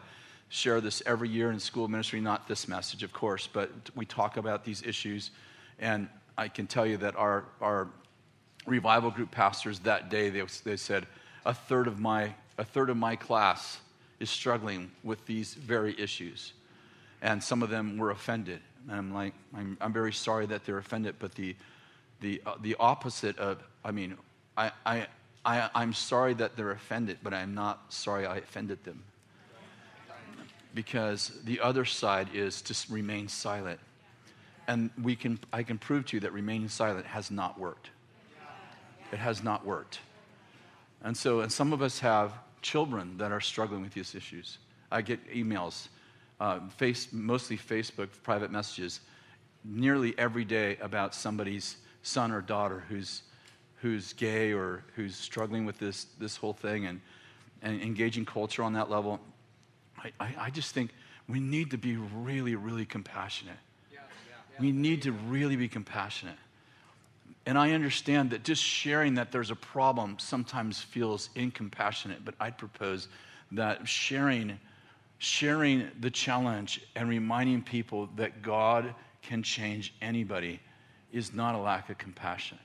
share 0.49 0.81
this 0.81 1.01
every 1.05 1.29
year 1.29 1.49
in 1.49 1.57
school 1.57 1.87
ministry, 1.87 2.19
not 2.19 2.49
this 2.49 2.67
message, 2.67 3.01
of 3.01 3.13
course, 3.13 3.47
but 3.47 3.71
we 3.95 4.05
talk 4.05 4.35
about 4.35 4.65
these 4.65 4.83
issues. 4.83 5.31
And 5.79 6.09
I 6.37 6.49
can 6.49 6.67
tell 6.67 6.85
you 6.85 6.97
that 6.97 7.15
our, 7.15 7.45
our 7.61 7.87
revival 8.67 9.09
group 9.09 9.31
pastors 9.31 9.79
that 9.79 10.09
day, 10.09 10.29
they, 10.29 10.41
they 10.65 10.75
said, 10.75 11.07
a 11.45 11.53
third 11.53 11.87
of 11.87 12.01
my 12.01 12.33
a 12.57 12.63
third 12.63 12.89
of 12.89 12.97
my 12.97 13.15
class 13.15 13.79
is 14.19 14.29
struggling 14.29 14.91
with 15.03 15.25
these 15.25 15.53
very 15.53 15.99
issues. 15.99 16.53
And 17.21 17.43
some 17.43 17.63
of 17.63 17.69
them 17.69 17.97
were 17.97 18.11
offended. 18.11 18.59
And 18.87 18.97
I'm 18.97 19.13
like, 19.13 19.33
I'm, 19.55 19.77
I'm 19.81 19.93
very 19.93 20.13
sorry 20.13 20.45
that 20.47 20.65
they're 20.65 20.77
offended, 20.77 21.15
but 21.19 21.35
the, 21.35 21.55
the, 22.21 22.41
uh, 22.45 22.55
the 22.61 22.75
opposite 22.79 23.37
of, 23.37 23.63
I 23.83 23.91
mean, 23.91 24.17
I, 24.57 24.71
I, 24.85 25.07
I, 25.45 25.69
I'm 25.73 25.93
sorry 25.93 26.33
that 26.35 26.55
they're 26.55 26.71
offended, 26.71 27.17
but 27.23 27.33
I'm 27.33 27.53
not 27.53 27.93
sorry 27.93 28.25
I 28.25 28.37
offended 28.37 28.83
them. 28.83 29.03
Because 30.75 31.39
the 31.43 31.59
other 31.59 31.85
side 31.85 32.29
is 32.33 32.61
to 32.63 32.75
remain 32.91 33.27
silent. 33.27 33.79
And 34.67 34.89
we 35.01 35.15
can, 35.15 35.39
I 35.51 35.63
can 35.63 35.77
prove 35.77 36.05
to 36.07 36.17
you 36.17 36.21
that 36.21 36.33
remaining 36.33 36.69
silent 36.69 37.05
has 37.05 37.29
not 37.29 37.59
worked. 37.59 37.89
It 39.11 39.19
has 39.19 39.43
not 39.43 39.65
worked. 39.65 39.99
And 41.03 41.15
so, 41.15 41.41
and 41.41 41.51
some 41.51 41.73
of 41.73 41.81
us 41.81 41.99
have 41.99 42.33
children 42.61 43.17
that 43.17 43.31
are 43.31 43.41
struggling 43.41 43.81
with 43.81 43.93
these 43.93 44.15
issues. 44.15 44.57
I 44.91 45.01
get 45.01 45.19
emails, 45.29 45.89
uh, 46.39 46.59
face, 46.77 47.09
mostly 47.11 47.57
Facebook 47.57 48.09
private 48.23 48.51
messages, 48.51 49.01
nearly 49.65 50.17
every 50.17 50.45
day 50.45 50.77
about 50.81 51.13
somebody's 51.13 51.77
son 52.03 52.31
or 52.31 52.41
daughter 52.41 52.83
who's, 52.89 53.23
who's 53.81 54.13
gay 54.13 54.53
or 54.53 54.83
who's 54.95 55.15
struggling 55.15 55.65
with 55.65 55.77
this, 55.77 56.05
this 56.19 56.37
whole 56.37 56.53
thing 56.53 56.85
and, 56.85 57.01
and 57.61 57.81
engaging 57.81 58.25
culture 58.25 58.63
on 58.63 58.73
that 58.73 58.89
level. 58.89 59.19
I, 59.97 60.11
I, 60.19 60.35
I 60.39 60.49
just 60.49 60.73
think 60.73 60.91
we 61.27 61.39
need 61.39 61.71
to 61.71 61.77
be 61.77 61.97
really, 61.97 62.55
really 62.55 62.85
compassionate. 62.85 63.57
We 64.59 64.71
need 64.71 65.01
to 65.03 65.11
really 65.11 65.55
be 65.55 65.67
compassionate. 65.67 66.37
And 67.45 67.57
I 67.57 67.71
understand 67.71 68.31
that 68.31 68.43
just 68.43 68.63
sharing 68.63 69.15
that 69.15 69.31
there's 69.31 69.51
a 69.51 69.55
problem 69.55 70.17
sometimes 70.17 70.79
feels 70.79 71.29
incompassionate, 71.35 72.23
but 72.23 72.35
I'd 72.39 72.57
propose 72.57 73.09
that 73.51 73.87
sharing, 73.87 74.59
sharing 75.17 75.89
the 75.99 76.09
challenge 76.09 76.81
and 76.95 77.09
reminding 77.09 77.63
people 77.63 78.09
that 78.15 78.41
God 78.41 78.95
can 79.21 79.43
change 79.43 79.93
anybody 80.01 80.59
is 81.11 81.33
not 81.33 81.55
a 81.55 81.57
lack 81.57 81.89
of 81.89 81.97
compassion. 81.97 82.57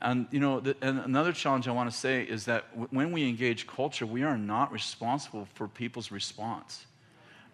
And 0.00 0.26
you 0.30 0.38
know, 0.38 0.60
the, 0.60 0.76
and 0.82 1.00
another 1.00 1.32
challenge 1.32 1.66
I 1.66 1.72
want 1.72 1.90
to 1.90 1.96
say 1.96 2.22
is 2.22 2.44
that 2.44 2.70
w- 2.70 2.88
when 2.90 3.10
we 3.10 3.28
engage 3.28 3.66
culture, 3.66 4.06
we 4.06 4.22
are 4.22 4.36
not 4.36 4.70
responsible 4.70 5.48
for 5.54 5.66
people's 5.66 6.10
response. 6.10 6.86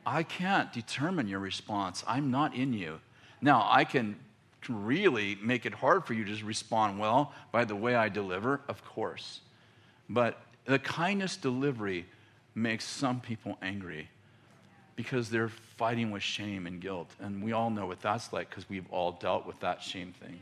I 0.05 0.23
can't 0.23 0.73
determine 0.73 1.29
your 1.29 1.39
response. 1.39 2.03
I'm 2.07 2.31
not 2.31 2.55
in 2.55 2.73
you. 2.73 3.01
Now, 3.41 3.67
I 3.71 3.85
can 3.85 4.17
really 4.69 5.37
make 5.43 5.67
it 5.67 5.75
hard 5.75 6.05
for 6.07 6.15
you 6.15 6.25
to 6.25 6.45
respond 6.45 6.99
well 6.99 7.33
by 7.53 7.65
the 7.65 7.75
way 7.75 7.95
I 7.95 8.09
deliver, 8.09 8.61
of 8.69 8.85
course. 8.85 9.41
But 10.09 10.41
the 10.65 10.79
kindness 10.79 11.37
delivery 11.37 12.07
makes 12.55 12.85
some 12.85 13.21
people 13.21 13.57
angry 13.63 14.09
because 14.97 15.31
they're 15.31 15.49
fighting 15.49 16.11
with 16.11 16.23
shame 16.23 16.67
and 16.67 16.81
guilt. 16.81 17.11
And 17.21 17.43
we 17.43 17.53
all 17.53 17.71
know 17.71 17.87
what 17.87 18.01
that's 18.01 18.33
like 18.33 18.51
because 18.51 18.69
we've 18.69 18.91
all 18.91 19.13
dealt 19.13 19.47
with 19.47 19.59
that 19.61 19.83
shame 19.83 20.13
thing. 20.21 20.41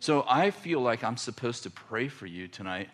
So 0.00 0.24
I 0.28 0.50
feel 0.50 0.80
like 0.80 1.02
I'm 1.02 1.16
supposed 1.16 1.64
to 1.64 1.70
pray 1.70 2.08
for 2.08 2.26
you 2.26 2.46
tonight. 2.46 2.88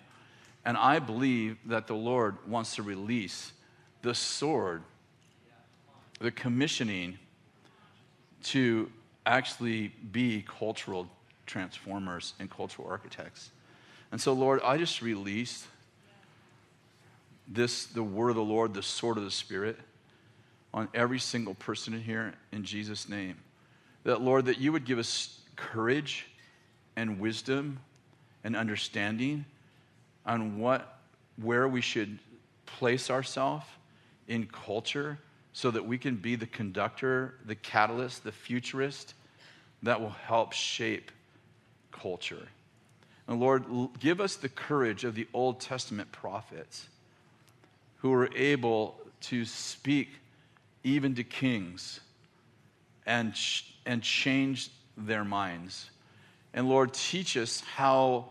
And 0.64 0.76
I 0.78 0.98
believe 0.98 1.58
that 1.66 1.86
the 1.86 1.94
Lord 1.94 2.36
wants 2.48 2.76
to 2.76 2.82
release 2.82 3.52
the 4.00 4.14
sword, 4.14 4.82
the 6.20 6.30
commissioning 6.30 7.18
to 8.44 8.90
actually 9.26 9.88
be 10.12 10.44
cultural 10.46 11.08
transformers 11.46 12.34
and 12.38 12.50
cultural 12.50 12.88
architects. 12.88 13.50
And 14.12 14.20
so, 14.20 14.32
Lord, 14.32 14.60
I 14.62 14.76
just 14.78 15.02
release 15.02 15.66
this, 17.48 17.86
the 17.86 18.02
word 18.02 18.30
of 18.30 18.36
the 18.36 18.42
Lord, 18.42 18.74
the 18.74 18.82
sword 18.82 19.18
of 19.18 19.24
the 19.24 19.30
Spirit, 19.30 19.78
on 20.72 20.88
every 20.94 21.18
single 21.18 21.54
person 21.54 21.94
in 21.94 22.00
here 22.00 22.34
in 22.52 22.64
Jesus' 22.64 23.08
name. 23.08 23.36
That, 24.04 24.20
Lord, 24.20 24.46
that 24.46 24.58
you 24.58 24.72
would 24.72 24.84
give 24.84 24.98
us 24.98 25.40
courage 25.56 26.26
and 26.96 27.20
wisdom 27.20 27.78
and 28.42 28.56
understanding 28.56 29.44
on 30.26 30.58
what, 30.58 30.98
where 31.40 31.68
we 31.68 31.80
should 31.80 32.18
place 32.66 33.10
ourselves 33.10 33.66
in 34.28 34.46
culture 34.46 35.18
so 35.54 35.70
that 35.70 35.86
we 35.86 35.96
can 35.96 36.16
be 36.16 36.34
the 36.34 36.46
conductor, 36.46 37.36
the 37.46 37.54
catalyst, 37.54 38.24
the 38.24 38.32
futurist 38.32 39.14
that 39.84 40.00
will 40.00 40.10
help 40.10 40.52
shape 40.52 41.12
culture. 41.92 42.48
And 43.28 43.40
Lord, 43.40 43.64
give 44.00 44.20
us 44.20 44.34
the 44.34 44.48
courage 44.48 45.04
of 45.04 45.14
the 45.14 45.28
Old 45.32 45.60
Testament 45.60 46.10
prophets 46.10 46.88
who 47.98 48.10
were 48.10 48.28
able 48.34 48.96
to 49.22 49.44
speak 49.44 50.08
even 50.82 51.14
to 51.14 51.24
kings 51.24 52.00
and, 53.06 53.32
and 53.86 54.02
change 54.02 54.70
their 54.96 55.24
minds. 55.24 55.88
And 56.52 56.68
Lord, 56.68 56.92
teach 56.92 57.36
us 57.36 57.60
how 57.60 58.26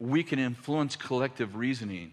we 0.00 0.24
can 0.24 0.40
influence 0.40 0.96
collective 0.96 1.54
reasoning 1.54 2.10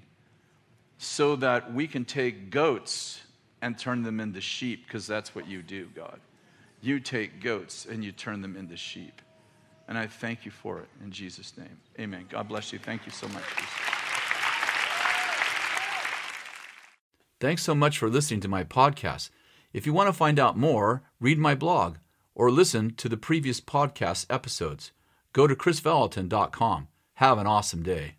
so 0.99 1.35
that 1.37 1.73
we 1.73 1.87
can 1.87 2.05
take 2.05 2.51
goats 2.51 3.21
and 3.61 3.77
turn 3.77 4.03
them 4.03 4.19
into 4.19 4.41
sheep, 4.41 4.85
because 4.85 5.07
that's 5.07 5.35
what 5.35 5.47
you 5.47 5.61
do, 5.61 5.89
God. 5.95 6.19
You 6.81 6.99
take 6.99 7.41
goats 7.41 7.85
and 7.85 8.03
you 8.03 8.11
turn 8.11 8.41
them 8.41 8.55
into 8.55 8.75
sheep. 8.75 9.21
And 9.87 9.97
I 9.97 10.07
thank 10.07 10.45
you 10.45 10.51
for 10.51 10.79
it 10.79 10.87
in 11.03 11.11
Jesus' 11.11 11.57
name. 11.57 11.77
Amen. 11.99 12.25
God 12.29 12.47
bless 12.47 12.71
you. 12.71 12.79
Thank 12.79 13.05
you 13.05 13.11
so 13.11 13.27
much. 13.27 13.43
Thanks 17.39 17.63
so 17.63 17.75
much 17.75 17.97
for 17.97 18.09
listening 18.09 18.39
to 18.41 18.47
my 18.47 18.63
podcast. 18.63 19.31
If 19.73 19.85
you 19.85 19.93
want 19.93 20.07
to 20.07 20.13
find 20.13 20.39
out 20.39 20.57
more, 20.57 21.03
read 21.19 21.39
my 21.39 21.55
blog 21.55 21.97
or 22.35 22.51
listen 22.51 22.93
to 22.95 23.09
the 23.09 23.17
previous 23.17 23.59
podcast 23.59 24.25
episodes. 24.29 24.91
Go 25.33 25.47
to 25.47 25.55
krisvallotton.com. 25.55 26.87
Have 27.15 27.37
an 27.37 27.47
awesome 27.47 27.83
day. 27.83 28.15